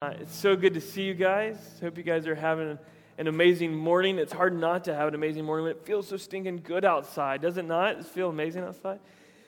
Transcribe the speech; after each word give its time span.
Uh, 0.00 0.14
it's 0.20 0.36
so 0.36 0.54
good 0.54 0.74
to 0.74 0.80
see 0.80 1.02
you 1.02 1.12
guys. 1.12 1.56
Hope 1.80 1.98
you 1.98 2.04
guys 2.04 2.28
are 2.28 2.34
having 2.36 2.78
an 3.18 3.26
amazing 3.26 3.74
morning. 3.74 4.20
It's 4.20 4.32
hard 4.32 4.56
not 4.56 4.84
to 4.84 4.94
have 4.94 5.08
an 5.08 5.14
amazing 5.16 5.44
morning 5.44 5.64
when 5.64 5.72
it 5.72 5.84
feels 5.84 6.06
so 6.06 6.16
stinking 6.16 6.60
good 6.62 6.84
outside, 6.84 7.42
does 7.42 7.56
it 7.56 7.64
not? 7.64 7.98
It 7.98 8.06
feel 8.06 8.28
amazing 8.28 8.62
outside? 8.62 9.00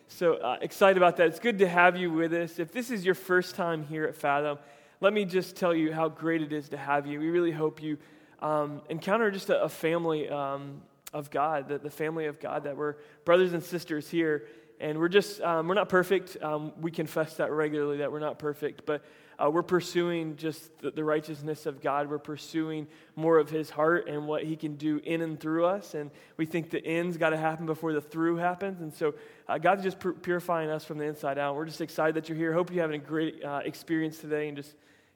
So 0.09 0.35
uh, 0.39 0.57
excited 0.61 0.97
about 0.97 1.19
that. 1.19 1.29
It's 1.29 1.39
good 1.39 1.61
to 1.61 1.69
have 1.69 1.97
you 1.97 2.11
with 2.11 2.33
us. 2.33 2.59
If 2.59 2.73
this 2.73 2.91
is 2.91 3.05
your 3.05 3.15
first 3.15 3.55
time 3.55 3.85
here 3.85 4.07
at 4.07 4.17
Fathom, 4.17 4.59
let 5.01 5.13
me 5.13 5.25
just 5.25 5.55
tell 5.55 5.73
you 5.73 5.93
how 5.93 6.09
great 6.09 6.43
it 6.43 6.53
is 6.53 6.71
to 6.71 6.77
have 6.77 7.07
you. 7.07 7.21
We 7.21 7.31
really 7.31 7.53
hope 7.53 7.81
you 7.81 7.97
um, 8.43 8.83
encounter 8.89 9.31
just 9.31 9.51
a, 9.51 9.63
a 9.63 9.69
family 9.69 10.29
um, 10.29 10.83
of 11.13 11.31
God, 11.31 11.69
the, 11.69 11.79
the 11.79 11.91
family 11.91 12.27
of 12.27 12.41
God, 12.41 12.65
that 12.65 12.77
we're 12.77 12.97
brothers 13.25 13.53
and 13.53 13.63
sisters 13.63 14.11
here. 14.11 14.49
And 14.81 14.99
we're 14.99 15.09
just, 15.11 15.41
um, 15.43 15.69
we're 15.69 15.75
not 15.75 15.89
perfect. 15.89 16.43
Um, 16.43 16.73
we 16.81 16.91
confess 16.91 17.37
that 17.37 17.53
regularly 17.53 17.99
that 17.99 18.11
we're 18.11 18.19
not 18.19 18.41
perfect, 18.41 18.85
but 18.85 19.05
uh, 19.41 19.49
we're 19.49 19.63
pursuing 19.63 20.37
just 20.37 20.79
the, 20.81 20.91
the, 20.91 21.03
righteousness 21.03 21.65
of 21.65 21.81
God. 21.81 22.11
We're 22.11 22.19
pursuing 22.19 22.87
more 23.17 23.39
of 23.39 23.49
His 23.49 23.71
heart 23.71 24.07
and 24.07 24.27
what 24.27 24.45
He 24.45 24.55
can 24.55 24.77
do 24.77 25.01
in 25.05 25.23
and 25.23 25.41
through 25.41 25.65
us. 25.65 25.95
And 25.95 26.11
we 26.37 26.45
think 26.45 26.71
the 26.71 26.85
end's 26.85 27.17
got 27.17 27.31
to 27.31 27.39
happen 27.39 27.65
before 27.65 27.93
the 27.93 28.01
through 28.01 28.37
happens. 28.37 28.83
And 28.83 28.93
so 28.93 29.15
uh, 29.49 29.57
God's 29.59 29.83
just 29.83 29.99
purifying 30.23 30.69
us 30.69 30.85
from 30.85 30.99
the 30.99 31.05
inside 31.05 31.39
out. 31.39 31.57
We're 31.57 31.65
just 31.65 31.81
excited 31.81 32.17
that 32.17 32.29
you're 32.29 32.37
here. 32.37 32.53
Hope 32.53 32.71
you're 32.71 32.83
having 32.83 33.01
a 33.01 33.05
great 33.05 33.43
uh, 33.43 33.61
experience 33.65 34.19
today 34.19 34.49
and 34.49 34.57
just 34.57 34.75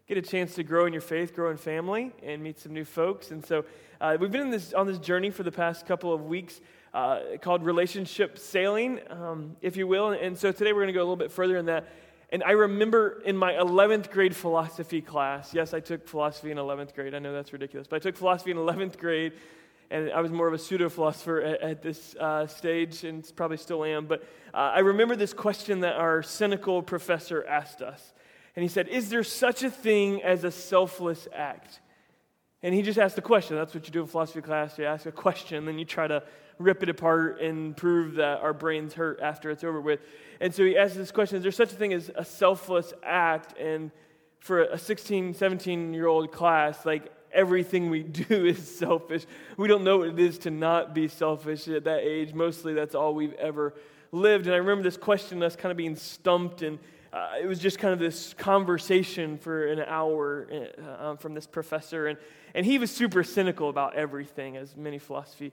get 0.08 0.16
a 0.16 0.22
chance 0.22 0.54
to 0.54 0.62
grow 0.62 0.86
in 0.86 0.92
your 0.92 1.02
faith, 1.02 1.34
grow 1.34 1.50
in 1.50 1.56
family, 1.56 2.12
and 2.22 2.42
meet 2.42 2.58
some 2.58 2.72
new 2.72 2.84
folks. 2.84 3.30
And 3.30 3.44
so 3.44 3.64
uh, 4.00 4.16
we've 4.18 4.32
been 4.32 4.50
this, 4.50 4.72
on 4.72 4.86
this 4.86 4.98
journey 4.98 5.30
for 5.30 5.42
the 5.42 5.52
past 5.52 5.86
couple 5.86 6.12
of 6.12 6.22
weeks. 6.22 6.60
Uh, 6.94 7.36
called 7.42 7.64
relationship 7.64 8.38
sailing, 8.38 9.00
um, 9.10 9.56
if 9.60 9.76
you 9.76 9.84
will. 9.84 10.10
And 10.10 10.38
so 10.38 10.52
today 10.52 10.72
we're 10.72 10.82
going 10.82 10.86
to 10.86 10.92
go 10.92 11.00
a 11.00 11.02
little 11.02 11.16
bit 11.16 11.32
further 11.32 11.56
in 11.56 11.66
that. 11.66 11.88
And 12.34 12.42
I 12.42 12.50
remember 12.50 13.22
in 13.24 13.36
my 13.36 13.52
11th 13.52 14.10
grade 14.10 14.34
philosophy 14.34 15.00
class, 15.00 15.54
yes, 15.54 15.72
I 15.72 15.78
took 15.78 16.08
philosophy 16.08 16.50
in 16.50 16.56
11th 16.58 16.92
grade. 16.92 17.14
I 17.14 17.20
know 17.20 17.32
that's 17.32 17.52
ridiculous, 17.52 17.86
but 17.86 17.94
I 17.94 17.98
took 18.00 18.16
philosophy 18.16 18.50
in 18.50 18.56
11th 18.56 18.98
grade, 18.98 19.34
and 19.88 20.10
I 20.10 20.20
was 20.20 20.32
more 20.32 20.48
of 20.48 20.52
a 20.52 20.58
pseudo 20.58 20.88
philosopher 20.88 21.40
at, 21.40 21.60
at, 21.60 21.82
this 21.82 22.16
uh, 22.16 22.48
stage, 22.48 23.04
and 23.04 23.24
probably 23.36 23.56
still 23.56 23.84
am. 23.84 24.06
But 24.06 24.24
uh, 24.52 24.72
I 24.74 24.80
remember 24.80 25.14
this 25.14 25.32
question 25.32 25.82
that 25.82 25.94
our 25.94 26.24
cynical 26.24 26.82
professor 26.82 27.46
asked 27.46 27.82
us. 27.82 28.12
And 28.56 28.64
he 28.64 28.68
said, 28.68 28.88
Is 28.88 29.10
there 29.10 29.22
such 29.22 29.62
a 29.62 29.70
thing 29.70 30.20
as 30.24 30.42
a 30.42 30.50
selfless 30.50 31.28
act? 31.32 31.78
And 32.64 32.74
he 32.74 32.82
just 32.82 32.98
asked 32.98 33.14
the 33.14 33.22
question. 33.22 33.54
That's 33.54 33.76
what 33.76 33.86
you 33.86 33.92
do 33.92 34.00
in 34.00 34.08
philosophy 34.08 34.40
class. 34.40 34.76
You 34.76 34.86
ask 34.86 35.06
a 35.06 35.12
question, 35.12 35.66
then 35.66 35.78
you 35.78 35.84
try 35.84 36.08
to 36.08 36.24
rip 36.58 36.82
it 36.82 36.88
apart 36.88 37.40
and 37.40 37.76
prove 37.76 38.14
that 38.14 38.40
our 38.40 38.52
brains 38.52 38.94
hurt 38.94 39.20
after 39.20 39.50
it's 39.50 39.64
over 39.64 39.80
with. 39.80 40.00
And 40.40 40.54
so 40.54 40.64
he 40.64 40.76
asks 40.76 40.96
this 40.96 41.10
question 41.10 41.36
Is 41.36 41.42
there 41.42 41.52
such 41.52 41.72
a 41.72 41.76
thing 41.76 41.92
as 41.92 42.10
a 42.14 42.24
selfless 42.24 42.92
act? 43.02 43.58
And 43.58 43.90
for 44.38 44.62
a 44.62 44.78
16, 44.78 45.34
17 45.34 45.94
year 45.94 46.06
old 46.06 46.30
class, 46.32 46.84
like 46.84 47.10
everything 47.32 47.90
we 47.90 48.02
do 48.02 48.44
is 48.46 48.76
selfish. 48.76 49.26
We 49.56 49.68
don't 49.68 49.84
know 49.84 49.98
what 49.98 50.08
it 50.08 50.18
is 50.18 50.38
to 50.40 50.50
not 50.50 50.94
be 50.94 51.08
selfish 51.08 51.66
at 51.68 51.84
that 51.84 52.00
age. 52.00 52.32
Mostly 52.34 52.74
that's 52.74 52.94
all 52.94 53.14
we've 53.14 53.34
ever 53.34 53.74
lived. 54.12 54.46
And 54.46 54.54
I 54.54 54.58
remember 54.58 54.84
this 54.84 54.96
question, 54.96 55.42
us 55.42 55.56
kind 55.56 55.70
of 55.70 55.76
being 55.76 55.96
stumped, 55.96 56.62
and 56.62 56.78
uh, 57.12 57.32
it 57.40 57.46
was 57.46 57.58
just 57.58 57.78
kind 57.78 57.92
of 57.92 57.98
this 57.98 58.34
conversation 58.34 59.38
for 59.38 59.66
an 59.66 59.80
hour 59.80 60.46
uh, 61.00 61.16
from 61.16 61.34
this 61.34 61.46
professor. 61.46 62.06
And, 62.06 62.18
and 62.54 62.64
he 62.64 62.78
was 62.78 62.90
super 62.90 63.24
cynical 63.24 63.68
about 63.68 63.94
everything, 63.94 64.56
as 64.56 64.76
many 64.76 64.98
philosophy 64.98 65.52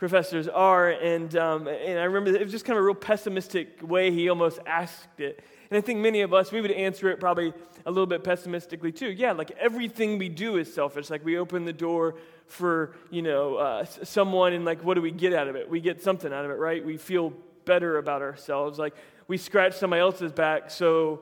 professors 0.00 0.48
are. 0.48 0.90
And, 0.90 1.36
um, 1.36 1.68
and 1.68 1.98
I 1.98 2.04
remember 2.04 2.34
it 2.34 2.42
was 2.42 2.50
just 2.50 2.64
kind 2.64 2.76
of 2.76 2.82
a 2.82 2.86
real 2.86 2.94
pessimistic 2.94 3.78
way 3.82 4.10
he 4.10 4.30
almost 4.30 4.58
asked 4.66 5.20
it. 5.20 5.44
And 5.70 5.76
I 5.76 5.82
think 5.82 6.00
many 6.00 6.22
of 6.22 6.32
us, 6.32 6.50
we 6.50 6.62
would 6.62 6.72
answer 6.72 7.10
it 7.10 7.20
probably 7.20 7.52
a 7.84 7.90
little 7.90 8.06
bit 8.06 8.24
pessimistically 8.24 8.92
too. 8.92 9.10
Yeah, 9.10 9.32
like 9.32 9.52
everything 9.60 10.18
we 10.18 10.30
do 10.30 10.56
is 10.56 10.72
selfish. 10.72 11.10
Like 11.10 11.22
we 11.22 11.36
open 11.36 11.66
the 11.66 11.72
door 11.72 12.16
for, 12.46 12.96
you 13.10 13.20
know, 13.20 13.56
uh, 13.56 13.84
someone 13.84 14.54
and 14.54 14.64
like 14.64 14.82
what 14.82 14.94
do 14.94 15.02
we 15.02 15.12
get 15.12 15.34
out 15.34 15.48
of 15.48 15.54
it? 15.54 15.68
We 15.68 15.80
get 15.80 16.02
something 16.02 16.32
out 16.32 16.46
of 16.46 16.50
it, 16.50 16.54
right? 16.54 16.84
We 16.84 16.96
feel 16.96 17.34
better 17.66 17.98
about 17.98 18.22
ourselves. 18.22 18.78
Like 18.78 18.94
we 19.28 19.36
scratch 19.36 19.74
somebody 19.74 20.00
else's 20.00 20.32
back 20.32 20.70
so 20.70 21.20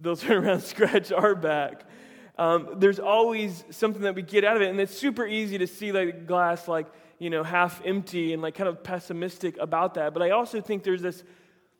they'll 0.00 0.16
turn 0.26 0.44
around 0.44 0.54
and 0.54 0.62
scratch 0.62 1.12
our 1.12 1.36
back. 1.36 1.84
Um, 2.38 2.76
there's 2.76 3.00
always 3.00 3.64
something 3.70 4.02
that 4.02 4.14
we 4.14 4.22
get 4.22 4.44
out 4.44 4.56
of 4.56 4.62
it. 4.62 4.70
And 4.70 4.80
it's 4.80 4.96
super 4.96 5.26
easy 5.26 5.58
to 5.58 5.66
see 5.66 5.90
like 5.90 6.26
glass 6.26 6.68
like, 6.68 6.86
you 7.18 7.30
know, 7.30 7.42
half 7.42 7.82
empty 7.84 8.32
and 8.32 8.40
like 8.40 8.54
kind 8.54 8.68
of 8.68 8.84
pessimistic 8.84 9.58
about 9.58 9.94
that. 9.94 10.14
But 10.14 10.22
I 10.22 10.30
also 10.30 10.60
think 10.60 10.84
there's 10.84 11.02
this, 11.02 11.24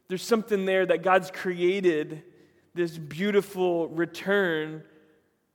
there's 0.08 0.24
something 0.24 0.64
there 0.64 0.84
that 0.84 1.02
God's 1.02 1.30
created 1.30 2.24
this 2.74 2.98
beautiful 2.98 3.88
return 3.88 4.82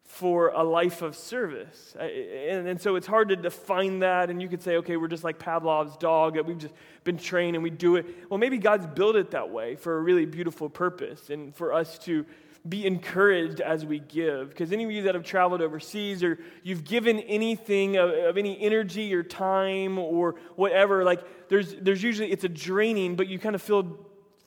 for 0.06 0.50
a 0.50 0.63
life 0.63 1.02
of 1.02 1.16
service. 1.16 1.96
And, 2.00 2.68
and 2.68 2.80
so 2.80 2.96
it's 2.96 3.08
hard 3.08 3.30
to 3.30 3.36
define 3.36 4.00
that. 4.00 4.30
And 4.30 4.42
you 4.42 4.47
could 4.47 4.62
say, 4.62 4.78
okay, 4.78 4.96
we're 4.96 5.08
just 5.08 5.24
like 5.24 5.40
Pavlov's 5.40 5.97
dog, 5.97 6.36
that 6.36 6.46
we've 6.46 6.58
just 6.58 6.74
been 7.03 7.18
trained 7.18 7.56
and 7.56 7.63
we 7.63 7.72
do 7.72 7.96
it. 7.97 8.06
Well, 8.30 8.38
maybe 8.38 8.58
God's 8.58 8.86
built 8.86 9.16
it 9.16 9.31
that 9.31 9.50
way 9.50 9.75
for 9.75 9.97
a 9.97 10.02
really 10.02 10.25
beautiful 10.25 10.69
purpose 10.69 11.30
and 11.30 11.53
for 11.56 11.74
us 11.74 11.97
to 12.00 12.25
be 12.68 12.85
encouraged 12.85 13.59
as 13.59 13.85
we 13.85 14.00
give. 14.00 14.50
Because 14.50 14.72
any 14.72 14.85
of 14.85 14.91
you 14.91 15.03
that 15.03 15.16
have 15.16 15.24
traveled 15.24 15.62
overseas 15.62 16.24
or 16.24 16.40
you've 16.63 16.85
given 16.85 17.19
anything 17.22 17.97
of, 17.97 18.09
of, 18.09 18.38
any 18.38 18.59
energy 18.62 19.13
or 19.13 19.22
time 19.22 19.97
or 19.97 20.35
whatever, 20.56 21.03
like 21.03 21.50
there's, 21.50 21.75
there's 21.75 22.01
usually, 22.01 22.31
it's 22.31 22.46
a 22.46 22.50
draining, 22.50 23.16
but 23.16 23.28
you 23.28 23.38
kind 23.38 23.56
of 23.56 23.62
feel 23.62 23.97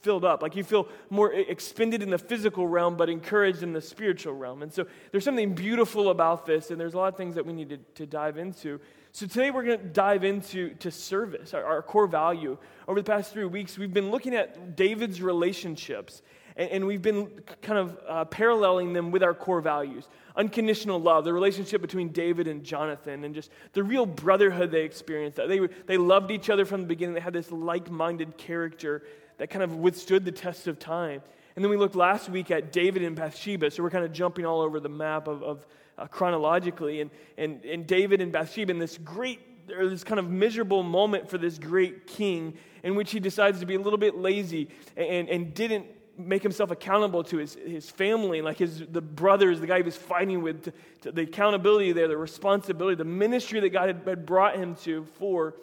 filled 0.01 0.25
up. 0.25 0.41
Like 0.41 0.57
you 0.57 0.65
feel 0.65 0.89
more 1.11 1.33
expended 1.33 2.03
in 2.03 2.11
the 2.11 2.19
physical 2.19 2.67
realm, 2.67 2.97
but 2.97 3.11
encouraged 3.11 3.63
in 3.63 3.73
the 3.73 3.81
spiritual 3.81 4.35
realm. 4.35 4.63
And 4.63 4.73
so 4.73 4.87
there's 5.11 5.25
something 5.25 5.55
beautiful 5.55 6.11
about 6.11 6.47
this, 6.47 6.71
and 6.71 6.81
there's 6.81 6.95
a 6.95 6.99
lot 6.99 7.09
of 7.09 7.17
things 7.17 7.35
that 7.35 7.45
we 7.45 7.53
need 7.53 7.69
to, 7.71 7.79
to 7.97 8.07
dive 8.07 8.39
into. 8.39 8.81
So 9.13 9.27
today 9.27 9.51
we're 9.51 9.65
going 9.65 9.79
to 9.79 9.85
dive 9.85 10.25
into 10.25 10.75
to 10.75 10.91
service, 10.91 11.55
our, 11.55 11.65
our 11.65 11.83
core 11.83 12.07
value. 12.07 12.57
Over 12.87 13.01
the 13.01 13.11
past 13.11 13.33
three 13.33 13.47
weeks, 13.47 13.77
we've 13.77 13.93
been 13.93 14.11
looking 14.11 14.35
at 14.35 14.77
David's 14.77 15.21
relationships 15.21 16.23
and, 16.57 16.71
and 16.71 16.87
we've 16.87 17.03
been 17.03 17.31
kind 17.63 17.79
of 17.79 17.99
uh, 18.09 18.25
paralleling 18.25 18.93
them 18.93 19.11
with 19.11 19.23
our 19.23 19.35
core 19.35 19.61
values 19.61 20.09
unconditional 20.37 21.01
love, 21.01 21.25
the 21.25 21.33
relationship 21.33 21.81
between 21.81 22.11
David 22.11 22.47
and 22.47 22.63
Jonathan, 22.63 23.25
and 23.25 23.35
just 23.35 23.51
the 23.73 23.83
real 23.83 24.07
brotherhood 24.07 24.71
they 24.71 24.83
experienced. 24.83 25.39
They, 25.39 25.61
they 25.87 25.97
loved 25.97 26.31
each 26.31 26.51
other 26.51 26.65
from 26.65 26.83
the 26.83 26.87
beginning, 26.87 27.15
they 27.15 27.21
had 27.21 27.33
this 27.33 27.51
like 27.51 27.91
minded 27.91 28.37
character 28.37 29.03
that 29.39 29.51
kind 29.51 29.63
of 29.63 29.77
withstood 29.77 30.25
the 30.25 30.33
test 30.33 30.67
of 30.67 30.79
time. 30.79 31.23
And 31.55 31.65
then 31.65 31.71
we 31.71 31.79
looked 31.79 31.97
last 31.97 32.29
week 32.29 32.51
at 32.51 32.71
David 32.71 33.03
and 33.03 33.17
Bathsheba, 33.17 33.71
so 33.71 33.83
we're 33.83 33.91
kind 33.91 34.05
of 34.05 34.13
jumping 34.13 34.45
all 34.45 34.61
over 34.61 34.79
the 34.79 34.91
map 34.91 35.27
of, 35.27 35.43
of 35.43 35.67
uh, 35.97 36.07
chronologically. 36.07 37.01
And, 37.01 37.11
and, 37.39 37.65
and 37.65 37.87
David 37.87 38.21
and 38.21 38.31
Bathsheba 38.31 38.71
in 38.71 38.79
this 38.79 38.99
great 38.99 39.41
or 39.77 39.89
this 39.89 40.05
kind 40.05 40.21
of 40.21 40.31
miserable 40.31 40.83
moment 40.83 41.29
for 41.29 41.39
this 41.39 41.59
great 41.59 42.07
king 42.07 42.55
in 42.85 42.95
which 42.95 43.11
he 43.11 43.19
decides 43.19 43.59
to 43.59 43.67
be 43.67 43.75
a 43.75 43.81
little 43.81 43.99
bit 43.99 44.17
lazy 44.17 44.69
and, 44.97 45.29
and 45.29 45.55
didn't 45.55 45.87
make 46.19 46.43
himself 46.43 46.71
accountable 46.71 47.23
to 47.25 47.39
his, 47.39 47.55
his 47.55 47.91
family, 47.91 48.43
like 48.43 48.59
his, 48.59 48.85
the 48.91 49.01
brothers, 49.01 49.61
the 49.61 49.67
guy 49.67 49.79
he 49.79 49.83
was 49.83 49.97
fighting 49.97 50.43
with, 50.43 50.65
to, 50.65 50.73
to 51.03 51.13
the 51.13 51.23
accountability 51.23 51.93
there, 51.93 52.09
the 52.09 52.17
responsibility, 52.17 52.97
the 52.97 53.05
ministry 53.05 53.61
that 53.61 53.71
God 53.71 53.89
had, 53.89 54.03
had 54.07 54.27
brought 54.27 54.57
him 54.57 54.75
to 54.77 55.05
for. 55.19 55.55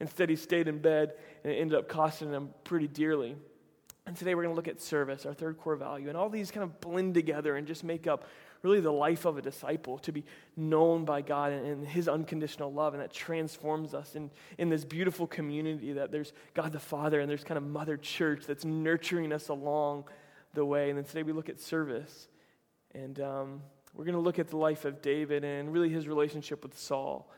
Instead, 0.00 0.28
he 0.28 0.36
stayed 0.36 0.68
in 0.68 0.78
bed 0.78 1.14
and 1.44 1.52
it 1.52 1.56
ended 1.56 1.78
up 1.78 1.88
costing 1.88 2.30
him 2.30 2.50
pretty 2.64 2.88
dearly. 2.88 3.36
And 4.06 4.16
today 4.16 4.34
we're 4.34 4.42
going 4.42 4.54
to 4.54 4.56
look 4.56 4.68
at 4.68 4.80
service, 4.80 5.24
our 5.26 5.34
third 5.34 5.58
core 5.58 5.76
value. 5.76 6.08
And 6.08 6.16
all 6.16 6.28
these 6.28 6.50
kind 6.50 6.64
of 6.64 6.80
blend 6.80 7.14
together 7.14 7.56
and 7.56 7.66
just 7.66 7.84
make 7.84 8.06
up 8.06 8.24
really 8.62 8.80
the 8.80 8.92
life 8.92 9.24
of 9.24 9.36
a 9.36 9.42
disciple 9.42 9.98
to 9.98 10.12
be 10.12 10.24
known 10.56 11.04
by 11.04 11.20
God 11.20 11.52
and, 11.52 11.66
and 11.66 11.86
His 11.86 12.08
unconditional 12.08 12.72
love. 12.72 12.94
And 12.94 13.02
that 13.02 13.12
transforms 13.12 13.94
us 13.94 14.14
in, 14.14 14.30
in 14.58 14.68
this 14.68 14.84
beautiful 14.84 15.26
community 15.26 15.92
that 15.94 16.12
there's 16.12 16.32
God 16.54 16.72
the 16.72 16.80
Father 16.80 17.20
and 17.20 17.28
there's 17.28 17.44
kind 17.44 17.58
of 17.58 17.64
Mother 17.64 17.96
Church 17.96 18.44
that's 18.46 18.64
nurturing 18.64 19.32
us 19.32 19.48
along 19.48 20.04
the 20.54 20.64
way. 20.64 20.88
And 20.88 20.98
then 20.98 21.04
today 21.04 21.22
we 21.22 21.32
look 21.32 21.48
at 21.48 21.60
service. 21.60 22.28
And 22.94 23.20
um, 23.20 23.62
we're 23.94 24.04
going 24.04 24.14
to 24.14 24.20
look 24.20 24.38
at 24.38 24.48
the 24.48 24.56
life 24.56 24.84
of 24.84 25.02
David 25.02 25.44
and 25.44 25.72
really 25.72 25.88
his 25.88 26.06
relationship 26.06 26.62
with 26.62 26.78
Saul. 26.78 27.30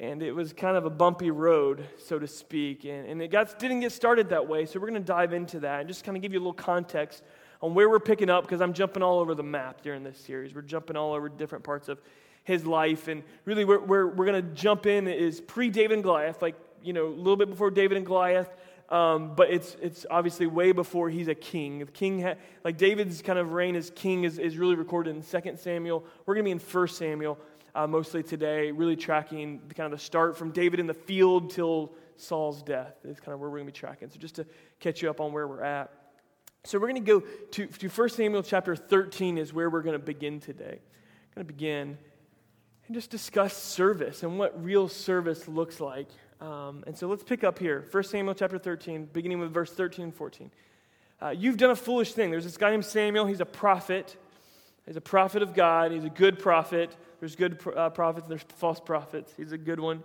And 0.00 0.22
it 0.22 0.32
was 0.32 0.52
kind 0.52 0.76
of 0.76 0.84
a 0.84 0.90
bumpy 0.90 1.30
road, 1.30 1.84
so 1.98 2.18
to 2.18 2.26
speak. 2.26 2.84
And, 2.84 3.08
and 3.08 3.22
it 3.22 3.28
got, 3.28 3.58
didn't 3.58 3.80
get 3.80 3.92
started 3.92 4.28
that 4.28 4.48
way. 4.48 4.64
So 4.64 4.78
we're 4.78 4.88
going 4.88 5.02
to 5.02 5.06
dive 5.06 5.32
into 5.32 5.60
that 5.60 5.80
and 5.80 5.88
just 5.88 6.04
kind 6.04 6.16
of 6.16 6.22
give 6.22 6.32
you 6.32 6.38
a 6.38 6.40
little 6.40 6.52
context 6.52 7.22
on 7.60 7.74
where 7.74 7.88
we're 7.88 7.98
picking 7.98 8.30
up 8.30 8.44
because 8.44 8.60
I'm 8.60 8.72
jumping 8.72 9.02
all 9.02 9.18
over 9.20 9.34
the 9.34 9.42
map 9.42 9.82
during 9.82 10.04
this 10.04 10.18
series. 10.18 10.54
We're 10.54 10.62
jumping 10.62 10.96
all 10.96 11.14
over 11.14 11.28
different 11.28 11.64
parts 11.64 11.88
of 11.88 12.00
his 12.44 12.64
life. 12.64 13.08
And 13.08 13.22
really, 13.44 13.64
we're, 13.64 13.80
we're, 13.80 14.06
we're 14.06 14.26
going 14.26 14.42
to 14.42 14.54
jump 14.54 14.86
in 14.86 15.08
is 15.08 15.40
pre 15.40 15.70
David 15.70 15.94
and 15.94 16.02
Goliath, 16.02 16.40
like, 16.40 16.56
you 16.82 16.92
know, 16.92 17.06
a 17.06 17.08
little 17.08 17.36
bit 17.36 17.50
before 17.50 17.70
David 17.70 17.96
and 17.96 18.06
Goliath. 18.06 18.48
Um, 18.88 19.34
but 19.34 19.50
it's, 19.50 19.76
it's 19.82 20.06
obviously 20.10 20.46
way 20.46 20.72
before 20.72 21.10
he's 21.10 21.28
a 21.28 21.34
king. 21.34 21.80
The 21.80 21.86
king, 21.86 22.22
ha- 22.22 22.36
like 22.64 22.78
David's 22.78 23.20
kind 23.20 23.38
of 23.38 23.52
reign 23.52 23.76
as 23.76 23.90
king 23.90 24.24
is, 24.24 24.38
is 24.38 24.56
really 24.56 24.76
recorded 24.76 25.14
in 25.14 25.22
2 25.22 25.56
Samuel. 25.56 26.04
We're 26.24 26.34
going 26.34 26.44
to 26.44 26.48
be 26.48 26.52
in 26.52 26.58
1 26.58 26.88
Samuel 26.88 27.38
uh, 27.74 27.86
mostly 27.86 28.22
today, 28.22 28.70
really 28.70 28.96
tracking 28.96 29.60
the, 29.68 29.74
kind 29.74 29.92
of 29.92 29.98
the 29.98 30.02
start 30.02 30.38
from 30.38 30.52
David 30.52 30.80
in 30.80 30.86
the 30.86 30.94
field 30.94 31.50
till 31.50 31.92
Saul's 32.16 32.62
death 32.62 32.94
is 33.04 33.20
kind 33.20 33.34
of 33.34 33.40
where 33.40 33.50
we're 33.50 33.58
going 33.58 33.66
to 33.66 33.72
be 33.72 33.78
tracking. 33.78 34.08
So 34.08 34.18
just 34.18 34.36
to 34.36 34.46
catch 34.80 35.02
you 35.02 35.10
up 35.10 35.20
on 35.20 35.32
where 35.32 35.46
we're 35.46 35.62
at. 35.62 35.92
So 36.64 36.78
we're 36.78 36.88
going 36.88 37.04
to 37.04 37.20
go 37.20 37.20
to, 37.52 37.66
to 37.66 37.88
1 37.88 38.08
Samuel 38.10 38.42
chapter 38.42 38.74
13 38.74 39.38
is 39.38 39.52
where 39.52 39.70
we're 39.70 39.82
going 39.82 39.98
to 39.98 40.04
begin 40.04 40.40
today. 40.40 40.80
I'm 40.80 41.34
going 41.34 41.46
to 41.46 41.52
begin 41.52 41.98
and 42.86 42.94
just 42.94 43.10
discuss 43.10 43.56
service 43.56 44.22
and 44.22 44.38
what 44.38 44.62
real 44.62 44.88
service 44.88 45.46
looks 45.46 45.80
like. 45.80 46.08
Um, 46.40 46.84
and 46.86 46.96
so 46.96 47.06
let's 47.06 47.22
pick 47.22 47.44
up 47.44 47.58
here 47.58 47.86
1 47.90 48.02
Samuel 48.04 48.34
chapter 48.34 48.58
13, 48.58 49.08
beginning 49.12 49.38
with 49.38 49.52
verse 49.52 49.72
13 49.72 50.04
and 50.04 50.14
14. 50.14 50.50
Uh, 51.20 51.28
you've 51.30 51.56
done 51.56 51.70
a 51.70 51.76
foolish 51.76 52.12
thing. 52.12 52.30
There's 52.30 52.44
this 52.44 52.56
guy 52.56 52.70
named 52.70 52.84
Samuel. 52.84 53.26
He's 53.26 53.40
a 53.40 53.46
prophet. 53.46 54.16
He's 54.86 54.96
a 54.96 55.00
prophet 55.00 55.42
of 55.42 55.54
God. 55.54 55.92
He's 55.92 56.04
a 56.04 56.10
good 56.10 56.38
prophet. 56.38 56.96
There's 57.20 57.36
good 57.36 57.60
uh, 57.76 57.90
prophets 57.90 58.24
and 58.24 58.30
there's 58.30 58.46
false 58.56 58.80
prophets. 58.80 59.32
He's 59.36 59.52
a 59.52 59.58
good 59.58 59.80
one. 59.80 60.02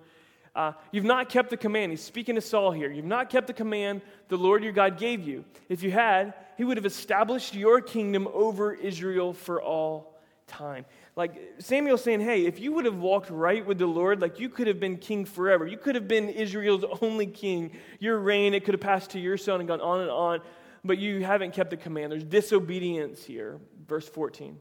Uh, 0.56 0.74
you've 0.92 1.04
not 1.04 1.30
kept 1.30 1.50
the 1.50 1.58
command. 1.58 1.92
He's 1.92 2.02
speaking 2.02 2.36
to 2.36 2.42
Saul 2.42 2.72
here. 2.72 2.92
You've 2.92 3.06
not 3.06 3.30
kept 3.30 3.48
the 3.48 3.54
command 3.54 4.02
the 4.28 4.38
Lord 4.38 4.64
your 4.64 4.74
God 4.74 4.98
gave 4.98 5.28
you. 5.28 5.46
If 5.68 5.82
you 5.82 5.92
had, 5.92 6.34
he 6.58 6.64
would 6.64 6.78
have 6.78 6.86
established 6.86 7.56
your 7.56 7.82
kingdom 7.82 8.28
over 8.34 8.74
Israel 8.74 9.34
for 9.34 9.62
all 9.62 10.20
time. 10.46 10.86
Like 11.16 11.36
Samuel's 11.60 12.04
saying, 12.04 12.22
hey, 12.22 12.46
if 12.46 12.60
you 12.60 12.72
would 12.74 12.86
have 12.86 12.98
walked 12.98 13.30
right 13.30 13.66
with 13.66 13.80
the 13.80 13.88
Lord, 13.88 14.22
like 14.22 14.40
you 14.40 14.50
could 14.50 14.68
have 14.68 14.80
been 14.80 14.98
king 14.98 15.26
forever. 15.26 15.66
You 15.66 15.78
could 15.78 15.96
have 15.96 16.08
been 16.08 16.30
Israel's 16.30 16.86
only 17.02 17.28
king. 17.28 17.72
Your 18.00 18.20
reign, 18.20 18.54
it 18.54 18.64
could 18.64 18.74
have 18.74 18.82
passed 18.82 19.12
to 19.12 19.20
your 19.20 19.38
son 19.38 19.60
and 19.60 19.68
gone 19.68 19.82
on 19.82 20.02
and 20.02 20.12
on, 20.12 20.42
but 20.84 21.00
you 21.00 21.24
haven't 21.24 21.54
kept 21.54 21.72
the 21.72 21.78
command. 21.78 22.12
There's 22.12 22.24
disobedience 22.24 23.24
here. 23.24 23.60
Verse 23.88 24.08
14. 24.08 24.58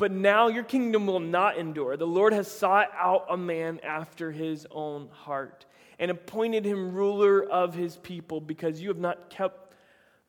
But 0.00 0.12
now 0.12 0.48
your 0.48 0.64
kingdom 0.64 1.06
will 1.06 1.20
not 1.20 1.58
endure. 1.58 1.94
The 1.98 2.06
Lord 2.06 2.32
has 2.32 2.50
sought 2.50 2.88
out 2.98 3.26
a 3.28 3.36
man 3.36 3.80
after 3.84 4.32
his 4.32 4.66
own 4.70 5.10
heart 5.12 5.66
and 5.98 6.10
appointed 6.10 6.64
him 6.64 6.94
ruler 6.94 7.44
of 7.44 7.74
his 7.74 7.98
people 7.98 8.40
because 8.40 8.80
you 8.80 8.88
have 8.88 8.96
not 8.96 9.28
kept 9.28 9.74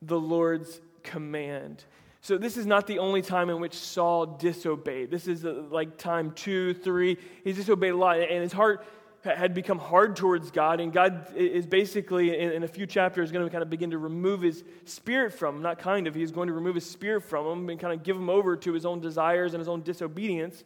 the 0.02 0.20
Lord's 0.20 0.82
command. 1.02 1.84
So, 2.20 2.36
this 2.36 2.58
is 2.58 2.66
not 2.66 2.86
the 2.86 2.98
only 2.98 3.22
time 3.22 3.48
in 3.48 3.60
which 3.62 3.72
Saul 3.72 4.26
disobeyed. 4.26 5.10
This 5.10 5.26
is 5.26 5.46
uh, 5.46 5.64
like 5.70 5.96
time 5.96 6.32
two, 6.32 6.74
three. 6.74 7.16
He 7.42 7.54
disobeyed 7.54 7.94
a 7.94 7.96
lot, 7.96 8.20
and 8.20 8.42
his 8.42 8.52
heart 8.52 8.84
had 9.24 9.54
become 9.54 9.78
hard 9.78 10.16
towards 10.16 10.50
God, 10.50 10.80
and 10.80 10.92
God 10.92 11.26
is 11.36 11.64
basically, 11.64 12.36
in, 12.36 12.64
a 12.64 12.68
few 12.68 12.86
chapters, 12.86 13.30
going 13.30 13.44
to 13.44 13.50
kind 13.50 13.62
of 13.62 13.70
begin 13.70 13.90
to 13.90 13.98
remove 13.98 14.42
his 14.42 14.64
spirit 14.84 15.32
from 15.32 15.56
him. 15.56 15.62
Not 15.62 15.78
kind 15.78 16.08
of, 16.08 16.14
he's 16.14 16.32
going 16.32 16.48
to 16.48 16.52
remove 16.52 16.74
his 16.74 16.86
spirit 16.86 17.22
from 17.22 17.46
him 17.46 17.68
and 17.70 17.78
kind 17.78 17.92
of 17.92 18.02
give 18.02 18.16
him 18.16 18.28
over 18.28 18.56
to 18.56 18.72
his 18.72 18.84
own 18.84 19.00
desires 19.00 19.54
and 19.54 19.60
his 19.60 19.68
own 19.68 19.82
disobedience. 19.82 20.64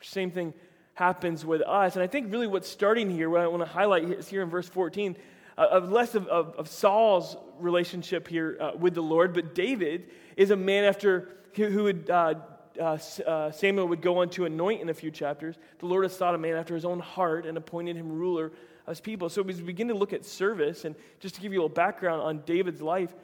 Same 0.00 0.30
thing 0.30 0.54
happens 0.94 1.44
with 1.44 1.60
us. 1.62 1.96
And 1.96 2.02
I 2.02 2.06
think 2.06 2.32
really 2.32 2.46
what's 2.46 2.68
starting 2.68 3.10
here, 3.10 3.28
what 3.28 3.42
I 3.42 3.46
want 3.46 3.62
to 3.62 3.68
highlight 3.68 4.04
is 4.04 4.26
here 4.26 4.42
in 4.42 4.48
verse 4.48 4.68
14, 4.68 5.14
uh, 5.58 5.66
of 5.70 5.92
less 5.92 6.14
of, 6.14 6.26
of, 6.28 6.54
of, 6.54 6.68
Saul's 6.68 7.36
relationship 7.58 8.26
here 8.26 8.56
uh, 8.58 8.70
with 8.78 8.94
the 8.94 9.02
Lord, 9.02 9.34
but 9.34 9.54
David 9.54 10.08
is 10.36 10.50
a 10.50 10.56
man 10.56 10.84
after 10.84 11.28
who, 11.54 11.66
who 11.66 11.82
would. 11.84 12.08
Uh, 12.08 12.34
uh, 12.78 12.98
uh, 13.26 13.50
Samuel 13.50 13.88
would 13.88 14.00
go 14.00 14.18
on 14.18 14.30
to 14.30 14.44
anoint 14.44 14.80
in 14.80 14.88
a 14.88 14.94
few 14.94 15.10
chapters, 15.10 15.56
the 15.78 15.86
Lord 15.86 16.04
has 16.04 16.16
sought 16.16 16.34
a 16.34 16.38
man 16.38 16.56
after 16.56 16.74
his 16.74 16.84
own 16.84 17.00
heart 17.00 17.46
and 17.46 17.56
appointed 17.56 17.96
him 17.96 18.10
ruler 18.10 18.46
of 18.86 18.88
his 18.88 19.00
people. 19.00 19.28
So 19.28 19.42
as 19.42 19.58
we 19.58 19.64
begin 19.64 19.88
to 19.88 19.94
look 19.94 20.12
at 20.12 20.24
service, 20.24 20.84
and 20.84 20.94
just 21.20 21.34
to 21.36 21.40
give 21.40 21.52
you 21.52 21.60
a 21.60 21.62
little 21.62 21.74
background 21.74 22.22
on 22.22 22.42
David's 22.46 22.82
life, 22.82 23.14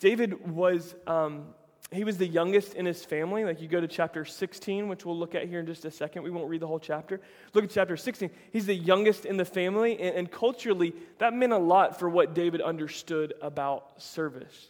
David 0.00 0.48
was 0.48 0.94
um, 1.06 1.46
he 1.92 2.04
was 2.04 2.16
the 2.16 2.26
youngest 2.26 2.74
in 2.74 2.86
his 2.86 3.04
family. 3.04 3.44
Like 3.44 3.60
you 3.60 3.68
go 3.68 3.80
to 3.80 3.86
chapter 3.86 4.24
16, 4.24 4.88
which 4.88 5.04
we'll 5.04 5.18
look 5.18 5.34
at 5.34 5.46
here 5.46 5.60
in 5.60 5.66
just 5.66 5.84
a 5.84 5.90
second. 5.90 6.22
We 6.22 6.30
won't 6.30 6.48
read 6.48 6.60
the 6.60 6.66
whole 6.66 6.80
chapter. 6.80 7.20
Look 7.52 7.64
at 7.64 7.70
chapter 7.70 7.96
16. 7.96 8.30
He's 8.52 8.66
the 8.66 8.74
youngest 8.74 9.26
in 9.26 9.36
the 9.36 9.44
family, 9.44 10.00
and, 10.00 10.16
and 10.16 10.30
culturally, 10.30 10.94
that 11.18 11.34
meant 11.34 11.52
a 11.52 11.58
lot 11.58 11.98
for 11.98 12.08
what 12.08 12.34
David 12.34 12.62
understood 12.62 13.34
about 13.42 14.02
service. 14.02 14.68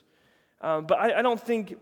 Um, 0.60 0.86
but 0.86 0.98
I, 0.98 1.18
I, 1.18 1.22
don't 1.22 1.40
think 1.40 1.76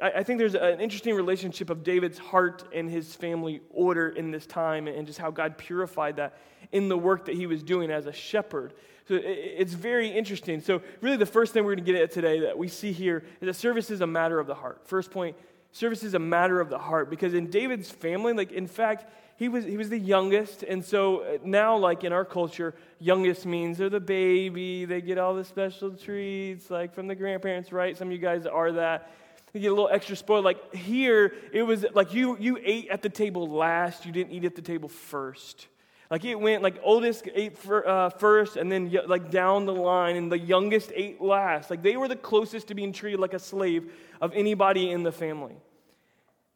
I, 0.00 0.10
I 0.10 0.22
think 0.22 0.38
there's 0.38 0.54
an 0.54 0.80
interesting 0.80 1.14
relationship 1.14 1.70
of 1.70 1.84
David's 1.84 2.18
heart 2.18 2.64
and 2.72 2.90
his 2.90 3.14
family 3.14 3.60
order 3.70 4.08
in 4.08 4.30
this 4.30 4.46
time 4.46 4.88
and 4.88 5.06
just 5.06 5.18
how 5.18 5.30
God 5.30 5.58
purified 5.58 6.16
that 6.16 6.36
in 6.72 6.88
the 6.88 6.98
work 6.98 7.26
that 7.26 7.34
he 7.34 7.46
was 7.46 7.62
doing 7.62 7.90
as 7.90 8.06
a 8.06 8.12
shepherd. 8.12 8.74
So 9.06 9.20
it's 9.22 9.74
very 9.74 10.08
interesting. 10.08 10.62
So, 10.62 10.80
really, 11.02 11.18
the 11.18 11.26
first 11.26 11.52
thing 11.52 11.64
we're 11.64 11.74
going 11.74 11.84
to 11.84 11.92
get 11.92 12.00
at 12.00 12.10
today 12.10 12.40
that 12.40 12.56
we 12.56 12.68
see 12.68 12.90
here 12.90 13.22
is 13.40 13.46
that 13.46 13.54
service 13.54 13.90
is 13.90 14.00
a 14.00 14.06
matter 14.06 14.38
of 14.38 14.46
the 14.46 14.54
heart. 14.54 14.80
First 14.86 15.10
point 15.10 15.36
service 15.72 16.04
is 16.04 16.14
a 16.14 16.18
matter 16.18 16.60
of 16.60 16.70
the 16.70 16.78
heart 16.78 17.10
because 17.10 17.34
in 17.34 17.50
David's 17.50 17.90
family, 17.90 18.32
like, 18.32 18.52
in 18.52 18.66
fact, 18.66 19.10
he 19.36 19.48
was, 19.48 19.64
he 19.64 19.76
was 19.76 19.88
the 19.88 19.98
youngest. 19.98 20.62
And 20.62 20.84
so 20.84 21.20
uh, 21.20 21.38
now, 21.44 21.76
like 21.76 22.04
in 22.04 22.12
our 22.12 22.24
culture, 22.24 22.74
youngest 23.00 23.44
means 23.44 23.78
they're 23.78 23.90
the 23.90 23.98
baby, 23.98 24.84
they 24.84 25.00
get 25.00 25.18
all 25.18 25.34
the 25.34 25.44
special 25.44 25.90
treats, 25.90 26.70
like 26.70 26.94
from 26.94 27.08
the 27.08 27.14
grandparents, 27.16 27.72
right? 27.72 27.96
Some 27.96 28.08
of 28.08 28.12
you 28.12 28.18
guys 28.18 28.46
are 28.46 28.72
that 28.72 29.10
you 29.54 29.60
get 29.60 29.68
a 29.68 29.74
little 29.74 29.88
extra 29.88 30.16
spoiled. 30.16 30.44
Like 30.44 30.74
here, 30.74 31.32
it 31.52 31.62
was 31.62 31.86
like 31.94 32.12
you, 32.12 32.36
you 32.38 32.58
ate 32.62 32.88
at 32.88 33.02
the 33.02 33.08
table 33.08 33.48
last, 33.48 34.04
you 34.04 34.10
didn't 34.10 34.32
eat 34.32 34.44
at 34.44 34.56
the 34.56 34.62
table 34.62 34.88
first. 34.88 35.68
Like 36.10 36.24
it 36.24 36.38
went 36.38 36.62
like 36.62 36.78
oldest 36.82 37.28
ate 37.34 37.56
for, 37.56 37.88
uh, 37.88 38.10
first, 38.10 38.56
and 38.56 38.70
then 38.70 38.92
like 39.06 39.30
down 39.30 39.64
the 39.64 39.72
line, 39.72 40.16
and 40.16 40.30
the 40.30 40.38
youngest 40.38 40.92
ate 40.94 41.20
last. 41.20 41.70
Like 41.70 41.82
they 41.82 41.96
were 41.96 42.08
the 42.08 42.16
closest 42.16 42.68
to 42.68 42.74
being 42.74 42.92
treated 42.92 43.20
like 43.20 43.32
a 43.32 43.38
slave 43.38 43.92
of 44.20 44.32
anybody 44.34 44.90
in 44.90 45.02
the 45.02 45.12
family. 45.12 45.54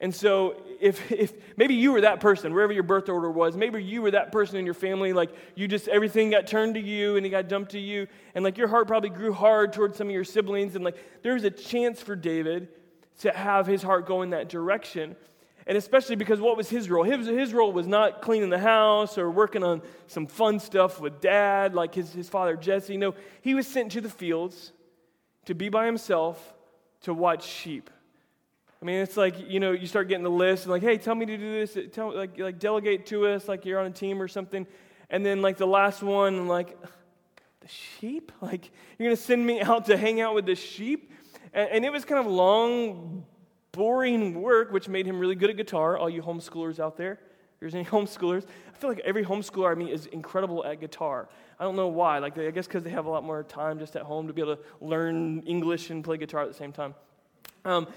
And 0.00 0.14
so, 0.14 0.62
if, 0.80 1.10
if 1.10 1.32
maybe 1.56 1.74
you 1.74 1.92
were 1.92 2.02
that 2.02 2.20
person, 2.20 2.52
wherever 2.54 2.72
your 2.72 2.84
birth 2.84 3.08
order 3.08 3.30
was, 3.30 3.56
maybe 3.56 3.82
you 3.82 4.02
were 4.02 4.12
that 4.12 4.30
person 4.30 4.56
in 4.56 4.64
your 4.64 4.74
family, 4.74 5.12
like 5.12 5.30
you 5.56 5.66
just, 5.66 5.88
everything 5.88 6.30
got 6.30 6.46
turned 6.46 6.74
to 6.74 6.80
you 6.80 7.16
and 7.16 7.26
it 7.26 7.30
got 7.30 7.48
dumped 7.48 7.72
to 7.72 7.80
you, 7.80 8.06
and 8.34 8.44
like 8.44 8.58
your 8.58 8.68
heart 8.68 8.86
probably 8.86 9.10
grew 9.10 9.32
hard 9.32 9.72
towards 9.72 9.96
some 9.96 10.08
of 10.08 10.12
your 10.12 10.24
siblings, 10.24 10.76
and 10.76 10.84
like 10.84 10.96
there 11.22 11.34
was 11.34 11.44
a 11.44 11.50
chance 11.50 12.00
for 12.00 12.14
David 12.14 12.68
to 13.18 13.32
have 13.32 13.66
his 13.66 13.82
heart 13.82 14.06
go 14.06 14.22
in 14.22 14.30
that 14.30 14.48
direction. 14.48 15.16
And 15.66 15.76
especially 15.76 16.16
because 16.16 16.40
what 16.40 16.56
was 16.56 16.70
his 16.70 16.88
role? 16.88 17.04
His, 17.04 17.26
his 17.26 17.52
role 17.52 17.72
was 17.72 17.86
not 17.86 18.22
cleaning 18.22 18.48
the 18.48 18.58
house 18.58 19.18
or 19.18 19.30
working 19.30 19.62
on 19.62 19.82
some 20.06 20.26
fun 20.26 20.60
stuff 20.60 20.98
with 21.00 21.20
dad, 21.20 21.74
like 21.74 21.94
his, 21.94 22.12
his 22.12 22.28
father 22.28 22.56
Jesse. 22.56 22.96
No, 22.96 23.14
he 23.42 23.54
was 23.54 23.66
sent 23.66 23.92
to 23.92 24.00
the 24.00 24.08
fields 24.08 24.72
to 25.44 25.54
be 25.54 25.68
by 25.68 25.84
himself 25.84 26.54
to 27.02 27.12
watch 27.12 27.46
sheep. 27.46 27.90
I 28.80 28.84
mean, 28.84 29.02
it's 29.02 29.16
like, 29.16 29.50
you 29.50 29.60
know, 29.60 29.72
you 29.72 29.86
start 29.86 30.08
getting 30.08 30.24
the 30.24 30.30
list 30.30 30.64
and 30.64 30.70
like, 30.70 30.82
hey, 30.82 30.96
tell 30.96 31.14
me 31.14 31.26
to 31.26 31.36
do 31.36 31.66
this, 31.66 31.76
tell, 31.92 32.14
like, 32.14 32.38
like 32.38 32.58
delegate 32.58 33.06
to 33.06 33.26
us, 33.26 33.48
like 33.48 33.66
you're 33.66 33.80
on 33.80 33.86
a 33.86 33.90
team 33.90 34.22
or 34.22 34.28
something. 34.28 34.66
And 35.10 35.26
then 35.26 35.42
like 35.42 35.56
the 35.56 35.66
last 35.66 36.02
one, 36.02 36.48
like, 36.48 36.78
the 37.60 37.68
sheep? 37.68 38.32
Like, 38.40 38.70
you're 38.98 39.08
going 39.08 39.16
to 39.16 39.22
send 39.22 39.44
me 39.44 39.60
out 39.62 39.86
to 39.86 39.96
hang 39.96 40.20
out 40.20 40.34
with 40.34 40.46
the 40.46 40.54
sheep? 40.54 41.12
And, 41.52 41.70
and 41.70 41.84
it 41.84 41.92
was 41.92 42.04
kind 42.04 42.20
of 42.20 42.30
long, 42.30 43.24
boring 43.72 44.40
work, 44.40 44.72
which 44.72 44.88
made 44.88 45.06
him 45.06 45.18
really 45.18 45.34
good 45.34 45.50
at 45.50 45.56
guitar. 45.56 45.96
All 45.96 46.10
you 46.10 46.22
homeschoolers 46.22 46.80
out 46.80 46.96
there, 46.96 47.18
there's 47.60 47.74
any 47.74 47.84
homeschoolers, 47.96 48.44
I 48.78 48.80
feel 48.80 48.90
like 48.90 49.00
every 49.00 49.24
homeschooler 49.24 49.72
I 49.72 49.74
meet 49.74 49.90
is 49.90 50.06
incredible 50.06 50.64
at 50.64 50.78
guitar. 50.80 51.28
I 51.58 51.64
don't 51.64 51.74
know 51.74 51.88
why. 51.88 52.20
Like, 52.20 52.38
I 52.38 52.52
guess 52.52 52.68
because 52.68 52.84
they 52.84 52.90
have 52.90 53.06
a 53.06 53.10
lot 53.10 53.24
more 53.24 53.42
time 53.42 53.80
just 53.80 53.96
at 53.96 54.02
home 54.02 54.28
to 54.28 54.32
be 54.32 54.40
able 54.40 54.54
to 54.54 54.62
learn 54.80 55.40
English 55.40 55.90
and 55.90 56.04
play 56.04 56.16
guitar 56.16 56.42
at 56.42 56.48
the 56.48 56.54
same 56.54 56.70
time. 56.70 56.94
Um, 57.64 57.88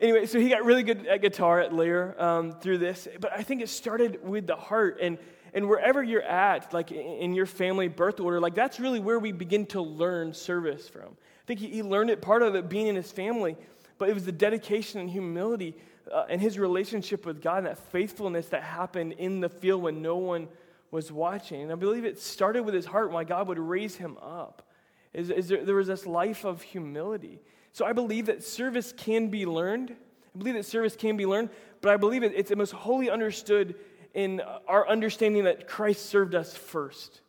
anyway, 0.00 0.26
so 0.26 0.38
he 0.38 0.48
got 0.48 0.64
really 0.64 0.84
good 0.84 1.04
at 1.08 1.20
guitar 1.20 1.60
at 1.60 1.74
Lair 1.74 2.14
um, 2.22 2.52
through 2.52 2.78
this. 2.78 3.08
But 3.18 3.32
I 3.32 3.42
think 3.42 3.60
it 3.60 3.68
started 3.68 4.24
with 4.24 4.46
the 4.46 4.54
heart. 4.54 4.98
And, 5.02 5.18
and 5.52 5.68
wherever 5.68 6.00
you're 6.00 6.22
at, 6.22 6.72
like 6.72 6.92
in 6.92 7.34
your 7.34 7.46
family 7.46 7.88
birth 7.88 8.20
order, 8.20 8.38
like 8.38 8.54
that's 8.54 8.78
really 8.78 9.00
where 9.00 9.18
we 9.18 9.32
begin 9.32 9.66
to 9.66 9.82
learn 9.82 10.32
service 10.32 10.88
from 10.88 11.16
think 11.46 11.60
he, 11.60 11.68
he 11.68 11.82
learned 11.82 12.10
it, 12.10 12.20
part 12.20 12.42
of 12.42 12.54
it 12.54 12.68
being 12.68 12.86
in 12.86 12.96
his 12.96 13.10
family, 13.10 13.56
but 13.98 14.08
it 14.08 14.14
was 14.14 14.24
the 14.24 14.32
dedication 14.32 15.00
and 15.00 15.10
humility 15.10 15.76
uh, 16.12 16.24
and 16.28 16.40
his 16.40 16.58
relationship 16.58 17.26
with 17.26 17.42
God 17.42 17.58
and 17.58 17.66
that 17.66 17.78
faithfulness 17.78 18.48
that 18.48 18.62
happened 18.62 19.12
in 19.12 19.40
the 19.40 19.48
field 19.48 19.82
when 19.82 20.02
no 20.02 20.16
one 20.16 20.48
was 20.90 21.12
watching. 21.12 21.62
And 21.62 21.72
I 21.72 21.74
believe 21.74 22.04
it 22.04 22.18
started 22.18 22.64
with 22.64 22.74
his 22.74 22.86
heart 22.86 23.12
why 23.12 23.24
God 23.24 23.48
would 23.48 23.58
raise 23.58 23.96
him 23.96 24.16
up. 24.18 24.66
Is, 25.12 25.30
is 25.30 25.48
there, 25.48 25.64
there 25.64 25.74
was 25.74 25.88
this 25.88 26.06
life 26.06 26.44
of 26.44 26.62
humility. 26.62 27.40
So 27.72 27.84
I 27.84 27.92
believe 27.92 28.26
that 28.26 28.42
service 28.42 28.92
can 28.96 29.28
be 29.28 29.46
learned. 29.46 29.90
I 30.34 30.38
believe 30.38 30.54
that 30.54 30.66
service 30.66 30.96
can 30.96 31.16
be 31.16 31.26
learned, 31.26 31.50
but 31.80 31.92
I 31.92 31.96
believe 31.96 32.22
it, 32.22 32.32
it's 32.34 32.50
the 32.50 32.56
most 32.56 32.72
wholly 32.72 33.10
understood 33.10 33.74
in 34.14 34.40
our 34.66 34.88
understanding 34.88 35.44
that 35.44 35.68
Christ 35.68 36.06
served 36.06 36.34
us 36.34 36.56
first. 36.56 37.20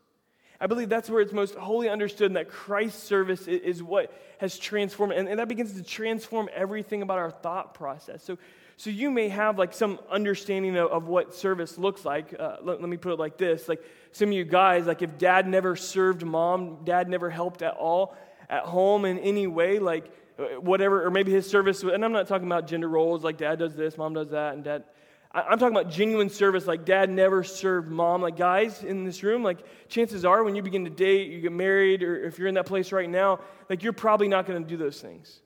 I 0.62 0.68
believe 0.68 0.90
that's 0.90 1.10
where 1.10 1.22
it's 1.22 1.34
most 1.34 1.56
wholly 1.56 1.90
understood, 1.90 2.28
and 2.28 2.36
that 2.36 2.48
Christ's 2.48 3.02
service 3.02 3.48
is 3.48 3.82
what 3.82 4.14
has 4.38 4.60
transformed, 4.60 5.14
and, 5.14 5.28
and 5.28 5.40
that 5.40 5.48
begins 5.48 5.74
to 5.74 5.82
transform 5.82 6.50
everything 6.54 7.02
about 7.02 7.18
our 7.18 7.32
thought 7.32 7.74
process. 7.74 8.24
So, 8.24 8.38
so 8.78 8.92
you 8.92 9.10
may 9.10 9.28
have 9.30 9.58
like 9.58 9.74
some 9.74 9.98
understanding 10.10 10.78
of, 10.78 10.92
of 10.92 11.08
what 11.08 11.34
service 11.34 11.80
looks 11.80 12.06
like. 12.06 12.36
Uh, 12.40 12.58
let, 12.62 12.80
let 12.80 12.90
me 12.90 12.98
put 12.98 13.12
it 13.12 13.20
like 13.20 13.38
this: 13.38 13.68
like 13.68 13.82
some 14.12 14.30
of 14.30 14.34
you 14.34 14.44
guys, 14.44 14.86
like 14.86 15.02
if 15.02 15.18
dad 15.18 15.48
never 15.48 15.76
served 15.76 16.24
mom, 16.24 16.84
dad 16.86 17.10
never 17.10 17.32
helped 17.32 17.64
at 17.64 17.74
all 17.74 18.16
at 18.48 18.64
home 18.64 19.06
in 19.06 19.18
any 19.18 19.48
way, 19.48 19.80
like 19.80 20.12
uh, 20.38 20.60
whatever, 20.60 21.04
or 21.04 21.10
maybe 21.10 21.32
his 21.32 21.50
service. 21.50 21.82
And 21.82 22.06
I'm 22.06 22.12
not 22.12 22.28
talking 22.28 22.46
about 22.46 22.68
gender 22.68 22.88
roles, 22.88 23.24
like 23.24 23.38
dad 23.38 23.58
does 23.58 23.76
this, 23.76 23.98
mom 23.98 24.14
does 24.14 24.30
that, 24.30 24.54
and 24.54 24.64
dad 24.64 24.84
I'm 25.34 25.58
talking 25.60 25.76
about 25.76 25.90
genuine 25.90 26.30
service, 26.30 26.68
like 26.68 26.84
dad 26.84 27.10
never 27.10 27.44
served 27.44 27.90
mom. 27.90 28.22
Like, 28.22 28.36
guys 28.36 28.84
in 28.84 29.06
this 29.06 29.24
room, 29.24 29.44
like, 29.44 29.60
chances 29.88 30.26
are 30.26 30.44
when 30.44 30.56
you 30.56 30.62
begin 30.62 30.84
to 30.84 30.90
date, 30.90 31.32
you 31.32 31.40
get 31.40 31.54
married, 31.54 32.04
or 32.04 32.22
if 32.22 32.38
you're 32.38 32.50
in 32.50 32.56
that 32.56 32.66
place 32.66 32.92
right 32.92 33.10
now, 33.10 33.40
like, 33.70 33.82
you're 33.82 33.94
probably 33.94 34.28
not 34.28 34.46
going 34.46 34.62
to 34.62 34.68
do 34.68 34.76
those 34.76 35.00
things. 35.00 35.40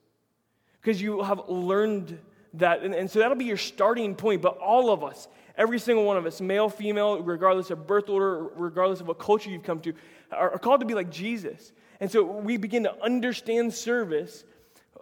Because 0.81 0.99
you 0.99 1.21
have 1.21 1.49
learned 1.49 2.17
that. 2.55 2.81
And, 2.83 2.95
and 2.95 3.09
so 3.09 3.19
that'll 3.19 3.37
be 3.37 3.45
your 3.45 3.57
starting 3.57 4.15
point. 4.15 4.41
But 4.41 4.57
all 4.57 4.91
of 4.91 5.03
us, 5.03 5.27
every 5.57 5.79
single 5.79 6.05
one 6.05 6.17
of 6.17 6.25
us, 6.25 6.41
male, 6.41 6.69
female, 6.69 7.21
regardless 7.21 7.69
of 7.69 7.85
birth 7.85 8.09
order, 8.09 8.43
regardless 8.55 9.01
of 9.01 9.07
what 9.07 9.19
culture 9.19 9.49
you've 9.49 9.63
come 9.63 9.81
to, 9.81 9.93
are, 10.31 10.51
are 10.51 10.59
called 10.59 10.79
to 10.79 10.85
be 10.85 10.95
like 10.95 11.11
Jesus. 11.11 11.73
And 11.99 12.11
so 12.11 12.23
we 12.23 12.57
begin 12.57 12.83
to 12.83 13.03
understand 13.03 13.73
service 13.73 14.43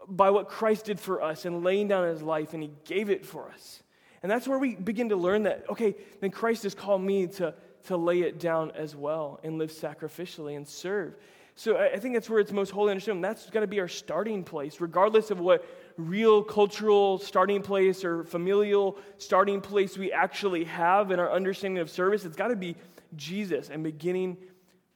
by 0.07 0.29
what 0.29 0.49
Christ 0.49 0.85
did 0.85 0.99
for 0.99 1.21
us 1.21 1.45
and 1.45 1.63
laying 1.63 1.87
down 1.87 2.07
his 2.07 2.21
life, 2.21 2.53
and 2.53 2.63
he 2.63 2.71
gave 2.85 3.09
it 3.09 3.25
for 3.25 3.49
us. 3.49 3.82
And 4.23 4.31
that's 4.31 4.47
where 4.47 4.57
we 4.57 4.75
begin 4.75 5.09
to 5.09 5.17
learn 5.17 5.43
that, 5.43 5.65
okay, 5.69 5.95
then 6.21 6.31
Christ 6.31 6.63
has 6.63 6.73
called 6.73 7.01
me 7.01 7.27
to, 7.27 7.53
to 7.85 7.97
lay 7.97 8.21
it 8.21 8.39
down 8.39 8.71
as 8.71 8.95
well 8.95 9.39
and 9.43 9.57
live 9.57 9.71
sacrificially 9.71 10.55
and 10.55 10.67
serve. 10.67 11.15
So 11.55 11.77
I 11.77 11.99
think 11.99 12.15
that's 12.15 12.29
where 12.29 12.39
it's 12.39 12.51
most 12.51 12.71
wholly 12.71 12.91
understood. 12.91 13.21
That's 13.21 13.49
got 13.51 13.59
to 13.59 13.67
be 13.67 13.79
our 13.79 13.87
starting 13.87 14.43
place, 14.43 14.81
regardless 14.81 15.29
of 15.29 15.39
what 15.39 15.63
real 15.97 16.41
cultural 16.41 17.19
starting 17.19 17.61
place 17.61 18.03
or 18.03 18.23
familial 18.23 18.97
starting 19.17 19.61
place 19.61 19.95
we 19.95 20.11
actually 20.11 20.63
have 20.63 21.11
in 21.11 21.19
our 21.19 21.31
understanding 21.31 21.79
of 21.79 21.91
service. 21.91 22.25
It's 22.25 22.35
got 22.35 22.47
to 22.47 22.55
be 22.55 22.75
Jesus 23.15 23.69
and 23.69 23.83
beginning 23.83 24.37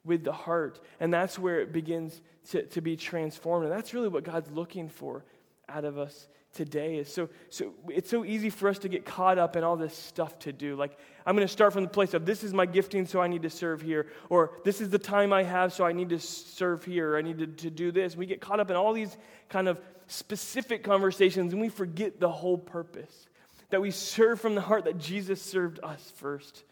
with 0.04 0.24
the 0.24 0.32
heart. 0.32 0.80
And 1.00 1.14
that's 1.14 1.38
where 1.38 1.60
it 1.60 1.72
begins 1.72 2.22
to, 2.50 2.64
to 2.64 2.82
be 2.82 2.96
transformed. 2.96 3.66
And 3.66 3.74
that's 3.74 3.94
really 3.94 4.08
what 4.08 4.24
God's 4.24 4.50
looking 4.50 4.90
for 4.90 5.26
out 5.70 5.86
of 5.86 6.00
us 6.00 6.28
today 6.58 6.98
is 6.98 7.14
so 7.14 7.30
so 7.50 7.74
it's 7.88 8.10
so 8.10 8.26
easy 8.26 8.50
for 8.50 8.68
us 8.68 8.80
to 8.80 8.90
get 8.90 9.06
caught 9.06 9.38
up 9.38 9.56
in 9.56 9.64
all 9.64 9.78
this 9.78 9.96
stuff 9.96 10.38
to 10.40 10.52
do. 10.52 10.76
Like 10.76 10.98
i'm 11.26 11.36
going 11.36 11.48
to 11.48 11.54
start 11.54 11.72
from 11.72 11.84
the 11.84 11.90
place 11.90 12.14
of 12.16 12.26
this 12.26 12.44
is 12.44 12.54
my 12.54 12.66
gifting 12.66 13.06
so 13.06 13.22
i 13.22 13.28
need 13.28 13.44
to 13.44 13.50
serve 13.50 13.82
here. 13.82 14.08
Or 14.30 14.52
this 14.66 14.82
is 14.82 14.90
the 14.90 15.00
time 15.00 15.32
i 15.32 15.44
have 15.44 15.72
so 15.72 15.86
i 15.86 15.94
need 15.94 16.10
to 16.10 16.20
serve 16.20 16.84
here. 16.84 17.16
I 17.16 17.22
need 17.22 17.38
to, 17.38 17.48
to 17.48 17.70
do 17.70 17.92
this. 17.92 18.18
We 18.18 18.26
get 18.26 18.42
caught 18.42 18.60
up 18.60 18.72
in 18.72 18.76
all 18.76 18.92
these 18.92 19.16
kind 19.50 19.68
of 19.68 19.80
specific 20.08 20.84
conversations 20.84 21.54
and 21.54 21.62
we 21.62 21.70
forget 21.70 22.20
the 22.20 22.30
whole 22.30 22.58
purpose. 22.58 23.28
That 23.70 23.82
we 23.82 23.92
serve 23.92 24.42
from 24.42 24.56
the 24.56 24.62
heart 24.62 24.86
that 24.86 24.98
jesus 24.98 25.42
served 25.42 25.80
us 25.84 26.12
first. 26.16 26.64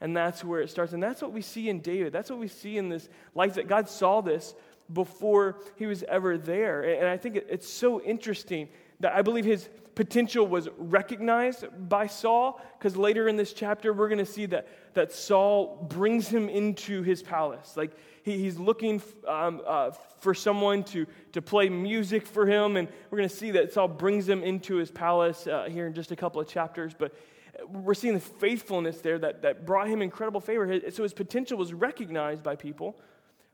And 0.00 0.16
that's 0.16 0.44
where 0.44 0.60
it 0.60 0.70
starts. 0.70 0.92
And 0.92 1.02
that's 1.02 1.22
what 1.22 1.32
we 1.32 1.42
see 1.42 1.68
in 1.68 1.80
david. 1.80 2.12
That's 2.12 2.28
what 2.28 2.40
we 2.40 2.48
see 2.48 2.76
in 2.76 2.88
this 2.88 3.08
life 3.36 3.54
that 3.54 3.68
god 3.68 3.88
saw 3.88 4.20
this 4.20 4.54
before 4.92 5.58
he 5.76 5.86
was 5.86 6.02
ever 6.02 6.36
there. 6.36 6.82
And 6.82 7.06
i 7.06 7.16
think 7.16 7.36
it's 7.36 7.68
so 7.68 8.00
interesting 8.00 8.68
that 9.00 9.12
I 9.12 9.22
believe 9.22 9.44
his 9.44 9.68
potential 9.94 10.46
was 10.46 10.68
recognized 10.78 11.64
by 11.88 12.06
Saul, 12.06 12.60
because 12.78 12.96
later 12.96 13.28
in 13.28 13.36
this 13.36 13.52
chapter, 13.52 13.92
we're 13.92 14.08
going 14.08 14.24
to 14.24 14.32
see 14.32 14.46
that, 14.46 14.68
that 14.94 15.12
Saul 15.12 15.86
brings 15.88 16.28
him 16.28 16.48
into 16.48 17.02
his 17.02 17.20
palace. 17.20 17.76
Like 17.76 17.90
he, 18.22 18.38
he's 18.38 18.58
looking 18.58 19.02
um, 19.26 19.60
uh, 19.66 19.90
for 20.20 20.34
someone 20.34 20.84
to, 20.84 21.06
to 21.32 21.42
play 21.42 21.68
music 21.68 22.26
for 22.26 22.46
him, 22.46 22.76
and 22.76 22.86
we're 23.10 23.18
going 23.18 23.28
to 23.28 23.34
see 23.34 23.50
that 23.52 23.72
Saul 23.72 23.88
brings 23.88 24.28
him 24.28 24.44
into 24.44 24.76
his 24.76 24.90
palace 24.90 25.48
uh, 25.48 25.68
here 25.68 25.88
in 25.88 25.94
just 25.94 26.12
a 26.12 26.16
couple 26.16 26.40
of 26.40 26.46
chapters. 26.46 26.94
But 26.96 27.12
we're 27.68 27.94
seeing 27.94 28.14
the 28.14 28.20
faithfulness 28.20 29.00
there 29.00 29.18
that, 29.18 29.42
that 29.42 29.66
brought 29.66 29.88
him 29.88 30.00
incredible 30.00 30.40
favor. 30.40 30.80
So 30.90 31.02
his 31.02 31.12
potential 31.12 31.58
was 31.58 31.72
recognized 31.72 32.44
by 32.44 32.54
people, 32.54 32.96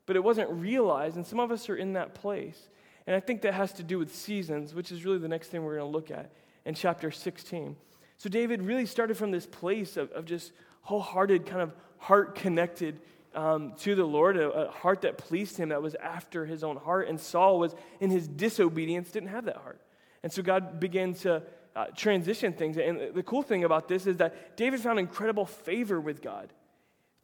but 0.05 0.15
it 0.15 0.23
wasn't 0.23 0.51
realized, 0.51 1.17
and 1.17 1.27
some 1.27 1.41
of 1.41 1.51
us 1.51 1.71
are 1.71 1.77
in 1.77 1.95
that 1.95 2.15
place. 2.15 2.69
And 3.07 3.15
I 3.15 3.21
think 3.21 3.43
that 3.43 3.55
has 3.55 3.73
to 3.75 3.83
do 3.83 3.99
with 3.99 4.15
seasons, 4.15 4.75
which 4.75 4.91
is 4.91 5.05
really 5.05 5.19
the 5.19 5.29
next 5.29 5.49
thing 5.49 5.63
we're 5.63 5.77
going 5.79 5.91
to 5.91 5.97
look 5.97 6.11
at 6.11 6.31
in 6.65 6.75
chapter 6.75 7.11
16. 7.11 7.77
So 8.17 8.29
David 8.29 8.63
really 8.63 8.87
started 8.87 9.17
from 9.17 9.31
this 9.31 9.47
place 9.47 9.97
of, 9.97 10.11
of 10.13 10.25
just 10.25 10.53
wholehearted, 10.83 11.47
kind 11.47 11.63
of 11.63 11.75
heart 11.99 12.35
connected 12.35 13.01
um, 13.35 13.73
to 13.81 13.95
the 13.95 14.05
Lord, 14.05 14.37
a, 14.37 14.49
a, 14.51 14.71
heart 14.71 15.03
that 15.03 15.19
pleased 15.19 15.57
him, 15.57 15.71
that 15.71 15.83
was 15.83 15.97
after 15.97 16.47
his 16.47 16.63
own 16.63 16.77
heart. 16.77 17.09
And 17.09 17.21
Saul 17.21 17.59
was, 17.59 17.75
in 18.01 18.11
his 18.11 18.29
disobedience, 18.29 19.11
didn't 19.11 19.31
have 19.31 19.47
that 19.47 19.57
heart. 19.57 19.81
And 20.23 20.33
so 20.33 20.43
God 20.43 20.79
began 20.79 21.15
to 21.15 21.43
uh, 21.75 21.87
transition 21.97 22.53
things. 22.53 22.77
And 22.77 23.15
the 23.15 23.23
cool 23.23 23.43
thing 23.43 23.65
about 23.65 23.89
this 23.89 24.07
is 24.07 24.19
that 24.19 24.57
David 24.57 24.81
found 24.81 24.99
incredible 24.99 25.47
favor 25.47 26.01
with 26.01 26.23
God 26.23 26.53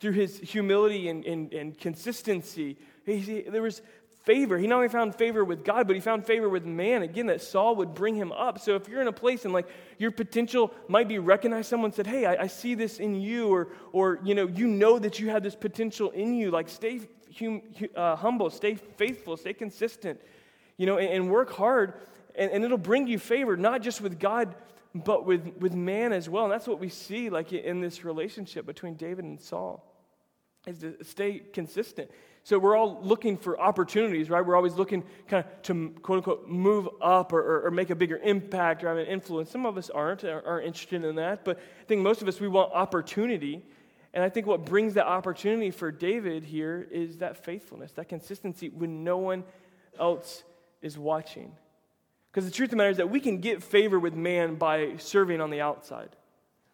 through 0.01 0.13
his 0.13 0.39
humility 0.39 1.09
and, 1.09 1.25
and, 1.25 1.53
and 1.53 1.79
consistency. 1.79 2.77
He, 3.05 3.19
he, 3.19 3.41
there 3.43 3.63
was 3.63 3.83
favor. 4.31 4.59
He 4.59 4.69
not 4.69 4.77
only 4.77 4.89
found 4.89 5.17
favor 5.17 5.45
with 5.45 5.65
God, 5.65 5.89
but 5.89 5.97
he 5.97 6.01
found 6.01 6.25
favor 6.25 6.49
with 6.49 6.65
man. 6.65 7.03
Again, 7.03 7.27
that 7.27 7.43
Saul 7.43 7.75
would 7.77 7.95
bring 7.95 8.15
him 8.15 8.31
up. 8.31 8.61
So 8.61 8.77
if 8.77 8.89
you're 8.89 9.01
in 9.01 9.09
a 9.09 9.13
place 9.13 9.45
and 9.45 9.53
like 9.53 9.67
your 9.99 10.13
potential 10.13 10.73
might 10.87 11.09
be 11.09 11.19
recognized, 11.19 11.69
someone 11.69 11.91
said, 11.91 12.07
Hey, 12.07 12.27
I, 12.27 12.43
I 12.43 12.47
see 12.47 12.77
this 12.77 13.01
in 13.01 13.21
you, 13.21 13.49
or, 13.49 13.69
or 13.93 14.21
you 14.23 14.37
know, 14.37 14.47
you 14.47 14.69
know 14.69 15.01
that 15.01 15.19
you 15.19 15.31
have 15.31 15.43
this 15.43 15.57
potential 15.57 16.11
in 16.11 16.35
you. 16.35 16.53
Like 16.53 16.69
stay 16.69 17.01
hum, 17.37 17.63
uh, 17.97 18.15
humble, 18.15 18.51
stay 18.51 18.77
faithful, 18.77 19.37
stay 19.37 19.53
consistent, 19.53 20.21
you 20.77 20.87
know, 20.87 20.99
and, 20.99 21.09
and 21.09 21.31
work 21.31 21.51
hard, 21.51 21.95
and, 22.37 22.53
and 22.53 22.63
it'll 22.63 22.79
bring 22.79 23.09
you 23.09 23.19
favor, 23.19 23.57
not 23.57 23.83
just 23.83 24.01
with 24.01 24.21
God, 24.21 24.55
but 24.95 25.27
with, 25.27 25.57
with 25.59 25.75
man 25.75 26.13
as 26.13 26.29
well. 26.29 26.45
And 26.45 26.53
that's 26.53 26.69
what 26.69 26.79
we 26.79 26.89
see 26.89 27.31
like 27.31 27.53
in 27.53 27.81
this 27.81 28.05
relationship 28.05 28.65
between 28.65 28.95
David 28.95 29.25
and 29.25 29.41
Saul 29.41 29.85
is 30.67 30.79
to 30.79 31.03
stay 31.03 31.41
consistent. 31.53 32.11
So 32.43 32.59
we're 32.59 32.77
all 32.77 32.99
looking 33.03 33.37
for 33.37 33.61
opportunities, 33.61 34.31
right? 34.31 34.45
We're 34.45 34.57
always 34.57 34.75
looking 34.75 35.05
kind 35.29 35.45
of 35.45 35.63
to 35.63 35.95
quote 36.03 36.19
unquote 36.19 36.49
move 36.49 36.89
up 37.01 37.33
or, 37.33 37.41
or, 37.41 37.67
or, 37.67 37.71
make 37.71 37.91
a 37.91 37.95
bigger 37.95 38.19
impact 38.19 38.83
or 38.83 38.89
have 38.89 38.97
an 38.97 39.07
influence. 39.07 39.51
Some 39.51 39.67
of 39.67 39.77
us 39.77 39.91
aren't, 39.91 40.25
aren't 40.25 40.67
interested 40.67 41.05
in 41.05 41.17
that, 41.17 41.45
but 41.45 41.59
I 41.59 41.85
think 41.87 42.01
most 42.01 42.23
of 42.23 42.29
us, 42.29 42.41
we 42.41 42.49
want 42.49 42.73
opportunity. 42.73 43.63
And 44.15 44.25
I 44.25 44.29
think 44.29 44.47
what 44.47 44.65
brings 44.65 44.95
that 44.95 45.07
opportunity 45.07 45.71
for 45.71 45.93
David 45.93 46.45
here 46.45 46.89
is 46.91 47.19
that 47.19 47.45
faithfulness, 47.45 47.93
that 47.93 48.09
consistency 48.09 48.71
when 48.71 49.05
no 49.05 49.19
one 49.19 49.45
else 49.99 50.43
is 50.83 50.99
watching. 50.99 51.53
Because 52.31 52.45
the 52.45 52.51
truth 52.51 52.69
of 52.69 52.71
the 52.71 52.77
matter 52.77 52.91
is 52.91 52.97
that 52.97 53.11
we 53.11 53.21
can 53.21 53.39
get 53.39 53.63
favor 53.63 53.99
with 53.99 54.15
man 54.15 54.55
by 54.55 54.97
serving 54.97 55.41
on 55.41 55.51
the 55.51 55.61
outside. 55.61 56.17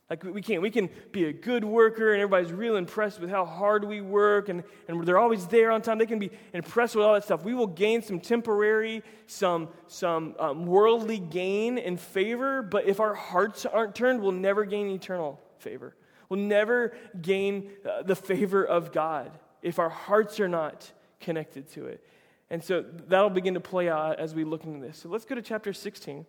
Like 0.08 0.22
we 0.22 0.40
can't. 0.40 0.62
We 0.62 0.70
can 0.70 0.88
be 1.10 1.24
a 1.24 1.32
good 1.32 1.64
worker 1.64 2.12
and 2.12 2.22
everybody's 2.22 2.52
real 2.52 2.76
impressed 2.76 3.20
with 3.20 3.28
how 3.28 3.44
hard 3.44 3.84
we 3.84 4.00
work 4.00 4.48
and, 4.48 4.62
and 4.86 5.04
they're 5.04 5.18
always 5.18 5.46
there 5.46 5.72
on 5.72 5.82
time. 5.82 5.98
They 5.98 6.06
can 6.06 6.20
be 6.20 6.30
impressed 6.52 6.94
with 6.94 7.04
all 7.04 7.14
that 7.14 7.24
stuff. 7.24 7.44
We 7.44 7.54
will 7.54 7.66
gain 7.66 8.02
some 8.02 8.20
temporary, 8.20 9.02
some, 9.26 9.68
some 9.88 10.36
um, 10.38 10.64
worldly 10.64 11.18
gain 11.18 11.76
and 11.78 11.98
favor, 11.98 12.62
but 12.62 12.86
if 12.86 13.00
our 13.00 13.14
hearts 13.14 13.66
aren't 13.66 13.96
turned, 13.96 14.20
we'll 14.20 14.30
never 14.30 14.64
gain 14.64 14.88
eternal 14.90 15.40
favor. 15.58 15.96
We'll 16.28 16.40
never 16.40 16.96
gain 17.20 17.70
uh, 17.84 18.02
the 18.02 18.16
favor 18.16 18.64
of 18.64 18.92
God 18.92 19.36
if 19.60 19.80
our 19.80 19.88
hearts 19.88 20.38
are 20.38 20.48
not 20.48 20.90
connected 21.20 21.68
to 21.72 21.86
it. 21.86 22.04
And 22.48 22.62
so 22.62 22.84
that'll 23.08 23.30
begin 23.30 23.54
to 23.54 23.60
play 23.60 23.88
out 23.88 24.20
as 24.20 24.34
we 24.34 24.44
look 24.44 24.64
into 24.64 24.84
this. 24.86 24.98
So 24.98 25.08
let's 25.08 25.24
go 25.24 25.34
to 25.34 25.42
chapter 25.42 25.72
16. 25.72 26.26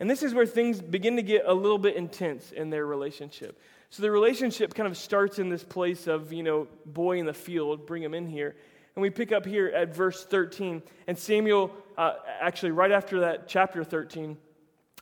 And 0.00 0.10
this 0.10 0.22
is 0.22 0.34
where 0.34 0.46
things 0.46 0.80
begin 0.80 1.16
to 1.16 1.22
get 1.22 1.44
a 1.46 1.54
little 1.54 1.78
bit 1.78 1.96
intense 1.96 2.52
in 2.52 2.70
their 2.70 2.86
relationship. 2.86 3.60
So 3.90 4.02
the 4.02 4.10
relationship 4.10 4.74
kind 4.74 4.88
of 4.88 4.96
starts 4.96 5.38
in 5.38 5.48
this 5.48 5.62
place 5.62 6.06
of, 6.06 6.32
you 6.32 6.42
know, 6.42 6.66
boy 6.84 7.18
in 7.18 7.26
the 7.26 7.34
field, 7.34 7.86
bring 7.86 8.02
him 8.02 8.14
in 8.14 8.26
here. 8.26 8.56
And 8.96 9.02
we 9.02 9.10
pick 9.10 9.32
up 9.32 9.46
here 9.46 9.68
at 9.68 9.94
verse 9.94 10.24
13. 10.24 10.82
And 11.06 11.16
Samuel, 11.16 11.72
uh, 11.96 12.14
actually, 12.40 12.72
right 12.72 12.90
after 12.90 13.20
that, 13.20 13.46
chapter 13.46 13.84
13, 13.84 14.36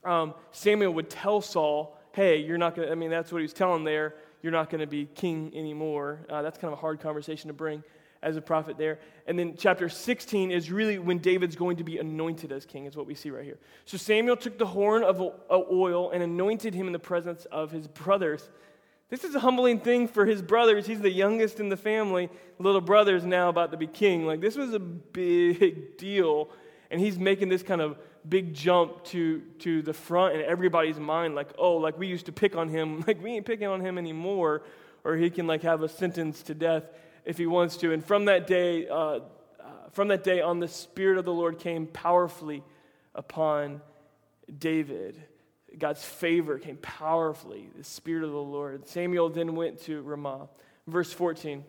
um, 0.04 0.34
Samuel 0.50 0.92
would 0.92 1.08
tell 1.08 1.40
Saul, 1.40 1.98
hey, 2.12 2.38
you're 2.38 2.58
not 2.58 2.74
going 2.74 2.88
to, 2.88 2.92
I 2.92 2.94
mean, 2.94 3.10
that's 3.10 3.32
what 3.32 3.40
he's 3.40 3.52
telling 3.52 3.84
there. 3.84 4.14
You're 4.42 4.52
not 4.52 4.68
going 4.68 4.80
to 4.80 4.86
be 4.86 5.06
king 5.06 5.52
anymore. 5.54 6.20
Uh, 6.28 6.42
that's 6.42 6.58
kind 6.58 6.72
of 6.72 6.78
a 6.78 6.80
hard 6.80 7.00
conversation 7.00 7.48
to 7.48 7.54
bring 7.54 7.82
as 8.22 8.36
a 8.36 8.40
prophet 8.40 8.78
there. 8.78 8.98
And 9.26 9.38
then 9.38 9.54
chapter 9.56 9.88
16 9.88 10.50
is 10.50 10.70
really 10.70 10.98
when 10.98 11.18
David's 11.18 11.56
going 11.56 11.76
to 11.78 11.84
be 11.84 11.98
anointed 11.98 12.52
as 12.52 12.64
king, 12.64 12.86
is 12.86 12.96
what 12.96 13.06
we 13.06 13.14
see 13.14 13.30
right 13.30 13.44
here. 13.44 13.58
So 13.84 13.96
Samuel 13.98 14.36
took 14.36 14.58
the 14.58 14.66
horn 14.66 15.02
of 15.02 15.20
oil 15.50 16.10
and 16.10 16.22
anointed 16.22 16.74
him 16.74 16.86
in 16.86 16.92
the 16.92 16.98
presence 16.98 17.44
of 17.46 17.70
his 17.70 17.88
brothers. 17.88 18.48
This 19.10 19.24
is 19.24 19.34
a 19.34 19.40
humbling 19.40 19.80
thing 19.80 20.08
for 20.08 20.24
his 20.24 20.40
brothers. 20.40 20.86
He's 20.86 21.00
the 21.00 21.10
youngest 21.10 21.60
in 21.60 21.68
the 21.68 21.76
family. 21.76 22.30
Little 22.58 22.80
brother's 22.80 23.24
now 23.24 23.48
about 23.48 23.72
to 23.72 23.76
be 23.76 23.86
king. 23.86 24.24
Like, 24.24 24.40
this 24.40 24.56
was 24.56 24.72
a 24.72 24.78
big 24.78 25.98
deal. 25.98 26.48
And 26.90 27.00
he's 27.00 27.18
making 27.18 27.48
this 27.48 27.62
kind 27.62 27.80
of 27.80 27.98
big 28.26 28.54
jump 28.54 29.04
to, 29.04 29.40
to 29.58 29.82
the 29.82 29.92
front 29.92 30.36
in 30.36 30.42
everybody's 30.42 30.98
mind. 30.98 31.34
Like, 31.34 31.48
oh, 31.58 31.76
like 31.76 31.98
we 31.98 32.06
used 32.06 32.26
to 32.26 32.32
pick 32.32 32.56
on 32.56 32.68
him. 32.68 33.04
Like, 33.06 33.22
we 33.22 33.32
ain't 33.32 33.44
picking 33.44 33.66
on 33.66 33.80
him 33.80 33.98
anymore. 33.98 34.62
Or 35.04 35.16
he 35.16 35.28
can, 35.28 35.46
like, 35.46 35.62
have 35.62 35.82
a 35.82 35.88
sentence 35.88 36.42
to 36.44 36.54
death 36.54 36.84
if 37.24 37.38
he 37.38 37.46
wants 37.46 37.76
to. 37.78 37.92
And 37.92 38.04
from 38.04 38.26
that 38.26 38.46
day, 38.46 38.88
uh, 38.88 38.94
uh, 38.94 39.20
from 39.92 40.08
that 40.08 40.24
day 40.24 40.40
on, 40.40 40.60
the 40.60 40.68
Spirit 40.68 41.18
of 41.18 41.24
the 41.24 41.32
Lord 41.32 41.58
came 41.58 41.86
powerfully 41.86 42.62
upon 43.14 43.80
David. 44.58 45.22
God's 45.78 46.04
favor 46.04 46.58
came 46.58 46.76
powerfully, 46.76 47.68
the 47.76 47.84
Spirit 47.84 48.24
of 48.24 48.30
the 48.30 48.36
Lord. 48.36 48.86
Samuel 48.86 49.30
then 49.30 49.54
went 49.54 49.80
to 49.82 50.02
Ramah. 50.02 50.48
Verse 50.86 51.12
14. 51.12 51.64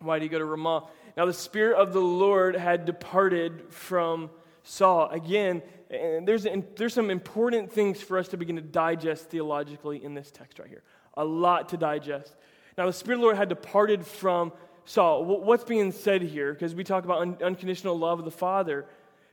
Why 0.00 0.18
did 0.18 0.24
he 0.24 0.28
go 0.28 0.38
to 0.38 0.44
Ramah? 0.44 0.88
Now, 1.16 1.26
the 1.26 1.32
Spirit 1.32 1.76
of 1.76 1.92
the 1.92 2.00
Lord 2.00 2.56
had 2.56 2.84
departed 2.84 3.64
from 3.70 4.30
Saul. 4.62 5.08
Again, 5.08 5.62
there's, 5.88 6.46
there's 6.76 6.94
some 6.94 7.10
important 7.10 7.72
things 7.72 8.00
for 8.00 8.18
us 8.18 8.28
to 8.28 8.36
begin 8.36 8.56
to 8.56 8.62
digest 8.62 9.28
theologically 9.28 10.02
in 10.02 10.14
this 10.14 10.30
text 10.30 10.58
right 10.58 10.68
here. 10.68 10.82
A 11.14 11.24
lot 11.24 11.70
to 11.70 11.76
digest. 11.76 12.34
Now, 12.78 12.86
the 12.86 12.92
Spirit 12.92 13.16
of 13.16 13.20
the 13.20 13.24
Lord 13.24 13.36
had 13.36 13.48
departed 13.48 14.06
from 14.06 14.52
Saul. 14.90 15.24
What's 15.24 15.62
being 15.62 15.92
said 15.92 16.20
here? 16.20 16.52
Because 16.52 16.74
we 16.74 16.82
talk 16.82 17.04
about 17.04 17.20
un- 17.20 17.38
unconditional 17.40 17.96
love 17.96 18.18
of 18.18 18.24
the 18.24 18.32
Father. 18.32 18.86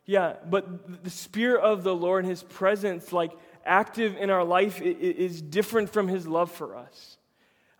Yeah, 0.06 0.34
but 0.48 1.04
the 1.04 1.10
Spirit 1.10 1.64
of 1.64 1.84
the 1.84 1.96
Lord 1.96 2.26
and 2.26 2.30
His 2.30 2.44
presence, 2.44 3.12
like 3.12 3.32
active 3.66 4.16
in 4.18 4.30
our 4.30 4.44
life 4.44 4.80
is 4.82 5.42
different 5.42 5.90
from 5.90 6.08
his 6.08 6.28
love 6.28 6.52
for 6.52 6.76
us. 6.78 7.18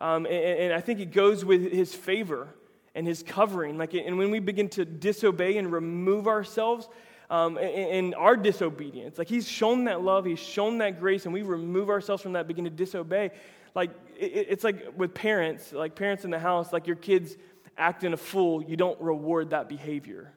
Um, 0.02 0.26
and, 0.26 0.36
and, 0.36 0.74
I 0.74 0.82
think 0.82 1.00
it 1.00 1.12
goes 1.12 1.46
with 1.46 1.72
his 1.72 1.96
favor 1.96 2.50
and 2.94 3.08
his 3.08 3.24
covering. 3.24 3.78
Like, 3.78 3.94
and 3.94 4.18
when 4.18 4.32
we 4.32 4.40
begin 4.40 4.70
to 4.70 4.84
disobey 4.84 5.58
and 5.58 5.72
remove 5.72 6.28
ourselves 6.28 6.90
um, 7.30 7.58
in, 7.58 8.14
our 8.16 8.36
disobedience, 8.36 9.18
like 9.18 9.30
he's 9.30 9.48
shown 9.48 9.86
that 9.86 10.02
love, 10.02 10.26
he's 10.26 10.40
shown 10.40 10.80
that 10.80 11.00
grace, 11.00 11.26
and 11.26 11.34
we 11.34 11.44
remove 11.44 11.90
ourselves 11.90 12.22
from 12.22 12.34
that, 12.34 12.48
begin 12.48 12.66
to 12.66 12.70
disobey. 12.70 13.32
Like, 13.74 13.92
it, 14.20 14.48
it's 14.50 14.64
like 14.64 14.98
with 14.98 15.14
parents, 15.14 15.74
like 15.74 15.96
parents 15.96 16.26
in 16.26 16.32
the 16.32 16.40
house, 16.40 16.74
like 16.74 16.86
your 16.86 16.96
kids 16.96 17.38
acting 17.78 18.14
a 18.14 18.18
fool, 18.18 18.64
you 18.64 18.78
don't 18.78 19.00
reward 19.00 19.52
that 19.52 19.70
behavior. 19.70 20.34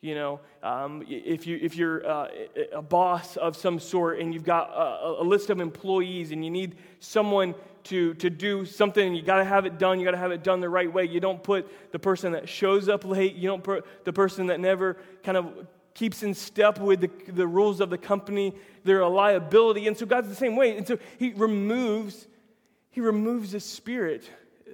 You 0.00 0.14
know, 0.14 0.40
um, 0.62 1.04
if, 1.08 1.46
you, 1.46 1.58
if 1.60 1.74
you're 1.74 2.06
uh, 2.06 2.28
a 2.72 2.82
boss 2.82 3.36
of 3.36 3.56
some 3.56 3.80
sort 3.80 4.20
and 4.20 4.32
you've 4.32 4.44
got 4.44 4.70
a, 4.70 5.22
a 5.22 5.24
list 5.24 5.50
of 5.50 5.58
employees 5.58 6.32
and 6.32 6.44
you 6.44 6.50
need 6.50 6.76
someone 7.00 7.54
to, 7.84 8.14
to 8.14 8.30
do 8.30 8.66
something 8.66 9.14
you 9.14 9.22
got 9.22 9.38
to 9.38 9.44
have 9.44 9.64
it 9.64 9.78
done, 9.78 9.98
you 9.98 10.04
got 10.04 10.10
to 10.10 10.16
have 10.16 10.32
it 10.32 10.44
done 10.44 10.60
the 10.60 10.68
right 10.68 10.92
way. 10.92 11.04
You 11.04 11.18
don't 11.18 11.42
put 11.42 11.92
the 11.92 11.98
person 11.98 12.32
that 12.32 12.48
shows 12.48 12.88
up 12.88 13.04
late, 13.04 13.36
you 13.36 13.48
don't 13.48 13.64
put 13.64 13.86
the 14.04 14.12
person 14.12 14.48
that 14.48 14.60
never 14.60 14.96
kind 15.22 15.38
of 15.38 15.66
keeps 15.94 16.22
in 16.22 16.34
step 16.34 16.78
with 16.78 17.00
the, 17.00 17.32
the 17.32 17.46
rules 17.46 17.80
of 17.80 17.88
the 17.88 17.98
company. 17.98 18.54
They're 18.84 19.00
a 19.00 19.08
liability. 19.08 19.86
And 19.86 19.96
so 19.96 20.04
God's 20.04 20.28
the 20.28 20.34
same 20.34 20.54
way. 20.56 20.76
And 20.76 20.86
so 20.86 20.98
He 21.18 21.32
removes, 21.32 22.26
He 22.90 23.00
removes 23.00 23.52
the 23.52 23.60
spirit, 23.60 24.30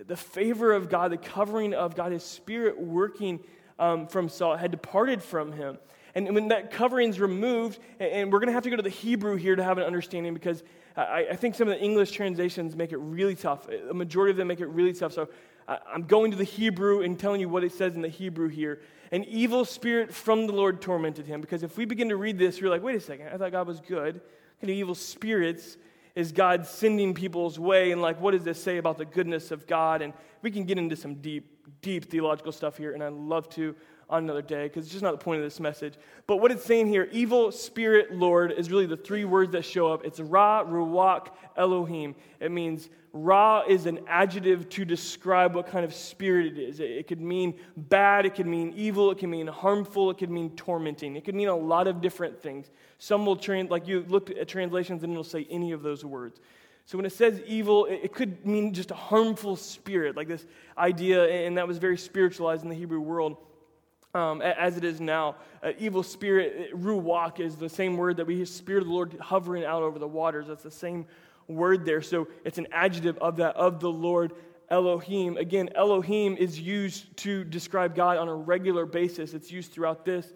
the 0.06 0.16
favor 0.16 0.72
of 0.72 0.88
God, 0.88 1.12
the 1.12 1.16
covering 1.16 1.74
of 1.74 1.94
God, 1.94 2.12
His 2.12 2.22
spirit 2.22 2.80
working 2.80 3.40
um, 3.78 4.06
from 4.06 4.28
Saul 4.28 4.56
had 4.56 4.70
departed 4.70 5.22
from 5.22 5.52
him. 5.52 5.78
And 6.14 6.34
when 6.34 6.48
that 6.48 6.70
covering's 6.70 7.18
removed, 7.18 7.78
and 7.98 8.30
we're 8.30 8.38
going 8.38 8.48
to 8.48 8.52
have 8.52 8.64
to 8.64 8.70
go 8.70 8.76
to 8.76 8.82
the 8.82 8.90
Hebrew 8.90 9.36
here 9.36 9.56
to 9.56 9.64
have 9.64 9.78
an 9.78 9.84
understanding 9.84 10.34
because 10.34 10.62
I, 10.94 11.26
I, 11.30 11.36
think 11.36 11.54
some 11.54 11.68
of 11.68 11.78
the 11.78 11.82
English 11.82 12.10
translations 12.10 12.76
make 12.76 12.92
it 12.92 12.98
really 12.98 13.34
tough. 13.34 13.66
A 13.90 13.94
majority 13.94 14.30
of 14.30 14.36
them 14.36 14.48
make 14.48 14.60
it 14.60 14.66
really 14.66 14.92
tough. 14.92 15.14
So 15.14 15.30
I'm 15.66 16.02
going 16.02 16.30
to 16.30 16.36
the 16.36 16.44
Hebrew 16.44 17.00
and 17.00 17.18
telling 17.18 17.40
you 17.40 17.48
what 17.48 17.64
it 17.64 17.72
says 17.72 17.94
in 17.94 18.02
the 18.02 18.08
Hebrew 18.08 18.48
here. 18.48 18.82
An 19.10 19.24
evil 19.24 19.64
spirit 19.64 20.12
from 20.12 20.46
the 20.46 20.52
Lord 20.52 20.82
tormented 20.82 21.26
him. 21.26 21.40
Because 21.40 21.62
if 21.62 21.78
we 21.78 21.86
begin 21.86 22.10
to 22.10 22.16
read 22.16 22.38
this, 22.38 22.60
you're 22.60 22.70
like, 22.70 22.82
wait 22.82 22.96
a 22.96 23.00
second, 23.00 23.28
I 23.28 23.38
thought 23.38 23.52
God 23.52 23.66
was 23.66 23.80
good. 23.80 24.20
Kind 24.60 24.70
of 24.70 24.76
evil 24.76 24.94
spirits 24.94 25.78
is 26.14 26.32
God 26.32 26.66
sending 26.66 27.14
people's 27.14 27.58
way? 27.58 27.92
And 27.92 28.02
like, 28.02 28.20
what 28.20 28.32
does 28.32 28.44
this 28.44 28.62
say 28.62 28.78
about 28.78 28.98
the 28.98 29.04
goodness 29.04 29.50
of 29.50 29.66
God? 29.66 30.02
And 30.02 30.12
we 30.42 30.50
can 30.50 30.64
get 30.64 30.78
into 30.78 30.96
some 30.96 31.16
deep 31.16 31.52
deep 31.80 32.10
theological 32.10 32.52
stuff 32.52 32.76
here, 32.76 32.92
and 32.92 33.02
I'd 33.02 33.12
love 33.12 33.48
to 33.50 33.74
on 34.12 34.24
another 34.24 34.42
day 34.42 34.64
because 34.64 34.84
it's 34.84 34.92
just 34.92 35.02
not 35.02 35.12
the 35.12 35.24
point 35.24 35.38
of 35.38 35.44
this 35.44 35.58
message. 35.58 35.94
But 36.26 36.36
what 36.36 36.52
it's 36.52 36.64
saying 36.64 36.86
here, 36.86 37.08
evil 37.10 37.50
spirit 37.50 38.12
Lord, 38.12 38.52
is 38.52 38.70
really 38.70 38.84
the 38.84 38.96
three 38.96 39.24
words 39.24 39.52
that 39.52 39.64
show 39.64 39.90
up. 39.90 40.04
It's 40.04 40.20
Ra, 40.20 40.62
Ruach, 40.64 41.28
Elohim. 41.56 42.14
It 42.38 42.52
means 42.52 42.90
Ra 43.14 43.62
is 43.66 43.86
an 43.86 44.00
adjective 44.06 44.68
to 44.68 44.84
describe 44.84 45.54
what 45.54 45.66
kind 45.66 45.84
of 45.84 45.94
spirit 45.94 46.46
it 46.46 46.58
is. 46.58 46.78
It, 46.78 46.90
it 46.90 47.08
could 47.08 47.22
mean 47.22 47.54
bad, 47.76 48.26
it 48.26 48.34
could 48.34 48.46
mean 48.46 48.74
evil, 48.76 49.10
it 49.10 49.18
could 49.18 49.30
mean 49.30 49.46
harmful, 49.46 50.10
it 50.10 50.18
could 50.18 50.30
mean 50.30 50.50
tormenting. 50.56 51.16
It 51.16 51.24
could 51.24 51.34
mean 51.34 51.48
a 51.48 51.56
lot 51.56 51.86
of 51.86 52.02
different 52.02 52.40
things. 52.40 52.70
Some 52.98 53.24
will, 53.24 53.36
trans, 53.36 53.70
like 53.70 53.88
you 53.88 54.04
look 54.08 54.30
at 54.30 54.46
translations 54.46 55.02
and 55.04 55.12
it'll 55.12 55.24
say 55.24 55.46
any 55.50 55.72
of 55.72 55.82
those 55.82 56.04
words. 56.04 56.38
So 56.84 56.98
when 56.98 57.06
it 57.06 57.12
says 57.12 57.40
evil, 57.46 57.86
it 57.86 58.12
could 58.12 58.44
mean 58.44 58.74
just 58.74 58.90
a 58.90 58.94
harmful 58.94 59.56
spirit, 59.56 60.16
like 60.16 60.28
this 60.28 60.44
idea, 60.76 61.46
and 61.46 61.56
that 61.56 61.66
was 61.66 61.78
very 61.78 61.96
spiritualized 61.96 62.64
in 62.64 62.68
the 62.68 62.74
Hebrew 62.74 63.00
world. 63.00 63.38
Um, 64.14 64.42
as 64.42 64.76
it 64.76 64.84
is 64.84 65.00
now. 65.00 65.36
Uh, 65.62 65.72
evil 65.78 66.02
spirit, 66.02 66.78
ruach, 66.78 67.40
is 67.40 67.56
the 67.56 67.70
same 67.70 67.96
word 67.96 68.18
that 68.18 68.26
we 68.26 68.36
hear 68.36 68.44
spirit 68.44 68.82
of 68.82 68.88
the 68.88 68.92
Lord 68.92 69.16
hovering 69.18 69.64
out 69.64 69.82
over 69.82 69.98
the 69.98 70.06
waters. 70.06 70.48
That's 70.48 70.62
the 70.62 70.70
same 70.70 71.06
word 71.48 71.86
there. 71.86 72.02
So 72.02 72.28
it's 72.44 72.58
an 72.58 72.66
adjective 72.72 73.16
of 73.22 73.36
that, 73.36 73.56
of 73.56 73.80
the 73.80 73.90
Lord 73.90 74.34
Elohim. 74.68 75.38
Again, 75.38 75.70
Elohim 75.74 76.36
is 76.36 76.60
used 76.60 77.16
to 77.18 77.42
describe 77.44 77.96
God 77.96 78.18
on 78.18 78.28
a 78.28 78.34
regular 78.34 78.84
basis. 78.84 79.32
It's 79.32 79.50
used 79.50 79.72
throughout 79.72 80.04
this. 80.04 80.34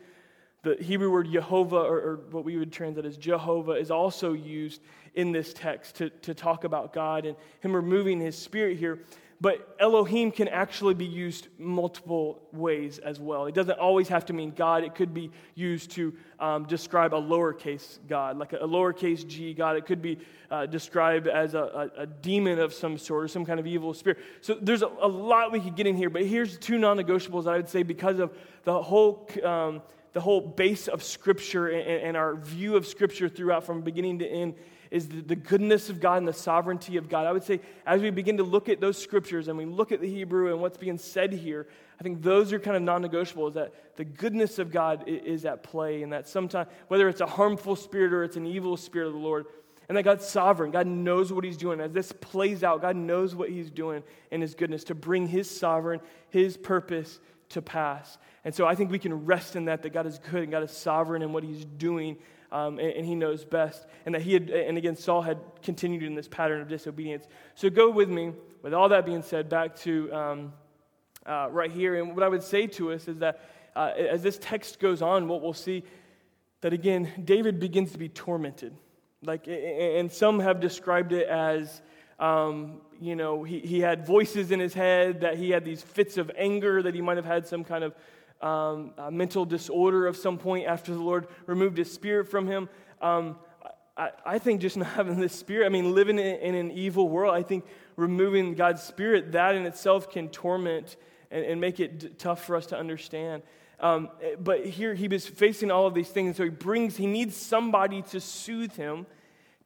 The 0.63 0.77
Hebrew 0.77 1.11
word 1.11 1.31
Jehovah, 1.31 1.77
or, 1.77 2.01
or 2.01 2.21
what 2.31 2.45
we 2.47 2.57
would 2.57 2.73
translate 2.73 3.05
as 3.05 3.19
Jehovah, 3.19 3.73
is 3.73 3.91
also 3.91 4.33
used 4.33 4.81
in 5.17 5.33
this 5.33 5.53
text 5.53 5.97
to, 5.97 6.09
to 6.09 6.33
talk 6.33 6.65
about 6.65 6.95
God 6.95 7.27
and 7.27 7.37
Him 7.61 7.77
removing 7.77 8.21
His 8.21 8.39
Spirit 8.39 8.79
here. 8.79 9.01
But 9.41 9.77
Elohim 9.79 10.33
can 10.33 10.49
actually 10.49 10.95
be 10.95 11.05
used 11.05 11.49
multiple 11.59 12.41
ways 12.53 12.99
as 12.99 13.21
well. 13.21 13.47
It 13.47 13.55
doesn't 13.55 13.79
always 13.79 14.09
have 14.09 14.25
to 14.27 14.33
mean 14.33 14.53
God, 14.57 14.83
it 14.83 14.95
could 14.95 15.13
be 15.13 15.31
used 15.55 15.91
to 15.93 16.15
um, 16.41 16.65
describe 16.65 17.13
a 17.13 17.21
lowercase 17.21 17.99
God, 18.09 18.39
like 18.39 18.55
a, 18.55 18.59
a, 18.59 18.69
lowercase 18.69 19.27
g 19.27 19.53
God. 19.53 19.77
It 19.77 19.85
could 19.85 20.01
be 20.01 20.19
uh, 20.51 20.65
described 20.67 21.29
as 21.29 21.55
a, 21.55 21.91
a, 21.99 22.03
a, 22.03 22.07
demon 22.07 22.59
of 22.59 22.73
some 22.73 22.97
sort 22.97 23.25
or 23.25 23.29
some 23.29 23.45
kind 23.45 23.61
of 23.61 23.67
evil 23.67 23.93
spirit. 23.93 24.19
So 24.41 24.55
there's 24.55 24.83
a, 24.83 24.87
lot 24.87 25.53
we 25.53 25.61
could 25.61 25.77
get 25.77 25.87
in 25.87 25.97
here, 25.97 26.09
but 26.09 26.25
here's 26.25 26.57
two 26.57 26.79
non 26.79 26.97
negotiables 26.97 27.45
that 27.45 27.51
I 27.51 27.57
would 27.57 27.69
say 27.69 27.83
because 27.83 28.19
of 28.19 28.37
the 28.65 28.83
whole. 28.83 29.29
Um, 29.45 29.83
the 30.13 30.23
whole 30.23 30.41
base 30.41 30.89
of 30.89 31.03
Scripture 31.03 31.69
and, 31.69 31.87
and 31.87 32.17
our 32.17 32.37
view 32.37 32.75
of 32.75 32.87
Scripture 32.87 33.29
throughout 33.29 33.65
from 33.65 33.83
beginning 33.83 34.21
to 34.21 34.27
end 34.27 34.55
is 34.91 35.09
the, 35.09 35.37
goodness 35.37 35.91
of 35.91 36.01
God 36.01 36.19
and 36.19 36.29
the 36.29 36.33
sovereignty 36.33 36.97
of 36.97 37.09
God. 37.09 37.27
I 37.27 37.33
would 37.33 37.43
say, 37.43 37.61
as 37.87 38.01
we 38.01 38.11
begin 38.11 38.37
to 38.39 38.43
look 38.43 38.69
at 38.69 38.81
those 38.81 38.97
scriptures 39.01 39.49
and 39.49 39.59
we 39.59 39.65
look 39.65 39.93
at 39.93 40.01
the 40.01 40.09
Hebrew 40.09 40.53
and 40.53 40.61
what's 40.61 40.77
being 40.77 40.99
said 40.99 41.33
here, 41.33 41.67
I 41.99 42.03
think 42.03 42.23
those 42.23 42.53
are 42.53 42.59
kind 42.59 42.77
of 42.77 42.83
non 42.83 43.03
negotiable, 43.03 43.49
is 43.49 43.55
that 43.55 43.97
the 43.97 44.05
goodness 44.05 44.59
of 44.59 44.71
God 44.71 45.05
is 45.07 45.45
at 45.45 45.63
play, 45.63 46.03
and 46.03 46.13
that 46.13 46.29
sometimes, 46.29 46.69
whether 46.89 47.09
it's 47.09 47.21
a 47.21 47.27
harmful 47.27 47.77
spirit 47.77 48.13
or 48.13 48.25
it's 48.25 48.37
an 48.37 48.47
evil 48.47 48.77
spirit 48.77 49.07
of 49.09 49.15
the 49.15 49.19
Lord, 49.19 49.47
and 49.89 49.97
that 49.97 50.03
God's 50.03 50.27
sovereign. 50.27 50.71
God 50.71 50.87
knows 50.87 51.33
what 51.33 51.45
He's 51.45 51.57
doing. 51.57 51.81
As 51.81 51.93
this 51.93 52.13
plays 52.13 52.65
out, 52.65 52.83
God 52.83 52.97
knows 52.97 53.35
what 53.35 53.49
He's 53.49 53.71
doing 53.71 54.03
in 54.31 54.41
His 54.41 54.55
goodness 54.55 54.85
to 54.85 54.95
bring 54.95 55.29
His 55.29 55.49
sovereign, 55.49 56.01
His 56.31 56.57
purpose 56.57 57.21
to 57.51 57.63
pass. 57.63 58.19
And 58.45 58.55
so 58.55 58.67
I 58.67 58.75
think 58.75 58.91
we 58.91 58.99
can 58.99 59.25
rest 59.25 59.57
in 59.57 59.67
that, 59.67 59.83
that 59.83 59.93
God 59.93 60.07
is 60.07 60.19
good 60.19 60.43
and 60.43 60.51
God 60.51 60.63
is 60.63 60.71
sovereign 60.71 61.23
in 61.23 61.33
what 61.33 61.45
He's 61.45 61.65
doing 61.65 62.17
um, 62.53 62.79
and, 62.79 62.91
and, 62.93 63.07
he 63.07 63.15
knows 63.15 63.45
best. 63.45 63.87
And 64.05 64.15
that 64.15 64.23
he 64.23 64.35
had, 64.35 64.51
and 64.51 64.79
again, 64.79 64.97
Saul 64.97 65.23
had 65.23 65.39
continued 65.63 66.03
in 66.03 66.15
this 66.15 66.29
pattern 66.29 66.61
of 66.61 66.69
disobedience. 66.69 67.27
So 67.55 67.71
go 67.71 67.91
with 67.91 68.09
me, 68.09 68.33
with 68.63 68.73
all 68.73 68.89
that 68.91 69.05
being 69.05 69.23
said, 69.23 69.49
back 69.49 69.77
to 69.81 70.13
um, 70.13 70.53
uh, 71.27 71.49
right 71.51 71.71
here. 71.71 71.97
And 71.97 72.15
what 72.15 72.23
I 72.23 72.29
would 72.29 72.43
say 72.43 72.67
to 72.69 72.93
us 72.93 73.09
is 73.09 73.19
that 73.19 73.41
uh, 73.75 73.93
as 73.97 74.23
this 74.23 74.39
text 74.41 74.81
goes 74.81 75.03
on, 75.03 75.29
what 75.29 75.43
we'll 75.43 75.53
see 75.53 75.85
that 76.63 76.73
again, 76.73 77.11
David 77.23 77.61
begins 77.61 77.93
to 77.93 77.99
be 77.99 78.09
tormented. 78.09 78.75
Like, 79.23 79.47
and 79.49 80.11
some 80.11 80.41
have 80.41 80.61
described 80.61 81.13
it 81.13 81.29
as, 81.29 81.83
um, 82.19 82.81
you 83.01 83.17
know, 83.17 83.43
he, 83.43 83.61
he 83.61 83.81
had 83.81 84.07
voices 84.07 84.51
in 84.51 84.61
his 84.61 84.73
head, 84.73 85.21
that 85.21 85.37
he 85.37 85.51
had 85.51 85.65
these 85.65 85.83
fits 85.83 86.17
of 86.17 86.31
anger, 86.37 86.83
that 86.83 86.95
he 86.95 87.03
might 87.03 87.17
have 87.17 87.27
had 87.27 87.47
some 87.47 87.65
kind 87.65 87.85
of 87.85 87.95
um, 88.41 88.93
mental 89.11 89.45
disorder 89.45 90.07
of 90.07 90.17
some 90.17 90.39
point 90.39 90.67
after 90.67 90.93
the 90.93 91.01
Lord 91.01 91.27
removed 91.47 91.79
his 91.79 91.93
spirit 91.93 92.29
from 92.29 92.47
him. 92.47 92.69
Um, 93.01 93.37
I, 93.97 94.11
I, 94.25 94.39
think 94.39 94.61
just 94.61 94.77
not 94.77 94.89
having 94.89 95.19
this 95.19 95.33
spirit, 95.33 95.67
I 95.67 95.69
mean, 95.69 95.95
living 95.95 96.19
in, 96.19 96.37
in, 96.37 96.55
an 96.55 96.71
evil 96.71 97.09
world, 97.09 97.35
I 97.35 97.43
think 97.43 97.65
removing 97.97 98.55
God's 98.55 98.83
spirit, 98.83 99.33
that 99.33 99.55
in 99.55 99.65
itself 99.67 100.11
can 100.11 100.29
torment 100.29 100.97
and, 101.31 101.45
and 101.45 101.61
make 101.61 101.81
it 101.81 101.99
d- 101.99 102.09
tough 102.19 102.45
for 102.45 102.57
us 102.57 102.67
to 102.67 102.79
understand. 102.79 103.43
Um, 103.81 104.11
but 104.39 104.67
here 104.67 104.95
he 104.95 105.09
was 105.09 105.27
facing 105.27 105.71
all 105.71 105.87
of 105.87 105.95
these 105.95 106.09
things, 106.09 106.37
so 106.37 106.45
he 106.45 106.51
brings, 106.51 106.97
he 106.97 107.07
needs 107.07 107.37
somebody 107.37 108.03
to 108.03 108.21
soothe 108.21 108.75
him 108.75 109.07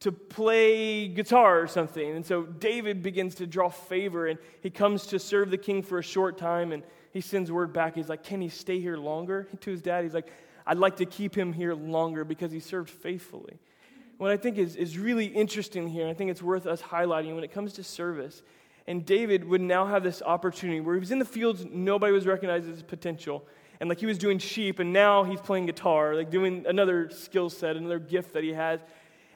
to 0.01 0.11
play 0.11 1.07
guitar 1.07 1.61
or 1.61 1.67
something. 1.67 2.15
And 2.15 2.25
so 2.25 2.43
David 2.43 3.03
begins 3.03 3.35
to 3.35 3.47
draw 3.47 3.69
favor 3.69 4.27
and 4.27 4.39
he 4.61 4.71
comes 4.71 5.05
to 5.07 5.19
serve 5.19 5.51
the 5.51 5.59
king 5.59 5.83
for 5.83 5.99
a 5.99 6.03
short 6.03 6.39
time 6.39 6.71
and 6.71 6.83
he 7.11 7.21
sends 7.21 7.51
word 7.51 7.73
back. 7.73 7.95
He's 7.95 8.09
like, 8.09 8.23
Can 8.23 8.41
he 8.41 8.49
stay 8.49 8.79
here 8.79 8.97
longer? 8.97 9.47
To 9.61 9.71
his 9.71 9.81
dad, 9.81 10.03
he's 10.03 10.13
like, 10.13 10.31
I'd 10.65 10.77
like 10.77 10.97
to 10.97 11.05
keep 11.05 11.35
him 11.35 11.53
here 11.53 11.73
longer 11.73 12.23
because 12.23 12.51
he 12.51 12.59
served 12.59 12.89
faithfully. 12.89 13.59
What 14.17 14.31
I 14.31 14.37
think 14.37 14.57
is, 14.57 14.75
is 14.75 14.97
really 14.97 15.25
interesting 15.25 15.87
here, 15.87 16.07
I 16.07 16.13
think 16.13 16.29
it's 16.29 16.43
worth 16.43 16.67
us 16.67 16.81
highlighting 16.81 17.33
when 17.33 17.43
it 17.43 17.51
comes 17.51 17.73
to 17.73 17.83
service. 17.83 18.43
And 18.87 19.05
David 19.05 19.43
would 19.45 19.61
now 19.61 19.85
have 19.85 20.03
this 20.03 20.21
opportunity 20.21 20.79
where 20.79 20.95
he 20.95 20.99
was 20.99 21.11
in 21.11 21.19
the 21.19 21.25
fields, 21.25 21.65
nobody 21.65 22.13
was 22.13 22.25
recognizing 22.25 22.71
his 22.71 22.83
potential. 22.83 23.43
And 23.79 23.89
like 23.89 23.99
he 23.99 24.05
was 24.05 24.19
doing 24.19 24.37
sheep, 24.37 24.77
and 24.77 24.93
now 24.93 25.23
he's 25.23 25.41
playing 25.41 25.65
guitar, 25.65 26.15
like 26.15 26.29
doing 26.29 26.65
another 26.67 27.09
skill 27.09 27.49
set, 27.49 27.75
another 27.75 27.99
gift 27.99 28.33
that 28.33 28.43
he 28.43 28.53
has. 28.53 28.79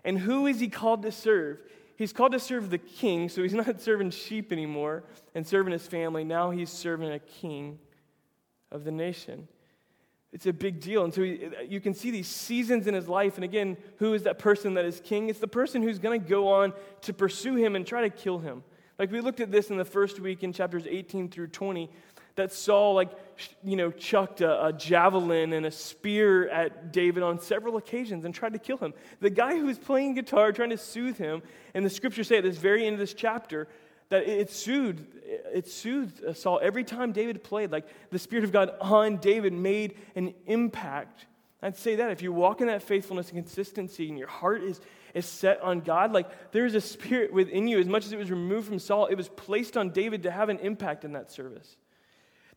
And 0.04 0.20
who 0.20 0.46
is 0.46 0.60
he 0.60 0.68
called 0.68 1.02
to 1.02 1.12
serve? 1.12 1.58
He's 1.96 2.14
called 2.14 2.32
to 2.34 2.40
serve 2.40 2.70
the 2.70 2.78
king, 2.78 3.30
so 3.30 3.44
he's 3.44 3.54
not 3.56 3.82
serving 3.82 4.12
sheep 4.12 4.52
anymore 4.52 5.04
and 5.34 5.46
serving 5.46 5.74
his 5.74 5.88
family. 5.88 6.24
Now 6.24 6.52
he's 6.52 6.70
serving 6.70 7.12
a 7.12 7.20
king 7.20 7.80
of 8.72 8.84
the 8.84 8.92
nation. 8.92 9.48
It's 10.36 10.46
a 10.46 10.54
big 10.54 10.82
deal. 10.82 11.06
And 11.06 11.14
so 11.14 11.24
he, 11.24 11.48
you 11.68 11.80
can 11.80 11.94
see 11.94 12.12
these 12.12 12.28
seasons 12.28 12.88
in 12.88 12.94
his 12.94 13.08
life. 13.08 13.36
And 13.36 13.46
again, 13.46 13.78
who 14.00 14.14
is 14.14 14.24
that 14.24 14.38
person 14.38 14.74
that 14.74 14.84
is 14.84 15.00
king? 15.00 15.30
It's 15.30 15.40
the 15.40 15.48
person 15.48 15.82
who's 15.82 15.98
going 15.98 16.22
to 16.22 16.28
go 16.28 16.50
on 16.50 16.74
to 17.04 17.14
pursue 17.14 17.56
him 17.56 17.76
and 17.76 17.88
try 17.88 18.02
to 18.02 18.10
kill 18.10 18.40
him. 18.40 18.64
Like 19.00 19.12
we 19.12 19.22
looked 19.22 19.40
at 19.40 19.50
this 19.50 19.70
in 19.70 19.78
the 19.78 19.86
first 19.86 20.20
week 20.20 20.44
in 20.44 20.52
chapters 20.52 20.86
18 20.88 21.30
through 21.30 21.48
20, 21.48 21.90
that 22.36 22.52
Saul, 22.52 22.94
like, 22.94 23.10
you 23.64 23.76
know, 23.76 23.92
chucked 23.92 24.42
a, 24.42 24.68
a, 24.68 24.74
javelin 24.74 25.54
and 25.54 25.66
a 25.66 25.72
spear 25.72 26.48
at 26.50 26.92
David 26.92 27.24
on 27.24 27.40
several 27.40 27.78
occasions 27.78 28.26
and 28.26 28.34
tried 28.34 28.54
to 28.54 28.60
kill 28.60 28.78
him. 28.78 28.94
The 29.20 29.30
guy 29.30 29.58
who 29.58 29.66
was 29.66 29.78
playing 29.78 30.16
guitar, 30.16 30.52
trying 30.52 30.70
to 30.70 30.78
soothe 30.78 31.18
him, 31.18 31.42
and 31.74 31.86
the 31.86 31.90
scriptures 31.90 32.28
say 32.28 32.38
at 32.38 32.44
this 32.44 32.58
very 32.58 32.86
end 32.86 32.94
of 32.94 33.00
this 33.00 33.14
chapter 33.14 33.68
that 34.10 34.28
it 34.28 34.52
soothed, 34.52 35.06
it 35.54 35.68
soothed 35.68 36.24
uh, 36.24 36.34
Saul 36.34 36.60
every 36.62 36.84
time 36.84 37.12
David 37.12 37.44
played. 37.44 37.72
Like 37.72 37.88
the 38.12 38.20
Spirit 38.20 38.44
of 38.44 38.52
God 38.52 38.72
on 38.80 39.18
David 39.18 39.54
made 39.54 39.98
an 40.16 40.34
impact. 40.46 41.26
I'd 41.62 41.78
say 41.78 41.96
that 41.96 42.12
if 42.12 42.22
you 42.22 42.32
walk 42.32 42.62
in 42.62 42.68
that 42.68 42.84
faithfulness 42.84 43.30
and 43.30 43.38
consistency 43.38 44.08
and 44.10 44.20
your 44.20 44.28
heart 44.28 44.62
is, 44.62 44.80
is 45.16 45.26
set 45.26 45.62
on 45.62 45.80
God, 45.80 46.12
like 46.12 46.52
there's 46.52 46.76
a 46.76 46.82
spirit 46.82 47.34
within 47.34 47.68
you. 47.68 47.80
As 47.80 47.88
much 47.88 48.06
as 48.06 48.12
it 48.12 48.20
was 48.20 48.30
removed 48.30 48.68
from 48.68 48.78
Saul, 48.78 49.08
it 49.08 49.16
was 49.16 49.30
placed 49.30 49.76
on 49.76 49.90
David 49.90 50.24
to 50.24 50.32
have 50.32 50.50
an 50.50 50.60
impact 50.60 51.06
in 51.06 51.14
that 51.14 51.32
service 51.32 51.76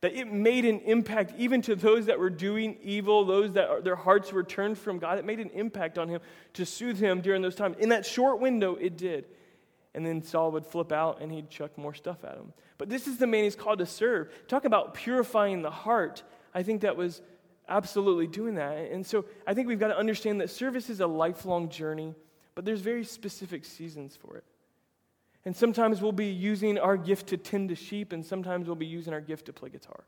that 0.01 0.15
it 0.15 0.33
made 0.33 0.65
an 0.65 0.81
impact 0.81 1.33
even 1.37 1.61
to 1.63 1.75
those 1.75 2.07
that 2.07 2.19
were 2.19 2.31
doing 2.31 2.77
evil, 2.83 3.25
those 3.25 3.53
that 3.55 3.83
their 3.83 3.97
hearts 3.97 4.33
were 4.33 4.45
turned 4.45 4.79
from 4.79 4.99
God. 4.99 5.19
It 5.19 5.25
made 5.25 5.41
an 5.41 5.51
impact 5.51 5.99
on 5.99 6.09
him 6.09 6.21
to 6.55 6.65
soothe 6.65 6.99
him 6.99 7.21
during 7.21 7.43
those 7.43 7.57
times. 7.57 7.77
In 7.79 7.89
that 7.89 8.07
short 8.07 8.41
window, 8.41 8.77
it 8.77 8.97
did. 8.97 9.27
And 9.95 10.07
then 10.07 10.23
Saul 10.23 10.53
would 10.53 10.65
flip 10.65 10.93
out 10.93 11.21
and 11.21 11.33
he'd 11.33 11.51
chuck 11.51 11.77
more 11.77 11.95
stuff 11.95 12.25
at 12.25 12.37
him. 12.37 12.53
But 12.77 12.89
this 12.89 13.09
is 13.09 13.19
the 13.19 13.27
man 13.27 13.43
he's 13.43 13.57
called 13.57 13.81
to 13.81 13.87
serve. 13.87 14.31
Talk 14.47 14.65
about 14.65 14.95
purifying 14.95 15.63
the 15.63 15.71
heart. 15.71 16.23
I 16.55 16.63
think 16.63 16.83
that 16.83 16.97
was 16.97 17.21
absolutely 17.69 18.29
doing 18.29 18.55
that. 18.55 18.77
And 18.93 19.05
so 19.05 19.25
I 19.47 19.55
think 19.55 19.67
we've 19.67 19.81
got 19.81 19.89
to 19.89 19.99
understand 19.99 20.41
that 20.41 20.51
service 20.51 20.89
is 20.89 21.01
a 21.01 21.07
lifelong 21.07 21.69
journey, 21.69 22.15
but 22.55 22.65
there's 22.65 22.81
very 22.81 23.05
specific 23.05 23.65
seasons 23.65 24.17
for 24.17 24.37
it. 24.37 24.45
And 25.45 25.57
sometimes 25.57 26.03
we'll 26.03 26.13
be 26.13 26.27
using 26.27 26.79
our 26.79 26.97
gift 26.97 27.29
to 27.29 27.37
tend 27.37 27.69
to 27.71 27.75
sheep, 27.75 28.13
and 28.13 28.25
sometimes 28.25 28.67
we'll 28.67 28.77
be 28.77 28.87
using 28.87 29.13
our 29.13 29.21
gift 29.21 29.47
to 29.47 29.53
play 29.53 29.71
guitar. 29.71 30.05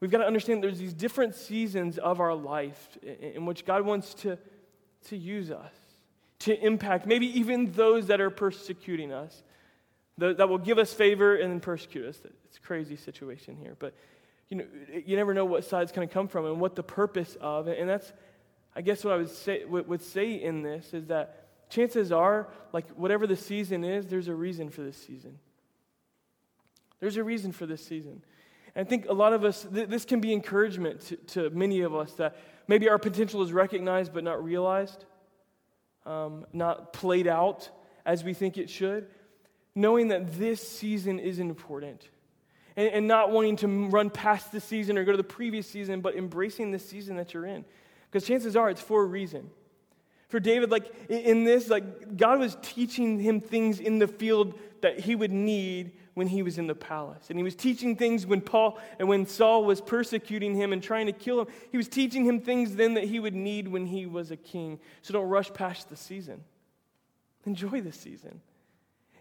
We've 0.00 0.10
got 0.10 0.18
to 0.18 0.26
understand 0.26 0.62
there's 0.62 0.78
these 0.78 0.92
different 0.92 1.34
seasons 1.34 1.98
of 1.98 2.20
our 2.20 2.34
life 2.34 2.98
in 3.02 3.46
which 3.46 3.64
God 3.64 3.84
wants 3.84 4.14
to, 4.14 4.38
to 5.06 5.16
use 5.16 5.50
us, 5.50 5.72
to 6.40 6.58
impact 6.64 7.06
maybe 7.06 7.26
even 7.38 7.72
those 7.72 8.08
that 8.08 8.20
are 8.20 8.30
persecuting 8.30 9.12
us, 9.12 9.42
that 10.18 10.48
will 10.48 10.58
give 10.58 10.78
us 10.78 10.92
favor 10.92 11.36
and 11.36 11.50
then 11.50 11.60
persecute 11.60 12.04
us. 12.04 12.20
It's 12.44 12.58
a 12.58 12.60
crazy 12.60 12.96
situation 12.96 13.56
here, 13.56 13.76
but 13.78 13.94
you 14.48 14.58
know, 14.58 14.64
you 15.06 15.16
never 15.16 15.32
know 15.32 15.46
what 15.46 15.64
side 15.64 15.84
it's 15.84 15.92
going 15.92 16.06
to 16.06 16.12
come 16.12 16.28
from 16.28 16.44
and 16.44 16.60
what 16.60 16.76
the 16.76 16.82
purpose 16.82 17.36
of. 17.40 17.68
And 17.68 17.88
that's, 17.88 18.12
I 18.76 18.82
guess, 18.82 19.02
what 19.02 19.14
I 19.14 19.16
would 19.16 19.30
say, 19.30 19.64
would 19.64 20.02
say 20.02 20.34
in 20.34 20.62
this 20.62 20.92
is 20.92 21.06
that 21.06 21.41
chances 21.72 22.12
are, 22.12 22.48
like 22.72 22.88
whatever 22.90 23.26
the 23.26 23.36
season 23.36 23.82
is, 23.82 24.06
there's 24.06 24.28
a 24.28 24.34
reason 24.34 24.68
for 24.68 24.82
this 24.82 24.96
season. 24.96 25.38
There's 27.00 27.16
a 27.16 27.24
reason 27.24 27.50
for 27.50 27.66
this 27.66 27.84
season. 27.84 28.22
And 28.74 28.86
I 28.86 28.88
think 28.88 29.06
a 29.08 29.12
lot 29.12 29.32
of 29.32 29.42
us, 29.44 29.66
th- 29.72 29.88
this 29.88 30.04
can 30.04 30.20
be 30.20 30.32
encouragement 30.32 31.00
to, 31.00 31.16
to, 31.16 31.50
many 31.50 31.80
of 31.80 31.94
us 31.94 32.12
that 32.14 32.36
maybe 32.68 32.88
our 32.88 32.98
potential 32.98 33.42
is 33.42 33.52
recognized 33.52 34.12
but 34.12 34.22
not 34.22 34.44
realized, 34.44 35.04
um, 36.06 36.46
not 36.52 36.92
played 36.92 37.26
out 37.26 37.70
as 38.04 38.22
we 38.22 38.34
think 38.34 38.58
it 38.58 38.68
should. 38.68 39.08
Knowing 39.74 40.08
that 40.08 40.34
this 40.34 40.66
season 40.66 41.18
is 41.18 41.38
important. 41.38 42.08
And, 42.76 42.88
and 42.88 43.08
not 43.08 43.30
wanting 43.30 43.56
to 43.56 43.88
run 43.88 44.10
past 44.10 44.52
the 44.52 44.60
season 44.60 44.98
or 44.98 45.04
go 45.04 45.12
to 45.12 45.16
the 45.16 45.24
previous 45.24 45.66
season, 45.66 46.02
but 46.02 46.14
embracing 46.16 46.70
the 46.70 46.78
season 46.78 47.16
that 47.16 47.32
you're 47.32 47.46
in. 47.46 47.64
Because 48.10 48.26
chances 48.26 48.56
are 48.56 48.68
it's 48.68 48.80
for 48.80 49.02
a 49.02 49.06
reason 49.06 49.50
for 50.32 50.40
David, 50.40 50.70
like 50.70 50.90
in 51.10 51.44
this, 51.44 51.68
like 51.68 52.16
God 52.16 52.38
was 52.38 52.56
teaching 52.62 53.20
him 53.20 53.38
things 53.38 53.80
in 53.80 53.98
the 53.98 54.08
field 54.08 54.58
that 54.80 54.98
he 54.98 55.14
would 55.14 55.30
need 55.30 55.92
when 56.14 56.26
he 56.26 56.42
was 56.42 56.56
in 56.56 56.66
the 56.66 56.74
palace. 56.74 57.26
And 57.28 57.38
he 57.38 57.42
was 57.42 57.54
teaching 57.54 57.96
things 57.96 58.26
when 58.26 58.40
Paul 58.40 58.78
and 58.98 59.08
when 59.08 59.26
Saul 59.26 59.66
was 59.66 59.82
persecuting 59.82 60.54
him 60.54 60.72
and 60.72 60.82
trying 60.82 61.04
to 61.04 61.12
kill 61.12 61.42
him. 61.42 61.48
He 61.70 61.76
was 61.76 61.86
teaching 61.86 62.24
him 62.24 62.40
things 62.40 62.76
then 62.76 62.94
that 62.94 63.04
he 63.04 63.20
would 63.20 63.34
need 63.34 63.68
when 63.68 63.84
he 63.84 64.06
was 64.06 64.30
a 64.30 64.38
king. 64.38 64.80
So 65.02 65.12
don't 65.12 65.28
rush 65.28 65.52
past 65.52 65.90
the 65.90 65.96
season. 65.96 66.42
Enjoy 67.44 67.82
the 67.82 67.92
season. 67.92 68.40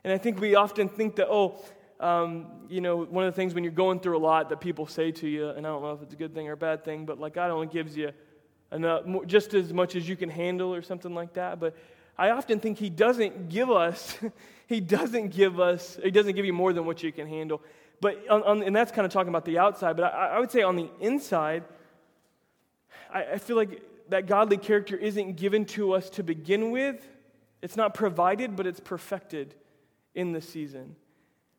And 0.06 0.14
I 0.14 0.18
think 0.18 0.40
we 0.40 0.56
often 0.56 0.88
think 0.88 1.18
that, 1.18 1.28
oh, 1.30 1.62
um, 2.00 2.48
you 2.70 2.80
know, 2.80 3.04
one 3.04 3.26
of 3.26 3.34
the 3.34 3.36
things 3.36 3.54
when 3.54 3.66
you're 3.66 3.74
going 3.74 4.00
through 4.00 4.18
a 4.18 4.24
lot 4.24 4.48
that 4.48 4.62
people 4.62 4.88
say 4.88 5.12
to 5.12 5.28
you, 5.28 5.50
and 5.50 5.68
I 5.68 5.72
don't 5.72 5.82
know 5.82 5.92
if 5.92 6.04
it's 6.04 6.14
a 6.14 6.18
good 6.18 6.34
thing 6.34 6.48
or 6.48 6.54
a 6.54 6.58
bad 6.58 6.86
thing, 6.86 7.06
but 7.06 7.20
like 7.20 7.34
God 7.34 7.52
only 7.52 7.68
gives 7.68 7.98
you 7.98 8.14
enough, 8.72 9.04
just 9.26 9.54
as 9.54 9.74
much 9.74 9.96
as 9.96 10.08
you 10.08 10.16
can 10.16 10.30
handle 10.30 10.74
or 10.74 10.82
something 10.82 11.14
like 11.14 11.34
that. 11.34 11.60
But 11.60 11.76
I 12.18 12.32
often 12.32 12.60
think 12.60 12.78
he 12.78 12.90
doesn't 12.90 13.50
give 13.50 13.70
us, 13.70 14.18
he 14.68 14.80
doesn't 14.80 15.30
give 15.30 15.60
us, 15.60 16.00
he 16.04 16.12
doesn't 16.12 16.36
give 16.36 16.46
you 16.46 16.54
more 16.54 16.74
than 16.74 16.86
what 16.86 17.04
you 17.04 17.12
can 17.12 17.28
handle. 17.28 17.62
But, 18.00 18.28
on, 18.30 18.44
on, 18.44 18.64
and 18.64 18.76
that's 18.76 18.92
kind 18.92 19.06
of 19.06 19.12
talking 19.12 19.30
about 19.30 19.46
the 19.46 19.60
outside, 19.60 19.96
but 19.96 20.14
I, 20.14 20.30
I 20.30 20.40
would 20.40 20.52
say 20.52 20.64
on 20.64 20.76
the 20.76 20.90
inside, 21.00 21.64
I, 23.14 23.24
I 23.34 23.38
feel 23.38 23.56
like 23.56 23.82
that 24.10 24.28
godly 24.28 24.58
character 24.58 24.96
isn't 24.96 25.38
given 25.38 25.66
to 25.66 25.94
us 25.94 26.10
to 26.12 26.24
begin 26.24 26.72
with. 26.72 27.08
It's 27.62 27.78
not 27.78 27.94
provided, 27.94 28.56
but 28.56 28.68
it's 28.68 28.80
perfected 28.80 29.54
in 30.16 30.32
the 30.32 30.42
season. 30.42 30.96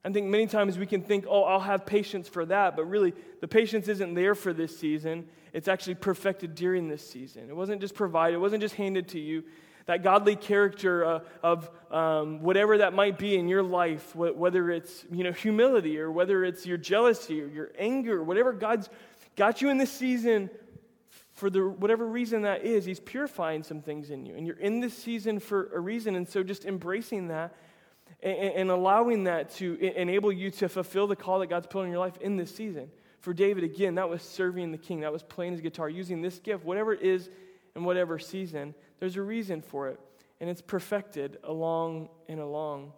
I 0.04 0.10
think 0.10 0.26
many 0.26 0.46
times 0.46 0.78
we 0.78 0.86
can 0.86 1.02
think, 1.02 1.26
oh, 1.28 1.44
I'll 1.44 1.60
have 1.60 1.86
patience 1.86 2.28
for 2.28 2.44
that, 2.46 2.74
but 2.74 2.84
really, 2.86 3.14
the 3.40 3.46
patience 3.46 3.86
isn't 3.86 4.14
there 4.14 4.34
for 4.34 4.52
this 4.52 4.76
season. 4.76 5.26
It's 5.52 5.68
actually 5.68 5.94
perfected 5.94 6.54
during 6.54 6.88
this 6.88 7.08
season. 7.08 7.48
It 7.48 7.54
wasn't 7.54 7.80
just 7.80 7.94
provided, 7.94 8.36
it 8.36 8.40
wasn't 8.40 8.62
just 8.62 8.74
handed 8.74 9.08
to 9.08 9.20
you. 9.20 9.44
That 9.86 10.04
godly 10.04 10.36
character 10.36 11.04
uh, 11.04 11.20
of 11.42 11.68
um, 11.90 12.40
whatever 12.40 12.78
that 12.78 12.94
might 12.94 13.18
be 13.18 13.36
in 13.36 13.48
your 13.48 13.64
life, 13.64 14.12
wh- 14.12 14.36
whether 14.36 14.70
it's 14.70 15.04
you 15.10 15.24
know 15.24 15.32
humility 15.32 15.98
or 15.98 16.10
whether 16.10 16.44
it's 16.44 16.64
your 16.64 16.78
jealousy 16.78 17.42
or 17.42 17.46
your 17.46 17.72
anger, 17.76 18.22
whatever 18.22 18.52
God's 18.52 18.88
got 19.34 19.60
you 19.60 19.70
in 19.70 19.78
this 19.78 19.90
season 19.90 20.50
for 21.32 21.50
the 21.50 21.68
whatever 21.68 22.06
reason 22.06 22.42
that 22.42 22.64
is, 22.64 22.84
He's 22.84 23.00
purifying 23.00 23.64
some 23.64 23.80
things 23.80 24.10
in 24.10 24.24
you, 24.24 24.36
and 24.36 24.46
you're 24.46 24.58
in 24.58 24.78
this 24.78 24.96
season 24.96 25.40
for 25.40 25.70
a 25.74 25.80
reason. 25.80 26.14
And 26.14 26.28
so, 26.28 26.44
just 26.44 26.64
embracing 26.64 27.28
that 27.28 27.52
and, 28.20 28.36
and 28.36 28.70
allowing 28.70 29.24
that 29.24 29.50
to 29.56 29.74
enable 29.80 30.32
you 30.32 30.50
to 30.50 30.68
fulfill 30.68 31.06
the 31.06 31.16
call 31.16 31.38
that 31.40 31.48
God's 31.48 31.66
put 31.66 31.84
on 31.84 31.90
your 31.90 31.98
life 31.98 32.16
in 32.20 32.36
this 32.36 32.54
season. 32.54 32.90
For 33.20 33.32
David, 33.32 33.62
again, 33.62 33.94
that 33.94 34.08
was 34.08 34.22
serving 34.22 34.72
the 34.72 34.78
king, 34.78 35.00
that 35.00 35.12
was 35.12 35.22
playing 35.22 35.52
his 35.52 35.60
guitar, 35.60 35.88
using 35.88 36.22
this 36.22 36.38
gift, 36.40 36.64
whatever 36.64 36.92
it 36.92 37.02
is 37.02 37.30
in 37.76 37.84
whatever 37.84 38.18
season. 38.18 38.74
There's 38.98 39.16
a 39.16 39.22
reason 39.22 39.62
for 39.62 39.88
it, 39.88 40.00
and 40.40 40.50
it's 40.50 40.60
perfected 40.60 41.38
along 41.44 42.08
and 42.28 42.40
along. 42.40 42.92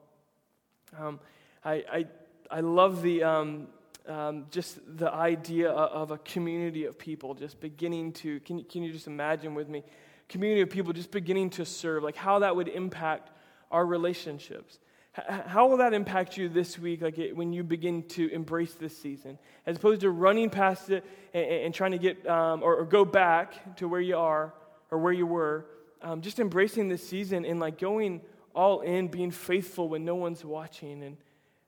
Um, 0.98 1.20
I, 1.64 1.84
I, 1.92 2.06
I 2.50 2.60
love 2.60 3.02
the, 3.02 3.22
um, 3.22 3.66
um, 4.08 4.46
just 4.50 4.78
the 4.96 5.12
idea 5.12 5.70
of 5.70 6.10
a 6.10 6.18
community 6.18 6.84
of 6.84 6.98
people 6.98 7.34
just 7.34 7.60
beginning 7.60 8.12
to, 8.12 8.40
can, 8.40 8.64
can 8.64 8.82
you 8.82 8.92
just 8.92 9.06
imagine 9.06 9.54
with 9.54 9.68
me? 9.68 9.82
Community 10.28 10.62
of 10.62 10.70
people 10.70 10.92
just 10.92 11.10
beginning 11.10 11.50
to 11.50 11.66
serve, 11.66 12.02
like 12.02 12.16
how 12.16 12.38
that 12.38 12.56
would 12.56 12.68
impact 12.68 13.30
our 13.70 13.84
relationships. 13.84 14.78
How 15.14 15.68
will 15.68 15.76
that 15.76 15.94
impact 15.94 16.36
you 16.36 16.48
this 16.48 16.76
week, 16.76 17.00
like 17.00 17.18
it, 17.18 17.36
when 17.36 17.52
you 17.52 17.62
begin 17.62 18.02
to 18.08 18.28
embrace 18.32 18.74
this 18.74 18.96
season, 18.98 19.38
as 19.64 19.76
opposed 19.76 20.00
to 20.00 20.10
running 20.10 20.50
past 20.50 20.90
it 20.90 21.04
and, 21.32 21.44
and 21.44 21.74
trying 21.74 21.92
to 21.92 21.98
get 21.98 22.26
um, 22.26 22.64
or, 22.64 22.74
or, 22.76 22.84
go 22.84 23.04
back 23.04 23.76
to 23.76 23.86
where 23.86 24.00
you 24.00 24.16
are 24.16 24.52
or 24.90 24.98
where 24.98 25.12
you 25.12 25.24
were? 25.24 25.66
Um, 26.02 26.20
just 26.20 26.40
embracing 26.40 26.88
this 26.88 27.08
season 27.08 27.44
and 27.44 27.60
like 27.60 27.78
going 27.78 28.22
all 28.56 28.80
in, 28.80 29.06
being 29.06 29.30
faithful 29.30 29.88
when 29.88 30.04
no 30.04 30.16
one's 30.16 30.44
watching, 30.44 31.04
and 31.04 31.16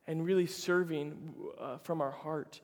and 0.09 0.25
really 0.25 0.47
serving 0.47 1.35
uh, 1.61 1.79
from 1.79 2.01
our 2.01 2.11
heart. 2.11 2.61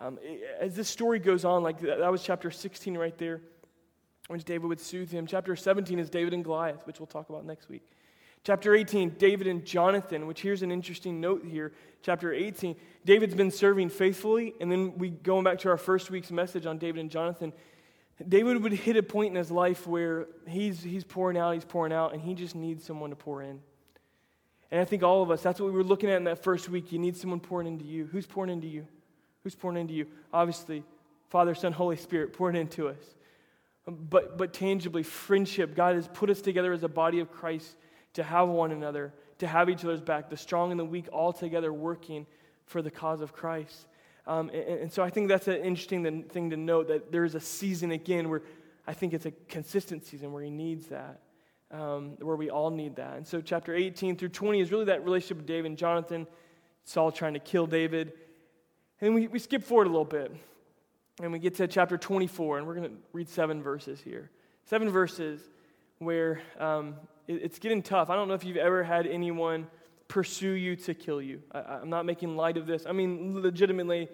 Um, 0.00 0.18
as 0.60 0.74
this 0.74 0.88
story 0.88 1.18
goes 1.18 1.44
on, 1.44 1.62
like 1.62 1.80
that 1.80 2.10
was 2.10 2.22
chapter 2.22 2.50
16 2.50 2.96
right 2.98 3.16
there, 3.18 3.40
which 4.28 4.44
David 4.44 4.66
would 4.66 4.80
soothe 4.80 5.10
him. 5.10 5.26
Chapter 5.26 5.54
17 5.54 5.98
is 5.98 6.10
David 6.10 6.34
and 6.34 6.44
Goliath, 6.44 6.86
which 6.86 6.98
we'll 6.98 7.06
talk 7.06 7.28
about 7.28 7.44
next 7.44 7.68
week. 7.68 7.88
Chapter 8.44 8.74
18, 8.74 9.14
David 9.18 9.46
and 9.46 9.64
Jonathan, 9.64 10.26
which 10.26 10.42
here's 10.42 10.60
an 10.60 10.70
interesting 10.70 11.18
note 11.18 11.46
here. 11.46 11.72
Chapter 12.02 12.30
18, 12.30 12.76
David's 13.06 13.34
been 13.34 13.50
serving 13.50 13.88
faithfully, 13.88 14.52
and 14.60 14.70
then 14.70 14.98
we 14.98 15.08
going 15.08 15.44
back 15.44 15.58
to 15.60 15.70
our 15.70 15.78
first 15.78 16.10
week's 16.10 16.30
message 16.30 16.66
on 16.66 16.76
David 16.76 17.00
and 17.00 17.10
Jonathan. 17.10 17.54
David 18.28 18.62
would 18.62 18.72
hit 18.72 18.98
a 18.98 19.02
point 19.02 19.30
in 19.30 19.36
his 19.36 19.50
life 19.50 19.86
where 19.86 20.26
he's, 20.46 20.82
he's 20.82 21.04
pouring 21.04 21.38
out, 21.38 21.54
he's 21.54 21.64
pouring 21.64 21.90
out, 21.92 22.12
and 22.12 22.20
he 22.20 22.34
just 22.34 22.54
needs 22.54 22.84
someone 22.84 23.08
to 23.08 23.16
pour 23.16 23.40
in. 23.40 23.60
And 24.70 24.78
I 24.78 24.84
think 24.84 25.02
all 25.02 25.22
of 25.22 25.30
us, 25.30 25.42
that's 25.42 25.58
what 25.58 25.66
we 25.66 25.72
were 25.72 25.82
looking 25.82 26.10
at 26.10 26.18
in 26.18 26.24
that 26.24 26.42
first 26.42 26.68
week. 26.68 26.92
You 26.92 26.98
need 26.98 27.16
someone 27.16 27.40
pouring 27.40 27.66
into 27.66 27.86
you. 27.86 28.04
Who's 28.12 28.26
pouring 28.26 28.50
into 28.50 28.66
you? 28.66 28.86
Who's 29.42 29.54
pouring 29.54 29.78
into 29.78 29.94
you? 29.94 30.06
Obviously, 30.34 30.84
Father, 31.30 31.54
Son, 31.54 31.72
Holy 31.72 31.96
Spirit 31.96 32.34
pouring 32.34 32.56
into 32.56 32.88
us. 32.88 33.14
But, 33.86 34.36
but 34.36 34.52
tangibly, 34.52 35.02
friendship. 35.02 35.74
God 35.74 35.94
has 35.94 36.08
put 36.08 36.28
us 36.28 36.42
together 36.42 36.74
as 36.74 36.82
a 36.82 36.88
body 36.88 37.20
of 37.20 37.32
Christ 37.32 37.76
to 38.14 38.22
have 38.22 38.48
one 38.48 38.72
another, 38.72 39.12
to 39.38 39.46
have 39.46 39.68
each 39.68 39.84
other's 39.84 40.00
back, 40.00 40.30
the 40.30 40.36
strong 40.36 40.70
and 40.70 40.80
the 40.80 40.84
weak 40.84 41.06
all 41.12 41.32
together 41.32 41.72
working 41.72 42.26
for 42.66 42.82
the 42.82 42.90
cause 42.90 43.20
of 43.20 43.32
Christ. 43.32 43.86
Um, 44.26 44.48
and, 44.50 44.80
and, 44.80 44.92
so 44.92 45.02
I 45.02 45.10
think 45.10 45.28
that's 45.28 45.48
an 45.48 45.56
interesting 45.56 46.22
thing 46.24 46.50
to 46.50 46.56
note 46.56 46.88
that 46.88 47.12
there's 47.12 47.34
a 47.34 47.40
season 47.40 47.90
again 47.90 48.30
where 48.30 48.42
I 48.86 48.94
think 48.94 49.12
it's 49.12 49.26
a 49.26 49.32
consistent 49.48 50.06
season 50.06 50.32
where 50.32 50.42
he 50.42 50.50
needs 50.50 50.86
that, 50.86 51.20
um, 51.70 52.16
where 52.20 52.36
we 52.36 52.48
all 52.48 52.70
need 52.70 52.96
that. 52.96 53.16
And 53.16 53.26
so 53.26 53.42
chapter 53.42 53.74
18 53.74 54.16
through 54.16 54.30
20 54.30 54.60
is 54.60 54.72
really 54.72 54.86
that 54.86 55.04
relationship 55.04 55.38
with 55.38 55.46
David 55.46 55.66
and 55.66 55.78
Jonathan, 55.78 56.26
Saul 56.84 57.12
trying 57.12 57.34
to 57.34 57.40
kill 57.40 57.66
David. 57.66 58.14
And 59.00 59.14
we, 59.14 59.28
we 59.28 59.38
skip 59.38 59.62
forward 59.62 59.86
a 59.86 59.90
little 59.90 60.04
bit. 60.04 60.34
And 61.22 61.30
we 61.30 61.38
get 61.38 61.54
to 61.56 61.68
chapter 61.68 61.96
24, 61.96 62.58
and 62.58 62.66
we're 62.66 62.74
going 62.74 62.88
to 62.88 62.96
read 63.12 63.28
seven 63.28 63.62
verses 63.62 64.00
here. 64.00 64.30
Seven 64.64 64.90
verses 64.90 65.40
where 66.04 66.40
um, 66.58 66.96
it, 67.26 67.42
it's 67.42 67.58
getting 67.58 67.82
tough. 67.82 68.10
I 68.10 68.16
don't 68.16 68.28
know 68.28 68.34
if 68.34 68.44
you've 68.44 68.56
ever 68.56 68.82
had 68.82 69.06
anyone 69.06 69.66
pursue 70.08 70.52
you 70.52 70.76
to 70.76 70.94
kill 70.94 71.20
you. 71.20 71.42
I, 71.52 71.60
I'm 71.60 71.90
not 71.90 72.06
making 72.06 72.36
light 72.36 72.56
of 72.56 72.66
this. 72.66 72.84
I 72.86 72.92
mean, 72.92 73.40
legitimately, 73.40 74.08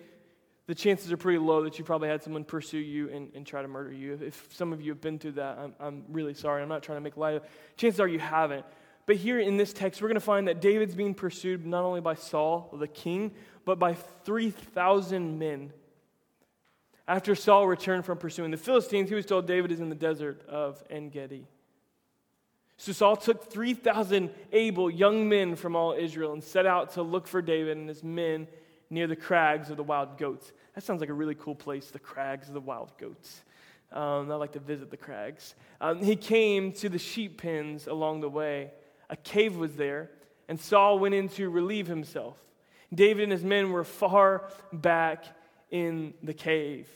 the 0.66 0.74
chances 0.74 1.10
are 1.10 1.16
pretty 1.16 1.38
low 1.38 1.64
that 1.64 1.78
you 1.78 1.84
probably 1.84 2.08
had 2.08 2.22
someone 2.22 2.44
pursue 2.44 2.78
you 2.78 3.10
and, 3.10 3.30
and 3.34 3.46
try 3.46 3.62
to 3.62 3.68
murder 3.68 3.92
you. 3.92 4.18
If 4.22 4.48
some 4.52 4.72
of 4.72 4.80
you 4.80 4.92
have 4.92 5.00
been 5.00 5.18
through 5.18 5.32
that, 5.32 5.58
I'm, 5.58 5.74
I'm 5.80 6.04
really 6.08 6.34
sorry. 6.34 6.62
I'm 6.62 6.68
not 6.68 6.82
trying 6.82 6.98
to 6.98 7.02
make 7.02 7.16
light 7.16 7.34
of 7.34 7.42
it. 7.42 7.50
Chances 7.76 8.00
are 8.00 8.08
you 8.08 8.20
haven't. 8.20 8.64
But 9.06 9.16
here 9.16 9.40
in 9.40 9.56
this 9.56 9.72
text, 9.72 10.00
we're 10.00 10.08
going 10.08 10.14
to 10.14 10.20
find 10.20 10.46
that 10.46 10.60
David's 10.60 10.94
being 10.94 11.14
pursued 11.14 11.66
not 11.66 11.82
only 11.82 12.00
by 12.00 12.14
Saul, 12.14 12.72
the 12.78 12.86
king, 12.86 13.32
but 13.64 13.78
by 13.78 13.94
3,000 13.94 15.38
men. 15.38 15.72
After 17.08 17.34
Saul 17.34 17.66
returned 17.66 18.04
from 18.04 18.18
pursuing 18.18 18.52
the 18.52 18.56
Philistines, 18.56 19.08
he 19.08 19.16
was 19.16 19.26
told 19.26 19.48
David 19.48 19.72
is 19.72 19.80
in 19.80 19.88
the 19.88 19.96
desert 19.96 20.46
of 20.48 20.80
En 20.88 21.08
Gedi. 21.08 21.48
So 22.80 22.92
Saul 22.92 23.16
took 23.16 23.52
3,000 23.52 24.30
able 24.52 24.90
young 24.90 25.28
men 25.28 25.54
from 25.54 25.76
all 25.76 25.92
Israel 25.92 26.32
and 26.32 26.42
set 26.42 26.64
out 26.64 26.94
to 26.94 27.02
look 27.02 27.26
for 27.26 27.42
David 27.42 27.76
and 27.76 27.86
his 27.86 28.02
men 28.02 28.48
near 28.88 29.06
the 29.06 29.16
crags 29.16 29.68
of 29.68 29.76
the 29.76 29.82
wild 29.82 30.16
goats. 30.16 30.50
That 30.74 30.82
sounds 30.82 31.00
like 31.00 31.10
a 31.10 31.12
really 31.12 31.34
cool 31.34 31.54
place, 31.54 31.90
the 31.90 31.98
crags 31.98 32.48
of 32.48 32.54
the 32.54 32.60
wild 32.60 32.96
goats. 32.96 33.42
Um, 33.92 34.32
I 34.32 34.36
like 34.36 34.52
to 34.52 34.60
visit 34.60 34.90
the 34.90 34.96
crags. 34.96 35.54
Um, 35.78 36.02
he 36.02 36.16
came 36.16 36.72
to 36.72 36.88
the 36.88 36.98
sheep 36.98 37.42
pens 37.42 37.86
along 37.86 38.22
the 38.22 38.30
way. 38.30 38.70
A 39.10 39.16
cave 39.16 39.56
was 39.56 39.76
there, 39.76 40.08
and 40.48 40.58
Saul 40.58 40.98
went 40.98 41.14
in 41.14 41.28
to 41.28 41.50
relieve 41.50 41.86
himself. 41.86 42.38
David 42.94 43.24
and 43.24 43.32
his 43.32 43.44
men 43.44 43.72
were 43.72 43.84
far 43.84 44.48
back 44.72 45.26
in 45.70 46.14
the 46.22 46.32
cave. 46.32 46.88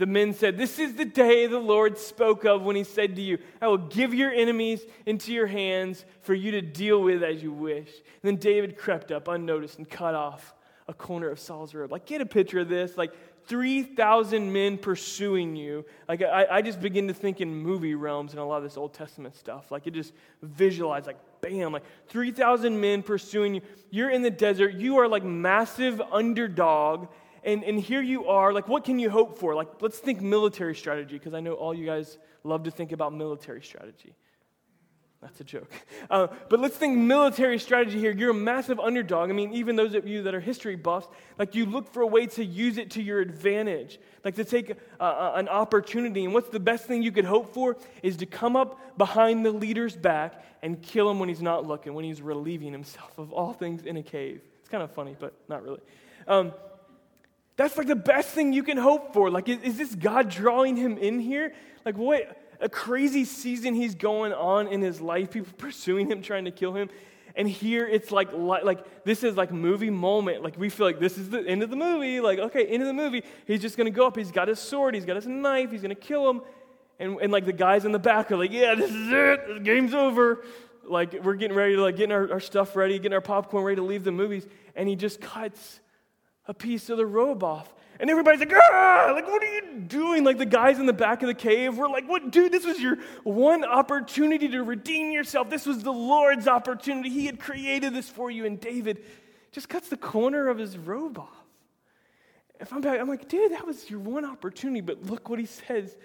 The 0.00 0.06
men 0.06 0.32
said, 0.32 0.56
This 0.56 0.78
is 0.78 0.94
the 0.94 1.04
day 1.04 1.46
the 1.46 1.58
Lord 1.58 1.98
spoke 1.98 2.46
of 2.46 2.62
when 2.62 2.74
he 2.74 2.84
said 2.84 3.16
to 3.16 3.20
you, 3.20 3.36
I 3.60 3.68
will 3.68 3.76
give 3.76 4.14
your 4.14 4.32
enemies 4.32 4.80
into 5.04 5.30
your 5.30 5.46
hands 5.46 6.06
for 6.22 6.32
you 6.32 6.52
to 6.52 6.62
deal 6.62 7.02
with 7.02 7.22
as 7.22 7.42
you 7.42 7.52
wish. 7.52 7.88
And 7.88 8.22
then 8.22 8.36
David 8.36 8.78
crept 8.78 9.12
up 9.12 9.28
unnoticed 9.28 9.76
and 9.76 9.86
cut 9.86 10.14
off 10.14 10.54
a 10.88 10.94
corner 10.94 11.28
of 11.28 11.38
Saul's 11.38 11.74
robe. 11.74 11.92
Like, 11.92 12.06
get 12.06 12.22
a 12.22 12.26
picture 12.26 12.60
of 12.60 12.70
this. 12.70 12.96
Like, 12.96 13.12
3,000 13.44 14.50
men 14.50 14.78
pursuing 14.78 15.54
you. 15.54 15.84
Like, 16.08 16.22
I, 16.22 16.46
I 16.50 16.62
just 16.62 16.80
begin 16.80 17.08
to 17.08 17.14
think 17.14 17.42
in 17.42 17.54
movie 17.54 17.94
realms 17.94 18.32
and 18.32 18.40
a 18.40 18.44
lot 18.44 18.56
of 18.56 18.62
this 18.62 18.78
Old 18.78 18.94
Testament 18.94 19.36
stuff. 19.36 19.70
Like, 19.70 19.86
it 19.86 19.90
just 19.90 20.14
visualize, 20.40 21.06
like, 21.06 21.18
bam, 21.42 21.72
like 21.72 21.84
3,000 22.08 22.80
men 22.80 23.02
pursuing 23.02 23.56
you. 23.56 23.60
You're 23.90 24.10
in 24.10 24.22
the 24.22 24.30
desert. 24.30 24.74
You 24.74 24.98
are 24.98 25.08
like 25.08 25.24
massive 25.24 26.00
underdog. 26.00 27.08
And, 27.44 27.64
and 27.64 27.78
here 27.78 28.02
you 28.02 28.26
are. 28.26 28.52
Like, 28.52 28.68
what 28.68 28.84
can 28.84 28.98
you 28.98 29.10
hope 29.10 29.38
for? 29.38 29.54
Like, 29.54 29.68
let's 29.80 29.98
think 29.98 30.20
military 30.20 30.74
strategy, 30.74 31.18
because 31.18 31.34
I 31.34 31.40
know 31.40 31.54
all 31.54 31.74
you 31.74 31.86
guys 31.86 32.18
love 32.44 32.64
to 32.64 32.70
think 32.70 32.92
about 32.92 33.12
military 33.14 33.62
strategy. 33.62 34.14
That's 35.20 35.40
a 35.40 35.44
joke. 35.44 35.70
Uh, 36.08 36.26
but 36.48 36.58
let's 36.58 36.76
think 36.76 36.98
military 36.98 37.58
strategy 37.60 38.00
here. 38.00 38.10
You're 38.10 38.30
a 38.30 38.34
massive 38.34 38.80
underdog. 38.80 39.30
I 39.30 39.32
mean, 39.32 39.52
even 39.52 39.76
those 39.76 39.94
of 39.94 40.08
you 40.08 40.24
that 40.24 40.34
are 40.34 40.40
history 40.40 40.74
buffs, 40.74 41.06
like 41.38 41.54
you 41.54 41.66
look 41.66 41.92
for 41.92 42.02
a 42.02 42.06
way 42.06 42.26
to 42.26 42.44
use 42.44 42.78
it 42.78 42.90
to 42.92 43.02
your 43.02 43.20
advantage, 43.20 44.00
like 44.24 44.34
to 44.36 44.44
take 44.44 44.72
uh, 44.98 45.02
uh, 45.02 45.32
an 45.36 45.48
opportunity. 45.48 46.24
And 46.24 46.34
what's 46.34 46.48
the 46.48 46.58
best 46.58 46.86
thing 46.86 47.02
you 47.02 47.12
could 47.12 47.26
hope 47.26 47.54
for 47.54 47.76
is 48.02 48.16
to 48.16 48.26
come 48.26 48.56
up 48.56 48.98
behind 48.98 49.46
the 49.46 49.52
leader's 49.52 49.94
back 49.94 50.42
and 50.62 50.82
kill 50.82 51.08
him 51.08 51.20
when 51.20 51.28
he's 51.28 51.42
not 51.42 51.64
looking, 51.64 51.94
when 51.94 52.04
he's 52.04 52.20
relieving 52.20 52.72
himself 52.72 53.16
of 53.16 53.32
all 53.32 53.52
things 53.52 53.84
in 53.84 53.98
a 53.98 54.02
cave. 54.02 54.40
It's 54.58 54.68
kind 54.68 54.82
of 54.82 54.90
funny, 54.90 55.14
but 55.16 55.32
not 55.48 55.62
really. 55.62 55.80
Um, 56.26 56.52
that's 57.60 57.76
like 57.76 57.86
the 57.86 57.96
best 57.96 58.30
thing 58.30 58.52
you 58.52 58.62
can 58.62 58.76
hope 58.76 59.12
for. 59.12 59.30
Like, 59.30 59.48
is, 59.48 59.60
is 59.62 59.76
this 59.76 59.94
God 59.94 60.28
drawing 60.28 60.76
him 60.76 60.98
in 60.98 61.20
here? 61.20 61.52
Like, 61.84 61.96
what? 61.96 62.36
a 62.60 62.68
crazy 62.68 63.24
season 63.24 63.74
he's 63.74 63.94
going 63.94 64.32
on 64.32 64.68
in 64.68 64.80
his 64.80 65.00
life, 65.00 65.30
people 65.30 65.52
pursuing 65.58 66.10
him, 66.10 66.22
trying 66.22 66.44
to 66.44 66.50
kill 66.50 66.74
him. 66.74 66.88
And 67.36 67.48
here 67.48 67.86
it's 67.86 68.10
like, 68.10 68.32
like 68.32 69.04
this 69.04 69.22
is 69.22 69.36
like 69.36 69.52
movie 69.52 69.88
moment. 69.88 70.42
Like 70.42 70.58
we 70.58 70.68
feel 70.68 70.86
like 70.86 70.98
this 70.98 71.16
is 71.16 71.30
the 71.30 71.46
end 71.46 71.62
of 71.62 71.70
the 71.70 71.76
movie. 71.76 72.20
Like, 72.20 72.38
okay, 72.38 72.66
end 72.66 72.82
of 72.82 72.88
the 72.88 72.92
movie. 72.92 73.22
He's 73.46 73.60
just 73.60 73.76
gonna 73.76 73.90
go 73.90 74.06
up. 74.06 74.16
He's 74.16 74.32
got 74.32 74.48
his 74.48 74.58
sword, 74.58 74.94
he's 74.94 75.04
got 75.04 75.16
his 75.16 75.26
knife, 75.26 75.70
he's 75.70 75.82
gonna 75.82 75.94
kill 75.94 76.28
him. 76.28 76.42
And, 76.98 77.18
and 77.20 77.32
like 77.32 77.46
the 77.46 77.52
guys 77.52 77.84
in 77.84 77.92
the 77.92 77.98
back 77.98 78.30
are 78.30 78.36
like, 78.36 78.50
yeah, 78.50 78.74
this 78.74 78.90
is 78.90 79.10
it. 79.10 79.54
The 79.54 79.60
game's 79.60 79.94
over. 79.94 80.44
Like 80.84 81.22
we're 81.22 81.36
getting 81.36 81.56
ready 81.56 81.76
to 81.76 81.82
like 81.82 81.96
getting 81.96 82.12
our, 82.12 82.32
our 82.32 82.40
stuff 82.40 82.74
ready, 82.74 82.98
getting 82.98 83.14
our 83.14 83.20
popcorn 83.20 83.64
ready 83.64 83.76
to 83.76 83.82
leave 83.82 84.02
the 84.02 84.12
movies. 84.12 84.46
And 84.74 84.88
he 84.88 84.96
just 84.96 85.20
cuts 85.20 85.80
a 86.46 86.54
piece 86.54 86.90
of 86.90 86.96
the 86.96 87.06
robe 87.06 87.42
off. 87.44 87.72
And 88.00 88.08
everybody's 88.08 88.40
like, 88.40 88.52
ah, 88.54 89.12
like, 89.14 89.26
what 89.26 89.42
are 89.42 89.54
you 89.54 89.80
doing? 89.80 90.24
Like 90.24 90.38
the 90.38 90.46
guys 90.46 90.78
in 90.78 90.86
the 90.86 90.92
back 90.92 91.22
of 91.22 91.28
the 91.28 91.34
cave 91.34 91.76
were 91.76 91.88
like, 91.88 92.08
what, 92.08 92.30
dude, 92.30 92.50
this 92.50 92.64
was 92.64 92.80
your 92.80 92.96
one 93.24 93.62
opportunity 93.62 94.48
to 94.48 94.62
redeem 94.62 95.12
yourself. 95.12 95.50
This 95.50 95.66
was 95.66 95.82
the 95.82 95.92
Lord's 95.92 96.48
opportunity. 96.48 97.10
He 97.10 97.26
had 97.26 97.38
created 97.38 97.92
this 97.92 98.08
for 98.08 98.30
you. 98.30 98.46
And 98.46 98.58
David 98.58 99.04
just 99.52 99.68
cuts 99.68 99.88
the 99.90 99.98
corner 99.98 100.48
of 100.48 100.56
his 100.56 100.78
robe 100.78 101.18
off. 101.18 101.28
If 102.58 102.72
I'm 102.72 102.80
back, 102.80 102.98
I'm 102.98 103.08
like, 103.08 103.28
dude, 103.28 103.52
that 103.52 103.66
was 103.66 103.90
your 103.90 104.00
one 104.00 104.24
opportunity. 104.24 104.80
But 104.80 105.04
look 105.04 105.28
what 105.28 105.38
he 105.38 105.46
says 105.46 105.96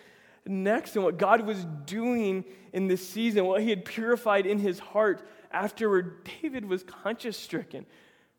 next 0.46 0.96
and 0.96 1.06
what 1.06 1.18
God 1.18 1.42
was 1.42 1.66
doing 1.86 2.44
in 2.74 2.88
this 2.88 3.08
season, 3.08 3.46
what 3.46 3.62
he 3.62 3.70
had 3.70 3.86
purified 3.86 4.46
in 4.46 4.60
his 4.60 4.80
heart 4.80 5.26
afterward. 5.52 6.28
David 6.42 6.66
was 6.66 6.84
conscience 6.84 7.38
stricken 7.38 7.86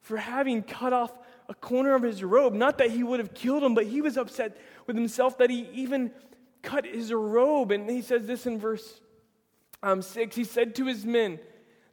for 0.00 0.16
having 0.18 0.62
cut 0.62 0.92
off 0.92 1.12
a 1.48 1.54
corner 1.54 1.94
of 1.94 2.02
his 2.02 2.22
robe. 2.22 2.52
Not 2.54 2.78
that 2.78 2.90
he 2.90 3.02
would 3.02 3.20
have 3.20 3.35
killed 3.35 3.62
him, 3.62 3.74
but 3.74 3.87
he 3.87 4.00
was 4.00 4.16
upset 4.16 4.56
with 4.87 4.96
himself 4.96 5.38
that 5.38 5.50
he 5.50 5.68
even 5.72 6.11
cut 6.62 6.85
his 6.85 7.12
robe. 7.12 7.70
And 7.70 7.88
he 7.88 8.02
says 8.02 8.26
this 8.26 8.46
in 8.46 8.59
verse 8.59 9.00
um, 9.82 10.02
6 10.02 10.35
He 10.35 10.44
said 10.44 10.74
to 10.76 10.87
his 10.87 11.04
men, 11.04 11.38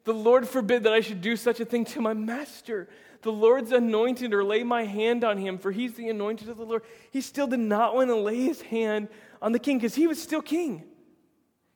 The 0.03 0.13
Lord 0.13 0.47
forbid 0.47 0.83
that 0.83 0.93
I 0.93 1.01
should 1.01 1.21
do 1.21 1.35
such 1.35 1.59
a 1.59 1.65
thing 1.65 1.85
to 1.85 2.01
my 2.01 2.13
master. 2.13 2.89
The 3.21 3.31
Lord's 3.31 3.71
anointed, 3.71 4.33
or 4.33 4.43
lay 4.43 4.63
my 4.63 4.83
hand 4.83 5.23
on 5.23 5.37
him, 5.37 5.57
for 5.57 5.71
he's 5.71 5.93
the 5.93 6.09
anointed 6.09 6.49
of 6.49 6.57
the 6.57 6.65
Lord. 6.65 6.83
He 7.11 7.21
still 7.21 7.47
did 7.47 7.61
not 7.61 7.95
want 7.95 8.09
to 8.09 8.15
lay 8.15 8.43
his 8.43 8.61
hand 8.61 9.07
on 9.41 9.53
the 9.53 9.59
king 9.59 9.77
because 9.77 9.95
he 9.95 10.07
was 10.07 10.21
still 10.21 10.41
king. 10.41 10.83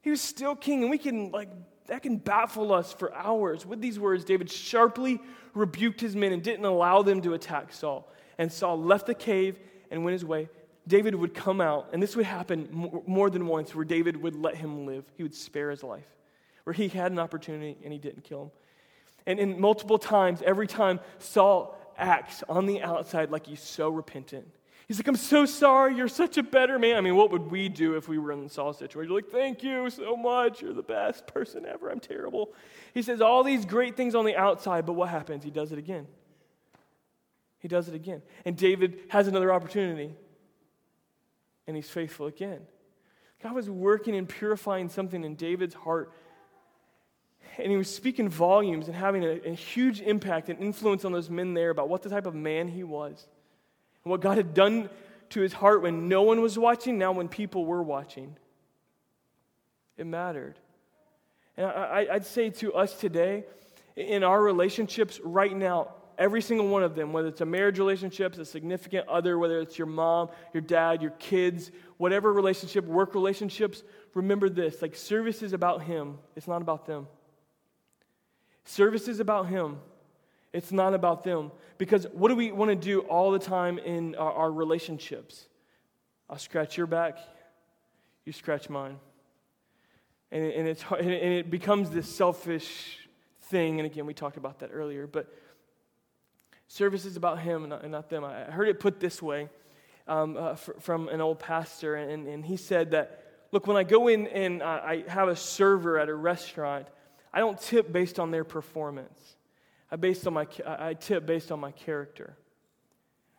He 0.01 0.09
was 0.09 0.19
still 0.19 0.55
king, 0.55 0.81
and 0.81 0.91
we 0.91 0.97
can 0.97 1.31
like 1.31 1.49
that 1.87 2.03
can 2.03 2.17
baffle 2.17 2.73
us 2.73 2.93
for 2.93 3.13
hours. 3.13 3.65
With 3.65 3.81
these 3.81 3.99
words, 3.99 4.23
David 4.23 4.51
sharply 4.51 5.19
rebuked 5.53 5.99
his 5.99 6.15
men 6.15 6.33
and 6.33 6.43
didn't 6.43 6.65
allow 6.65 7.01
them 7.01 7.21
to 7.21 7.33
attack 7.33 7.73
Saul. 7.73 8.07
And 8.37 8.51
Saul 8.51 8.79
left 8.81 9.07
the 9.07 9.15
cave 9.15 9.57
and 9.89 10.03
went 10.03 10.13
his 10.13 10.25
way. 10.25 10.49
David 10.87 11.15
would 11.15 11.33
come 11.33 11.59
out, 11.59 11.89
and 11.91 12.01
this 12.01 12.15
would 12.15 12.25
happen 12.25 13.01
more 13.05 13.29
than 13.29 13.47
once, 13.47 13.75
where 13.75 13.83
David 13.83 14.21
would 14.21 14.35
let 14.35 14.55
him 14.55 14.85
live. 14.85 15.03
He 15.15 15.23
would 15.23 15.35
spare 15.35 15.69
his 15.69 15.83
life, 15.83 16.07
where 16.63 16.73
he 16.73 16.87
had 16.87 17.11
an 17.11 17.19
opportunity 17.19 17.77
and 17.83 17.91
he 17.91 17.99
didn't 17.99 18.23
kill 18.23 18.43
him. 18.43 18.51
And 19.25 19.39
in 19.39 19.59
multiple 19.59 19.97
times, 19.97 20.41
every 20.45 20.67
time 20.67 21.01
Saul 21.19 21.77
acts 21.97 22.43
on 22.47 22.65
the 22.65 22.81
outside 22.81 23.31
like 23.31 23.47
he's 23.47 23.61
so 23.61 23.89
repentant, 23.89 24.47
He's 24.87 24.97
like, 24.99 25.07
I'm 25.07 25.17
so 25.17 25.45
sorry. 25.45 25.95
You're 25.95 26.07
such 26.07 26.37
a 26.37 26.43
better 26.43 26.79
man. 26.79 26.95
I 26.95 27.01
mean, 27.01 27.17
what 27.17 27.29
would 27.31 27.51
we 27.51 27.67
do 27.67 27.97
if 27.97 28.07
we 28.07 28.17
were 28.17 28.31
in 28.31 28.47
Saul's 28.47 28.77
situation? 28.77 29.11
You're 29.11 29.21
like, 29.21 29.29
thank 29.29 29.61
you 29.61 29.89
so 29.89 30.15
much. 30.15 30.61
You're 30.61 30.73
the 30.73 30.81
best 30.81 31.27
person 31.27 31.65
ever. 31.65 31.89
I'm 31.89 31.99
terrible. 31.99 32.53
He 32.93 33.01
says 33.01 33.19
all 33.19 33.43
these 33.43 33.65
great 33.65 33.97
things 33.97 34.15
on 34.15 34.23
the 34.23 34.37
outside, 34.37 34.85
but 34.85 34.93
what 34.93 35.09
happens? 35.09 35.43
He 35.43 35.51
does 35.51 35.73
it 35.73 35.77
again. 35.77 36.07
He 37.59 37.67
does 37.67 37.89
it 37.89 37.95
again. 37.95 38.21
And 38.45 38.55
David 38.55 38.99
has 39.09 39.27
another 39.27 39.51
opportunity, 39.51 40.15
and 41.65 41.75
he's 41.75 41.89
faithful 41.89 42.27
again. 42.27 42.61
God 43.43 43.53
was 43.53 43.69
working 43.69 44.15
and 44.15 44.27
purifying 44.27 44.87
something 44.87 45.23
in 45.25 45.35
David's 45.35 45.75
heart. 45.75 46.13
And 47.57 47.71
he 47.71 47.77
was 47.77 47.93
speaking 47.93 48.29
volumes 48.29 48.87
and 48.87 48.95
having 48.95 49.23
a, 49.23 49.49
a 49.49 49.53
huge 49.53 49.99
impact 49.99 50.47
and 50.47 50.59
influence 50.59 51.03
on 51.03 51.11
those 51.11 51.29
men 51.29 51.53
there 51.53 51.71
about 51.71 51.89
what 51.89 52.03
the 52.03 52.09
type 52.09 52.25
of 52.25 52.35
man 52.35 52.69
he 52.69 52.83
was. 52.83 53.27
And 54.07 54.11
what 54.11 54.21
God 54.21 54.37
had 54.37 54.53
done 54.53 54.89
to 55.31 55.41
his 55.41 55.51
heart 55.51 55.81
when 55.81 56.07
no 56.07 56.21
one 56.21 56.41
was 56.41 56.57
watching, 56.57 56.97
now 56.97 57.11
when 57.11 57.27
people 57.27 57.65
were 57.65 57.83
watching. 57.83 58.37
It 59.97 60.07
mattered. 60.07 60.57
And 61.57 61.65
I, 61.65 62.07
would 62.13 62.25
say 62.25 62.49
to 62.51 62.73
us 62.73 62.97
today, 62.97 63.43
in 63.97 64.23
our 64.23 64.41
relationships 64.41 65.19
right 65.21 65.53
now, 65.53 65.89
every 66.17 66.41
single 66.41 66.69
one 66.69 66.83
of 66.83 66.95
them, 66.95 67.11
whether 67.11 67.27
it's 67.27 67.41
a 67.41 67.45
marriage 67.45 67.79
relationship, 67.79 68.37
a 68.37 68.45
significant 68.45 69.09
other, 69.09 69.37
whether 69.37 69.59
it's 69.59 69.77
your 69.77 69.87
mom, 69.87 70.29
your 70.53 70.61
dad, 70.61 71.01
your 71.01 71.11
kids, 71.11 71.69
whatever 71.97 72.31
relationship, 72.31 72.85
work 72.85 73.13
relationships, 73.13 73.83
remember 74.13 74.47
this 74.47 74.81
like 74.81 74.95
service 74.95 75.43
is 75.43 75.51
about 75.51 75.83
Him, 75.83 76.17
it's 76.37 76.47
not 76.47 76.61
about 76.61 76.85
them. 76.85 77.07
Service 78.63 79.09
is 79.09 79.19
about 79.19 79.47
Him, 79.47 79.79
it's 80.57 80.71
not 80.71 80.93
about 80.93 81.23
them. 81.23 81.51
Because 81.77 82.07
what 82.11 82.29
do 82.29 82.35
we 82.35 82.51
want 82.51 82.69
to 82.69 82.75
do 82.75 83.01
all 83.01 83.31
the 83.31 83.39
time 83.39 83.77
in 83.77 84.15
our, 84.15 84.31
our 84.31 84.51
relationships? 84.51 85.47
I'll 86.29 86.39
scratch 86.39 86.77
your 86.77 86.87
back, 86.87 87.19
you 88.25 88.33
scratch 88.33 88.69
mine. 88.69 88.97
And, 90.31 90.43
it, 90.43 90.55
and, 90.57 90.67
it's, 90.67 90.83
and 90.91 91.09
it 91.09 91.49
becomes 91.49 91.89
this 91.89 92.13
selfish 92.13 92.99
thing. 93.43 93.79
And 93.79 93.85
again, 93.85 94.05
we 94.05 94.13
talked 94.13 94.35
about 94.35 94.59
that 94.59 94.71
earlier. 94.73 95.07
But 95.07 95.33
Service 96.67 97.05
is 97.05 97.15
about 97.15 97.39
Him 97.39 97.63
and 97.63 97.69
not, 97.69 97.83
and 97.83 97.91
not 97.91 98.09
them. 98.09 98.25
I 98.25 98.43
heard 98.43 98.67
it 98.67 98.79
put 98.79 98.99
this 98.99 99.21
way 99.21 99.49
um, 100.05 100.35
uh, 100.35 100.51
f- 100.51 100.69
from 100.79 101.07
an 101.07 101.21
old 101.21 101.39
pastor, 101.39 101.95
and, 101.95 102.27
and 102.27 102.43
he 102.43 102.57
said 102.57 102.91
that, 102.91 103.23
look, 103.51 103.67
when 103.67 103.77
I 103.77 103.83
go 103.83 104.09
in 104.09 104.27
and 104.27 104.61
I 104.61 105.03
have 105.07 105.29
a 105.29 105.35
server 105.35 105.97
at 105.97 106.09
a 106.09 106.15
restaurant, 106.15 106.87
I 107.33 107.39
don't 107.39 107.59
tip 107.59 107.93
based 107.93 108.19
on 108.19 108.31
their 108.31 108.43
performance. 108.43 109.36
I, 109.91 109.95
based 109.95 110.27
on 110.27 110.33
my, 110.33 110.47
I 110.65 110.93
tip 110.93 111.25
based 111.25 111.51
on 111.51 111.59
my 111.59 111.71
character. 111.71 112.37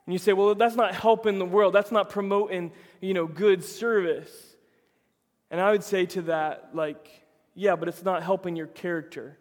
And 0.07 0.13
you 0.15 0.19
say, 0.19 0.33
well, 0.33 0.55
that's 0.55 0.77
not 0.77 0.95
helping 0.95 1.39
the 1.39 1.45
world. 1.45 1.75
That's 1.75 1.93
not 1.93 2.09
promoting, 2.09 2.73
you 3.01 3.13
know, 3.13 3.27
good 3.27 3.63
service. 3.63 4.31
And 5.51 5.61
I 5.61 5.71
would 5.71 5.85
say 5.85 6.07
to 6.07 6.23
that, 6.23 6.71
like, 6.73 7.11
yeah, 7.55 7.77
but 7.77 7.89
it's 7.89 8.03
not 8.03 8.23
helping 8.23 8.57
your 8.57 8.69
character 8.69 9.39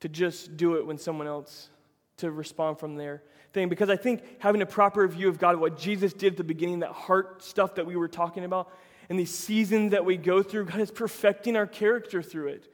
to 0.00 0.08
just 0.08 0.56
do 0.56 0.74
it 0.74 0.86
when 0.86 0.98
someone 0.98 1.26
else, 1.26 1.70
to 2.18 2.30
respond 2.30 2.78
from 2.78 2.96
their 2.96 3.22
thing. 3.52 3.68
Because 3.68 3.88
I 3.88 3.96
think 3.96 4.22
having 4.38 4.60
a 4.60 4.66
proper 4.66 5.06
view 5.08 5.28
of 5.28 5.38
God, 5.38 5.56
what 5.56 5.78
Jesus 5.78 6.12
did 6.12 6.34
at 6.34 6.36
the 6.36 6.44
beginning, 6.44 6.80
that 6.80 6.92
heart 6.92 7.42
stuff 7.42 7.76
that 7.76 7.86
we 7.86 7.96
were 7.96 8.08
talking 8.08 8.44
about, 8.44 8.70
and 9.08 9.18
these 9.18 9.34
seasons 9.34 9.92
that 9.92 10.04
we 10.04 10.16
go 10.16 10.42
through, 10.42 10.66
God 10.66 10.80
is 10.80 10.90
perfecting 10.90 11.56
our 11.56 11.66
character 11.66 12.22
through 12.22 12.48
it. 12.48 12.71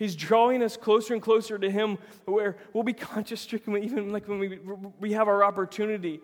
He's 0.00 0.16
drawing 0.16 0.62
us 0.62 0.78
closer 0.78 1.12
and 1.12 1.22
closer 1.22 1.58
to 1.58 1.70
Him 1.70 1.98
where 2.24 2.56
we'll 2.72 2.84
be 2.84 2.94
conscious 2.94 3.38
stricken, 3.38 3.76
even 3.76 4.10
like 4.12 4.26
when 4.26 4.38
we, 4.38 4.58
we 4.98 5.12
have 5.12 5.28
our 5.28 5.44
opportunity. 5.44 6.22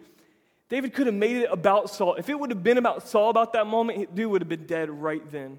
David 0.71 0.95
could 0.95 1.07
have 1.07 1.15
made 1.15 1.37
it 1.37 1.51
about 1.53 1.91
Saul. 1.91 2.15
If 2.15 2.31
it 2.31 2.41
would 2.41 2.49
have 2.49 2.63
been 2.63 2.79
about 2.79 3.07
Saul 3.07 3.29
about 3.29 3.53
that 3.53 3.67
moment, 3.67 4.15
dude 4.15 4.31
would 4.31 4.41
have 4.41 4.49
been 4.49 4.65
dead 4.65 4.89
right 4.89 5.21
then. 5.31 5.59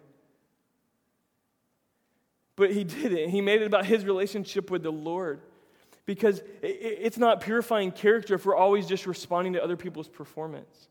But 2.56 2.74
he 2.74 2.84
didn't. 3.04 3.30
He 3.30 3.40
made 3.40 3.62
it 3.62 3.66
about 3.66 3.86
his 3.86 4.04
relationship 4.04 4.72
with 4.72 4.82
the 4.82 4.92
Lord. 4.92 5.40
Because 6.08 6.42
it's 6.64 7.20
not 7.20 7.42
purifying 7.42 7.92
character 7.92 8.34
if 8.34 8.48
we're 8.48 8.56
always 8.56 8.88
just 8.88 9.06
responding 9.06 9.54
to 9.54 9.64
other 9.64 9.78
people's 9.78 10.08
performance. 10.08 10.88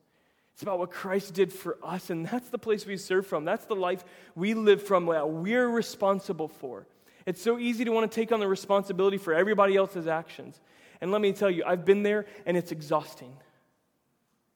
It's 0.54 0.62
about 0.62 0.78
what 0.78 0.92
Christ 0.92 1.34
did 1.34 1.52
for 1.52 1.76
us, 1.82 2.08
and 2.08 2.24
that's 2.24 2.50
the 2.50 2.58
place 2.58 2.86
we 2.86 2.96
serve 2.96 3.26
from. 3.26 3.44
That's 3.44 3.64
the 3.64 3.74
life 3.74 4.04
we 4.36 4.54
live 4.54 4.80
from 4.80 5.06
that 5.06 5.28
we're 5.28 5.68
responsible 5.68 6.46
for. 6.46 6.86
It's 7.26 7.42
so 7.42 7.58
easy 7.58 7.84
to 7.84 7.90
want 7.90 8.10
to 8.10 8.14
take 8.14 8.30
on 8.30 8.40
the 8.40 8.46
responsibility 8.46 9.18
for 9.18 9.34
everybody 9.34 9.76
else's 9.76 10.06
actions. 10.06 10.60
And 11.00 11.10
let 11.10 11.20
me 11.20 11.32
tell 11.32 11.50
you, 11.50 11.64
I've 11.66 11.84
been 11.84 12.02
there 12.02 12.24
and 12.46 12.56
it's 12.56 12.72
exhausting. 12.72 13.36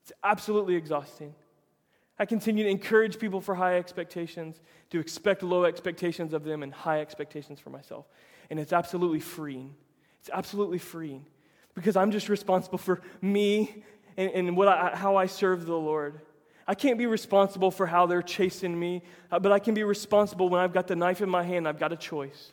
It's 0.03 0.13
absolutely 0.23 0.77
exhausting. 0.77 1.35
I 2.19 2.27
continue 2.27 2.65
to 2.65 2.71
encourage 2.71 3.19
people 3.19 3.41
for 3.41 3.55
high 3.55 3.77
expectations, 3.77 4.61
to 4.91 5.01
expect 5.01 5.43
low 5.43 5.65
expectations 5.65 6.33
of 6.33 6.45
them 6.45 6.63
and 6.63 6.73
high 6.73 7.01
expectations 7.01 7.59
for 7.59 7.71
myself. 7.71 8.07
And 8.51 8.61
it's 8.61 8.73
absolutely 8.73 9.21
freeing. 9.21 9.75
It's 10.21 10.31
absolutely 10.33 10.79
freeing 10.79 11.27
because 11.75 11.97
I'm 11.97 12.11
just 12.11 12.29
responsible 12.29 12.79
for 12.79 13.01
me 13.21 13.85
and, 14.17 14.31
and 14.31 14.57
what 14.57 14.69
I, 14.69 14.95
how 14.95 15.17
I 15.17 15.27
serve 15.27 15.67
the 15.67 15.75
Lord. 15.75 16.21
I 16.69 16.75
can't 16.75 16.99
be 16.99 17.07
responsible 17.07 17.71
for 17.71 17.87
how 17.87 18.07
they're 18.07 18.23
chasing 18.23 18.79
me, 18.79 19.03
uh, 19.33 19.39
but 19.39 19.51
I 19.51 19.59
can 19.59 19.75
be 19.75 19.83
responsible 19.83 20.49
when 20.49 20.61
I've 20.61 20.73
got 20.73 20.87
the 20.87 20.97
knife 20.97 21.21
in 21.21 21.29
my 21.29 21.43
hand, 21.43 21.67
I've 21.67 21.81
got 21.81 21.93
a 21.93 21.97
choice. 21.97 22.53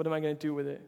What 0.00 0.06
am 0.06 0.14
I 0.14 0.20
going 0.20 0.34
to 0.34 0.40
do 0.40 0.54
with 0.54 0.66
it? 0.66 0.80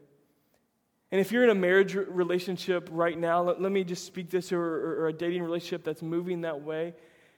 And 1.11 1.21
if 1.21 1.31
you're 1.31 1.43
in 1.43 1.51
a 1.51 1.53
marriage 1.53 1.93
relationship 1.93 2.89
right 2.91 3.15
now, 3.15 3.43
let, 3.43 3.61
let 3.61 3.71
me 3.71 3.83
just 3.83 4.05
speak 4.05 4.31
this, 4.31 4.51
or, 4.51 4.59
or, 4.59 5.01
or, 5.01 5.07
a 5.09 5.13
dating 5.13 5.43
relationship 5.43 5.83
that's 5.83 6.01
moving 6.01 6.41
that 6.41 6.63
way. 6.63 6.95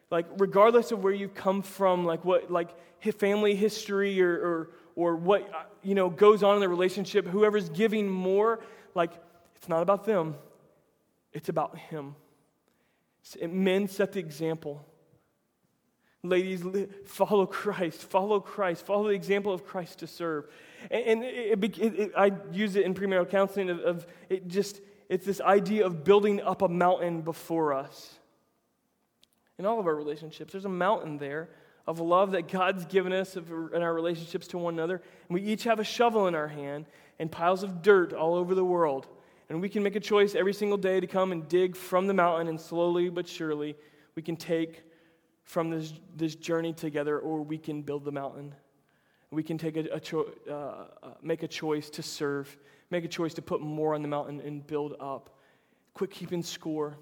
Like, 0.09 0.25
regardless 0.37 0.93
of 0.93 1.03
where 1.03 1.11
you 1.11 1.27
come 1.27 1.61
from, 1.61 2.05
like 2.05 2.23
what, 2.23 2.49
like 2.49 2.69
family 3.17 3.55
history 3.55 4.21
or, 4.21 4.31
or, 4.31 4.69
or 4.95 5.15
what, 5.17 5.41
uh, 5.53 5.63
you 5.83 5.95
know, 5.95 6.09
goes 6.09 6.43
on 6.43 6.55
in 6.55 6.61
the 6.61 6.69
relationship, 6.69 7.27
whoever's 7.27 7.67
giving 7.67 8.09
more, 8.09 8.63
like, 8.93 9.11
it's 9.57 9.67
not 9.67 9.81
about 9.81 10.05
them. 10.05 10.35
It's 11.33 11.49
about 11.49 11.77
him. 11.77 12.15
Men 13.45 13.89
set 13.89 14.13
the 14.13 14.19
example. 14.19 14.85
Ladies, 16.23 16.63
follow 17.05 17.45
Christ, 17.45 18.01
follow 18.01 18.39
Christ, 18.39 18.85
follow 18.85 19.09
the 19.09 19.13
example 19.13 19.51
of 19.51 19.65
Christ 19.65 19.99
to 19.99 20.07
serve. 20.07 20.45
And, 20.91 21.23
it, 21.23 21.63
it, 21.63 21.79
it, 21.79 22.11
I 22.17 22.31
use 22.51 22.75
it 22.75 22.85
in 22.85 22.93
premarital 22.93 23.29
counseling 23.29 23.69
of, 23.69 23.79
of 23.79 24.07
it 24.29 24.47
just, 24.47 24.81
it's 25.09 25.25
this 25.25 25.41
idea 25.41 25.85
of 25.85 26.03
building 26.03 26.41
up 26.41 26.61
a 26.61 26.67
mountain 26.67 27.21
before 27.21 27.73
us. 27.73 28.13
In 29.57 29.65
all 29.65 29.79
of 29.79 29.87
our 29.87 29.95
relationships, 29.95 30.51
there's 30.51 30.65
a 30.65 30.69
mountain 30.69 31.17
there 31.17 31.49
of 31.87 31.99
love 31.99 32.31
that 32.31 32.47
God's 32.47 32.85
given 32.85 33.13
us 33.13 33.35
in 33.35 33.81
our 33.81 33.93
relationships 33.93 34.47
to 34.47 34.57
one 34.57 34.73
another. 34.73 35.01
And 35.29 35.35
we 35.35 35.41
each 35.41 35.63
have 35.63 35.79
a 35.79 35.83
shovel 35.83 36.27
in 36.27 36.35
our 36.35 36.47
hand 36.47 36.85
and 37.19 37.31
piles 37.31 37.63
of 37.63 37.81
dirt 37.81 38.13
all 38.13 38.35
over 38.35 38.55
the 38.55 38.65
world. 38.65 39.07
And 39.49 39.61
we 39.61 39.69
can 39.69 39.83
make 39.83 39.95
a 39.95 39.99
choice 39.99 40.33
every 40.33 40.53
single 40.53 40.77
day 40.77 40.99
to 40.99 41.07
come 41.07 41.31
and 41.31 41.47
dig 41.47 41.75
from 41.75 42.07
the 42.07 42.13
mountain, 42.13 42.47
and 42.47 42.59
slowly 42.59 43.09
but 43.09 43.27
surely, 43.27 43.75
we 44.15 44.23
can 44.23 44.35
take 44.35 44.83
from 45.43 45.69
this, 45.69 45.93
this 46.15 46.35
journey 46.35 46.73
together, 46.73 47.19
or 47.19 47.43
we 47.43 47.59
can 47.59 47.83
build 47.83 48.03
the 48.03 48.11
mountain. 48.11 48.55
We 49.35 49.43
can 49.43 49.57
take 49.57 49.75
a, 49.75 49.81
a 49.91 49.99
cho- 49.99 50.31
uh, 50.49 50.53
uh, 51.05 51.09
make 51.21 51.43
a 51.43 51.47
choice 51.49 51.89
to 51.89 52.01
serve, 52.01 52.55
make 52.89 53.03
a 53.03 53.09
choice 53.09 53.33
to 53.33 53.41
put 53.41 53.59
more 53.59 53.93
on 53.93 54.01
the 54.01 54.07
mountain 54.07 54.39
and 54.39 54.65
build 54.65 54.95
up. 54.97 55.29
Quit 55.93 56.09
keeping 56.09 56.41
score. 56.41 56.95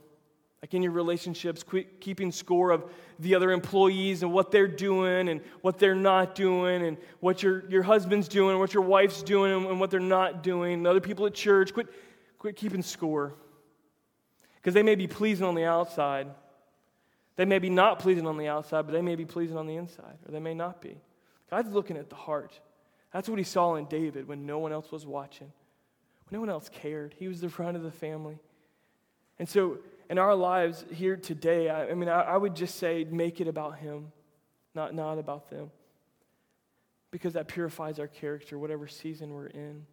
Like 0.60 0.74
in 0.74 0.82
your 0.82 0.93
relationships, 0.93 1.62
quit 1.62 2.02
keeping 2.02 2.32
score 2.32 2.72
of 2.72 2.91
the 3.19 3.36
other 3.36 3.52
employees 3.52 4.24
and 4.24 4.34
what 4.34 4.50
they're 4.50 4.67
doing 4.67 5.30
and 5.30 5.41
what 5.62 5.78
they're 5.78 5.93
not 5.93 6.34
doing 6.34 6.84
and 6.84 6.98
what 7.19 7.43
your, 7.43 7.69
your 7.69 7.84
husband's 7.84 8.28
doing, 8.28 8.58
what 8.58 8.74
your 8.74 8.82
wife's 8.82 9.22
doing 9.22 9.52
and, 9.52 9.80
what 9.80 9.91
they're 9.91 10.00
not 10.00 10.41
doing, 10.41 10.74
and 10.74 10.88
other 10.88 11.02
people 11.02 11.28
at 11.28 11.36
church. 11.36 11.72
Quit, 11.72 11.88
quit 12.39 12.56
keeping 12.56 12.82
score. 12.82 13.36
Because 14.56 14.74
they 14.74 14.82
may 14.82 14.96
be 14.96 15.06
pleasing 15.06 15.46
on 15.46 15.54
the 15.54 15.65
outside, 15.65 16.30
they 17.36 17.46
may 17.46 17.60
be 17.60 17.69
not 17.69 18.00
pleasing 18.00 18.26
on 18.26 18.38
the 18.38 18.48
outside, 18.48 18.88
but 18.88 18.93
they 18.93 19.02
may 19.04 19.15
be 19.15 19.26
pleasing 19.26 19.58
on 19.58 19.67
the 19.67 19.76
inside, 19.76 20.17
or 20.26 20.32
they 20.32 20.39
may 20.39 20.56
not 20.56 20.82
be. 20.82 20.98
God's 21.49 21.69
looking 21.71 21.97
at 21.97 22.10
the 22.10 22.15
heart. 22.15 22.60
That's 23.13 23.29
what 23.29 23.38
he 23.38 23.43
saw 23.43 23.75
in 23.75 23.86
David 23.86 24.27
when 24.27 24.45
no 24.45 24.60
one 24.60 24.71
else 24.71 24.91
was 24.91 25.06
watching, 25.06 25.51
when 26.27 26.38
no 26.38 26.39
one 26.39 26.49
else 26.49 26.69
cared. 26.69 27.13
He 27.17 27.27
was 27.27 27.41
the 27.41 27.49
front 27.49 27.77
of 27.77 27.84
the 27.84 27.91
family. 27.91 28.39
And 29.39 29.47
so, 29.47 29.77
in 30.10 30.17
our 30.17 30.36
lives 30.36 30.84
here 30.91 31.15
today, 31.15 31.69
I, 31.69 31.89
I 31.89 31.93
mean, 31.93 32.10
I, 32.10 32.21
I 32.21 32.38
would 32.38 32.56
just 32.56 32.75
say 32.75 33.03
make 33.03 33.39
it 33.39 33.47
about 33.47 33.77
him, 33.77 34.12
not, 34.75 34.93
not 34.93 35.17
about 35.17 35.49
them. 35.49 35.71
Because 37.12 37.34
that 37.34 37.47
purifies 37.47 37.99
our 37.99 38.08
character, 38.08 38.58
whatever 38.58 38.88
season 38.88 39.34
we're 39.34 39.47
in. 39.47 39.86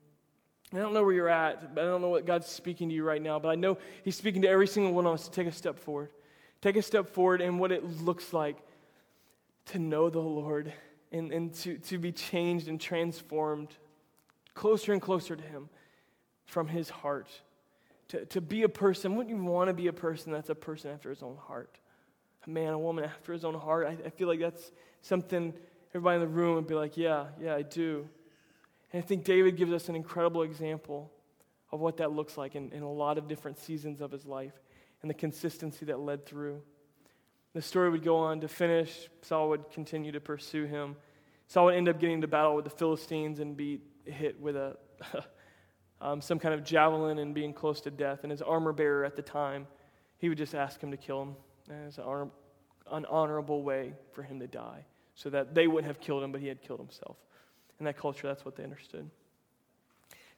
I 0.72 0.78
don't 0.78 0.94
know 0.94 1.02
where 1.02 1.12
you're 1.12 1.28
at. 1.28 1.74
But 1.74 1.84
I 1.84 1.86
don't 1.88 2.00
know 2.00 2.08
what 2.08 2.26
God's 2.26 2.46
speaking 2.46 2.88
to 2.88 2.94
you 2.94 3.04
right 3.04 3.20
now, 3.20 3.38
but 3.38 3.48
I 3.48 3.54
know 3.54 3.76
He's 4.02 4.16
speaking 4.16 4.42
to 4.42 4.48
every 4.48 4.66
single 4.66 4.92
one 4.92 5.06
of 5.06 5.12
us 5.12 5.24
to 5.26 5.30
take 5.30 5.46
a 5.46 5.52
step 5.52 5.78
forward. 5.78 6.10
Take 6.62 6.76
a 6.76 6.82
step 6.82 7.08
forward 7.10 7.40
in 7.40 7.58
what 7.58 7.72
it 7.72 7.84
looks 8.02 8.32
like 8.32 8.56
to 9.66 9.78
know 9.78 10.10
the 10.10 10.20
Lord 10.20 10.72
and, 11.12 11.32
and 11.32 11.54
to, 11.54 11.78
to 11.78 11.98
be 11.98 12.12
changed 12.12 12.68
and 12.68 12.80
transformed 12.80 13.68
closer 14.54 14.92
and 14.92 15.02
closer 15.02 15.36
to 15.36 15.42
Him 15.42 15.68
from 16.44 16.68
His 16.68 16.90
heart. 16.90 17.28
To, 18.08 18.24
to 18.26 18.40
be 18.40 18.62
a 18.62 18.68
person, 18.68 19.16
wouldn't 19.16 19.34
you 19.34 19.42
want 19.42 19.68
to 19.68 19.74
be 19.74 19.86
a 19.86 19.92
person 19.92 20.32
that's 20.32 20.50
a 20.50 20.54
person 20.54 20.90
after 20.90 21.10
His 21.10 21.22
own 21.22 21.36
heart? 21.36 21.78
A 22.46 22.50
man, 22.50 22.72
a 22.72 22.78
woman 22.78 23.04
after 23.04 23.32
His 23.32 23.44
own 23.44 23.54
heart. 23.54 23.86
I, 23.86 24.06
I 24.06 24.10
feel 24.10 24.28
like 24.28 24.40
that's 24.40 24.72
something 25.02 25.54
everybody 25.90 26.16
in 26.16 26.20
the 26.20 26.28
room 26.28 26.56
would 26.56 26.66
be 26.66 26.74
like, 26.74 26.96
yeah, 26.96 27.26
yeah, 27.40 27.54
I 27.54 27.62
do. 27.62 28.08
And 28.92 29.02
I 29.02 29.06
think 29.06 29.24
David 29.24 29.56
gives 29.56 29.72
us 29.72 29.88
an 29.88 29.96
incredible 29.96 30.42
example 30.42 31.10
of 31.72 31.80
what 31.80 31.96
that 31.98 32.12
looks 32.12 32.36
like 32.36 32.56
in, 32.56 32.70
in 32.72 32.82
a 32.82 32.90
lot 32.90 33.18
of 33.18 33.28
different 33.28 33.58
seasons 33.58 34.00
of 34.00 34.10
his 34.10 34.26
life 34.26 34.54
and 35.02 35.10
the 35.10 35.14
consistency 35.14 35.86
that 35.86 36.00
led 36.00 36.26
through. 36.26 36.62
The 37.54 37.62
story 37.62 37.90
would 37.90 38.04
go 38.04 38.16
on 38.16 38.40
to 38.40 38.48
finish. 38.48 39.08
Saul 39.22 39.48
would 39.48 39.70
continue 39.70 40.12
to 40.12 40.20
pursue 40.20 40.66
him. 40.66 40.96
Saul 41.48 41.66
would 41.66 41.74
end 41.74 41.88
up 41.88 41.98
getting 41.98 42.16
into 42.16 42.28
battle 42.28 42.54
with 42.54 42.64
the 42.64 42.70
Philistines 42.70 43.40
and 43.40 43.56
be 43.56 43.80
hit 44.04 44.40
with 44.40 44.56
a, 44.56 44.76
um, 46.00 46.20
some 46.20 46.38
kind 46.38 46.54
of 46.54 46.62
javelin 46.62 47.18
and 47.18 47.34
being 47.34 47.52
close 47.52 47.80
to 47.82 47.90
death. 47.90 48.20
And 48.22 48.30
his 48.30 48.40
armor 48.40 48.72
bearer 48.72 49.04
at 49.04 49.16
the 49.16 49.22
time, 49.22 49.66
he 50.18 50.28
would 50.28 50.38
just 50.38 50.54
ask 50.54 50.80
him 50.80 50.92
to 50.92 50.96
kill 50.96 51.22
him. 51.22 51.36
And 51.68 51.88
it's 51.88 51.98
an, 51.98 52.30
an 52.92 53.06
honorable 53.06 53.62
way 53.62 53.94
for 54.12 54.22
him 54.22 54.38
to 54.40 54.46
die 54.46 54.84
so 55.14 55.28
that 55.30 55.54
they 55.54 55.66
wouldn't 55.66 55.86
have 55.86 56.00
killed 56.00 56.22
him, 56.22 56.30
but 56.30 56.40
he 56.40 56.46
had 56.46 56.62
killed 56.62 56.78
himself. 56.78 57.16
In 57.78 57.84
that 57.86 57.96
culture, 57.96 58.28
that's 58.28 58.44
what 58.44 58.54
they 58.56 58.62
understood. 58.62 59.10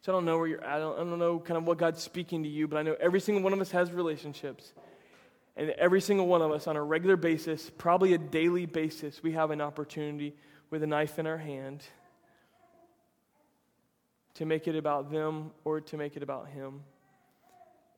So 0.01 0.13
I 0.13 0.17
don't 0.17 0.25
know 0.25 0.39
where 0.39 0.49
you're 0.49 0.65
at. 0.65 0.77
I 0.77 0.79
don't, 0.79 0.95
I 0.95 1.05
don't 1.05 1.19
know 1.19 1.39
kind 1.39 1.59
of 1.59 1.65
what 1.65 1.79
God's 1.79 2.03
speaking 2.03 2.43
to 2.43 2.49
you, 2.49 2.67
but 2.67 2.79
I 2.79 2.83
know 2.83 2.97
every 2.99 3.21
single 3.21 3.43
one 3.45 3.53
of 3.53 3.61
us 3.61 3.71
has 3.71 3.93
relationships. 3.93 4.73
And 5.57 5.71
every 5.71 6.01
single 6.01 6.27
one 6.27 6.41
of 6.43 6.51
us, 6.51 6.67
on 6.67 6.77
a 6.77 6.83
regular 6.83 7.17
basis, 7.17 7.71
probably 7.77 8.15
a 8.15 8.19
daily 8.19 8.67
basis, 8.67 9.23
we 9.23 9.33
have 9.33 9.51
an 9.51 9.61
opportunity 9.61 10.35
with 10.71 10.83
a 10.83 10.87
knife 10.87 11.19
in 11.19 11.27
our 11.27 11.37
hand 11.37 11.83
to 14.35 14.47
make 14.47 14.67
it 14.67 14.77
about 14.77 15.11
them 15.11 15.51
or 15.65 15.81
to 15.81 15.97
make 15.97 16.17
it 16.17 16.23
about 16.23 16.49
Him. 16.49 16.81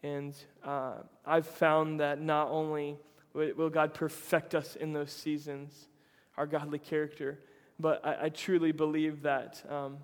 And 0.03 0.35
uh, 0.65 0.95
I've 1.25 1.47
found 1.47 2.01
that 2.01 2.21
not 2.21 2.49
only 2.51 2.99
will 3.33 3.71
God 3.71 3.95
perfect 3.95 4.55
us 4.55 4.77
in 4.77 4.93
those 4.93 5.13
seasons, 5.13 5.89
our 6.37 6.47
godly 6.47 6.81
character, 6.81 7.39
but 7.79 8.05
I, 8.05 8.25
I 8.25 8.29
truly 8.29 8.73
believe 8.73 9.23
that. 9.23 9.63
Um, 9.71 9.99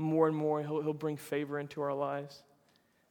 more 0.00 0.26
and 0.26 0.36
more, 0.36 0.60
he'll, 0.62 0.80
he'll 0.82 0.92
bring 0.92 1.16
favor 1.16 1.58
into 1.58 1.82
our 1.82 1.94
lives. 1.94 2.42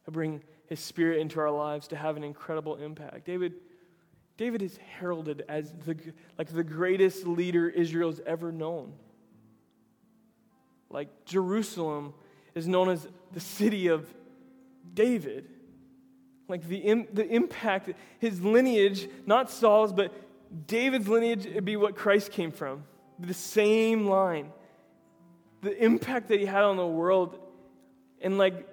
He'll 0.04 0.12
bring 0.12 0.42
his 0.70 0.80
spirit 0.80 1.18
into 1.18 1.40
our 1.40 1.50
lives 1.50 1.88
to 1.88 1.96
have 1.96 2.16
an 2.16 2.24
incredible 2.24 2.76
impact. 2.76 3.26
David, 3.26 3.54
David 4.38 4.62
is 4.62 4.78
heralded 4.98 5.44
as 5.48 5.72
the, 5.84 5.96
like 6.38 6.48
the 6.48 6.64
greatest 6.64 7.26
leader 7.26 7.68
Israel's 7.68 8.20
ever 8.24 8.52
known. 8.52 8.92
Like 10.88 11.26
Jerusalem 11.26 12.14
is 12.54 12.68
known 12.68 12.88
as 12.88 13.06
the 13.32 13.40
city 13.40 13.88
of 13.88 14.06
David. 14.94 15.48
Like 16.48 16.66
the, 16.66 17.06
the 17.12 17.28
impact, 17.28 17.90
his 18.20 18.40
lineage, 18.40 19.08
not 19.26 19.50
Saul's, 19.50 19.92
but 19.92 20.12
David's 20.68 21.08
lineage 21.08 21.46
would 21.52 21.64
be 21.64 21.76
what 21.76 21.96
Christ 21.96 22.30
came 22.30 22.52
from. 22.52 22.84
The 23.18 23.34
same 23.34 24.06
line. 24.06 24.52
The 25.62 25.76
impact 25.84 26.28
that 26.28 26.38
he 26.38 26.46
had 26.46 26.62
on 26.62 26.76
the 26.76 26.86
world. 26.86 27.38
And 28.20 28.38
like, 28.38 28.68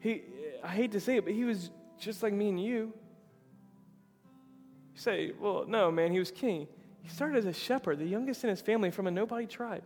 he, 0.00 0.22
I 0.62 0.68
hate 0.68 0.92
to 0.92 1.00
say 1.00 1.16
it, 1.16 1.24
but 1.24 1.34
he 1.34 1.44
was 1.44 1.70
just 1.98 2.22
like 2.22 2.32
me 2.32 2.48
and 2.48 2.62
you. 2.62 2.92
You 4.94 5.00
say, 5.00 5.32
well, 5.40 5.64
no, 5.66 5.90
man, 5.90 6.12
he 6.12 6.18
was 6.18 6.30
king. 6.30 6.68
He 7.02 7.08
started 7.08 7.38
as 7.38 7.46
a 7.46 7.52
shepherd, 7.52 7.98
the 7.98 8.06
youngest 8.06 8.44
in 8.44 8.50
his 8.50 8.60
family 8.60 8.90
from 8.90 9.06
a 9.06 9.10
nobody 9.10 9.46
tribe. 9.46 9.82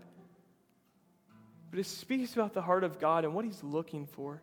But 1.70 1.78
it 1.78 1.86
speaks 1.86 2.34
about 2.34 2.52
the 2.52 2.62
heart 2.62 2.84
of 2.84 2.98
God 2.98 3.24
and 3.24 3.34
what 3.34 3.44
he's 3.44 3.62
looking 3.62 4.06
for. 4.06 4.42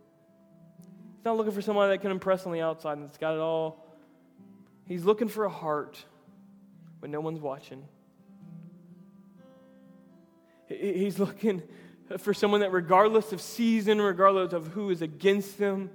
He's 0.79 1.25
not 1.25 1.37
looking 1.37 1.53
for 1.53 1.61
someone 1.61 1.89
that 1.89 2.01
can 2.01 2.11
impress 2.11 2.45
on 2.45 2.51
the 2.51 2.61
outside 2.61 2.97
and 2.97 3.07
that's 3.07 3.17
got 3.17 3.33
it 3.33 3.39
all. 3.39 3.85
He's 4.85 5.05
looking 5.05 5.27
for 5.27 5.45
a 5.45 5.49
heart 5.49 6.03
when 6.99 7.11
no 7.11 7.21
one's 7.21 7.39
watching. 7.39 7.83
He's 10.67 11.19
looking 11.19 11.61
for 12.17 12.33
someone 12.33 12.61
that, 12.61 12.71
regardless 12.71 13.31
of 13.31 13.41
season, 13.41 14.01
regardless 14.01 14.53
of 14.53 14.67
who 14.67 14.89
is 14.89 15.01
against 15.01 15.57
them, 15.57 15.89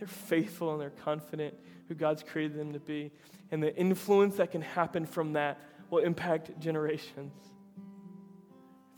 they're 0.00 0.08
faithful 0.08 0.72
and 0.72 0.80
they're 0.80 0.90
confident 0.90 1.54
who 1.88 1.94
God's 1.94 2.22
created 2.22 2.58
them 2.58 2.72
to 2.72 2.80
be. 2.80 3.12
And 3.52 3.62
the 3.62 3.76
influence 3.76 4.36
that 4.36 4.50
can 4.50 4.62
happen 4.62 5.06
from 5.06 5.34
that 5.34 5.60
will 5.90 5.98
impact 5.98 6.58
generations. 6.58 7.32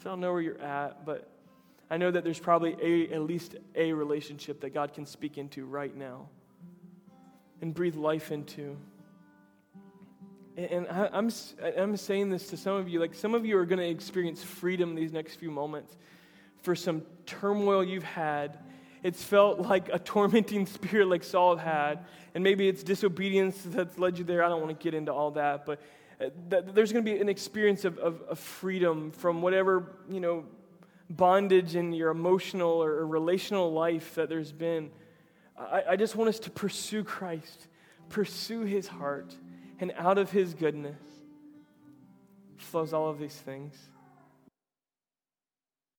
So 0.02 0.10
I 0.10 0.12
don't 0.12 0.20
know 0.20 0.32
where 0.32 0.40
you're 0.40 0.60
at, 0.60 1.04
but 1.04 1.28
I 1.90 1.96
know 1.96 2.10
that 2.10 2.24
there's 2.24 2.38
probably 2.38 2.76
a, 2.80 3.12
at 3.12 3.22
least 3.22 3.56
a 3.74 3.92
relationship 3.92 4.60
that 4.60 4.72
God 4.72 4.94
can 4.94 5.04
speak 5.04 5.36
into 5.36 5.66
right 5.66 5.94
now 5.94 6.28
and 7.60 7.74
breathe 7.74 7.96
life 7.96 8.32
into. 8.32 8.76
And 10.56 10.86
I'm, 10.88 11.30
I'm 11.76 11.96
saying 11.96 12.30
this 12.30 12.48
to 12.48 12.56
some 12.56 12.76
of 12.76 12.88
you, 12.88 13.00
like 13.00 13.14
some 13.14 13.34
of 13.34 13.44
you 13.44 13.58
are 13.58 13.66
going 13.66 13.78
to 13.78 13.88
experience 13.88 14.42
freedom 14.42 14.94
these 14.94 15.12
next 15.12 15.36
few 15.36 15.50
moments 15.50 15.96
for 16.62 16.76
some 16.76 17.02
turmoil 17.26 17.82
you've 17.82 18.02
had. 18.02 18.58
It's 19.02 19.22
felt 19.22 19.60
like 19.60 19.88
a 19.92 19.98
tormenting 19.98 20.66
spirit 20.78 21.08
like 21.08 21.24
Saul 21.24 21.56
had, 21.56 22.04
and 22.34 22.44
maybe 22.44 22.68
it's 22.68 22.82
disobedience 22.82 23.60
that's 23.64 23.98
led 23.98 24.18
you 24.18 24.24
there. 24.24 24.44
I 24.44 24.48
don't 24.48 24.60
want 24.60 24.78
to 24.78 24.82
get 24.82 24.94
into 24.94 25.12
all 25.12 25.32
that, 25.32 25.66
but 25.66 25.80
uh, 26.20 26.62
there's 26.72 26.92
going 26.92 27.04
to 27.04 27.10
be 27.10 27.20
an 27.20 27.28
experience 27.28 27.84
of, 27.84 27.98
of, 27.98 28.22
of 28.22 28.38
freedom 28.38 29.10
from 29.10 29.42
whatever, 29.42 29.96
you 30.08 30.20
know, 30.20 30.44
bondage 31.10 31.74
in 31.74 31.92
your 31.92 32.10
emotional 32.10 32.82
or 32.82 33.06
relational 33.06 33.72
life 33.72 34.14
that 34.14 34.28
there's 34.28 34.52
been. 34.52 34.90
I, 35.58 35.82
I 35.90 35.96
just 35.96 36.16
want 36.16 36.28
us 36.28 36.38
to 36.40 36.50
pursue 36.50 37.04
Christ, 37.04 37.66
pursue 38.08 38.62
his 38.62 38.88
heart, 38.88 39.34
and 39.80 39.92
out 39.96 40.18
of 40.18 40.30
his 40.30 40.54
goodness 40.54 41.00
flows 42.56 42.92
all 42.92 43.08
of 43.08 43.18
these 43.18 43.34
things. 43.34 43.76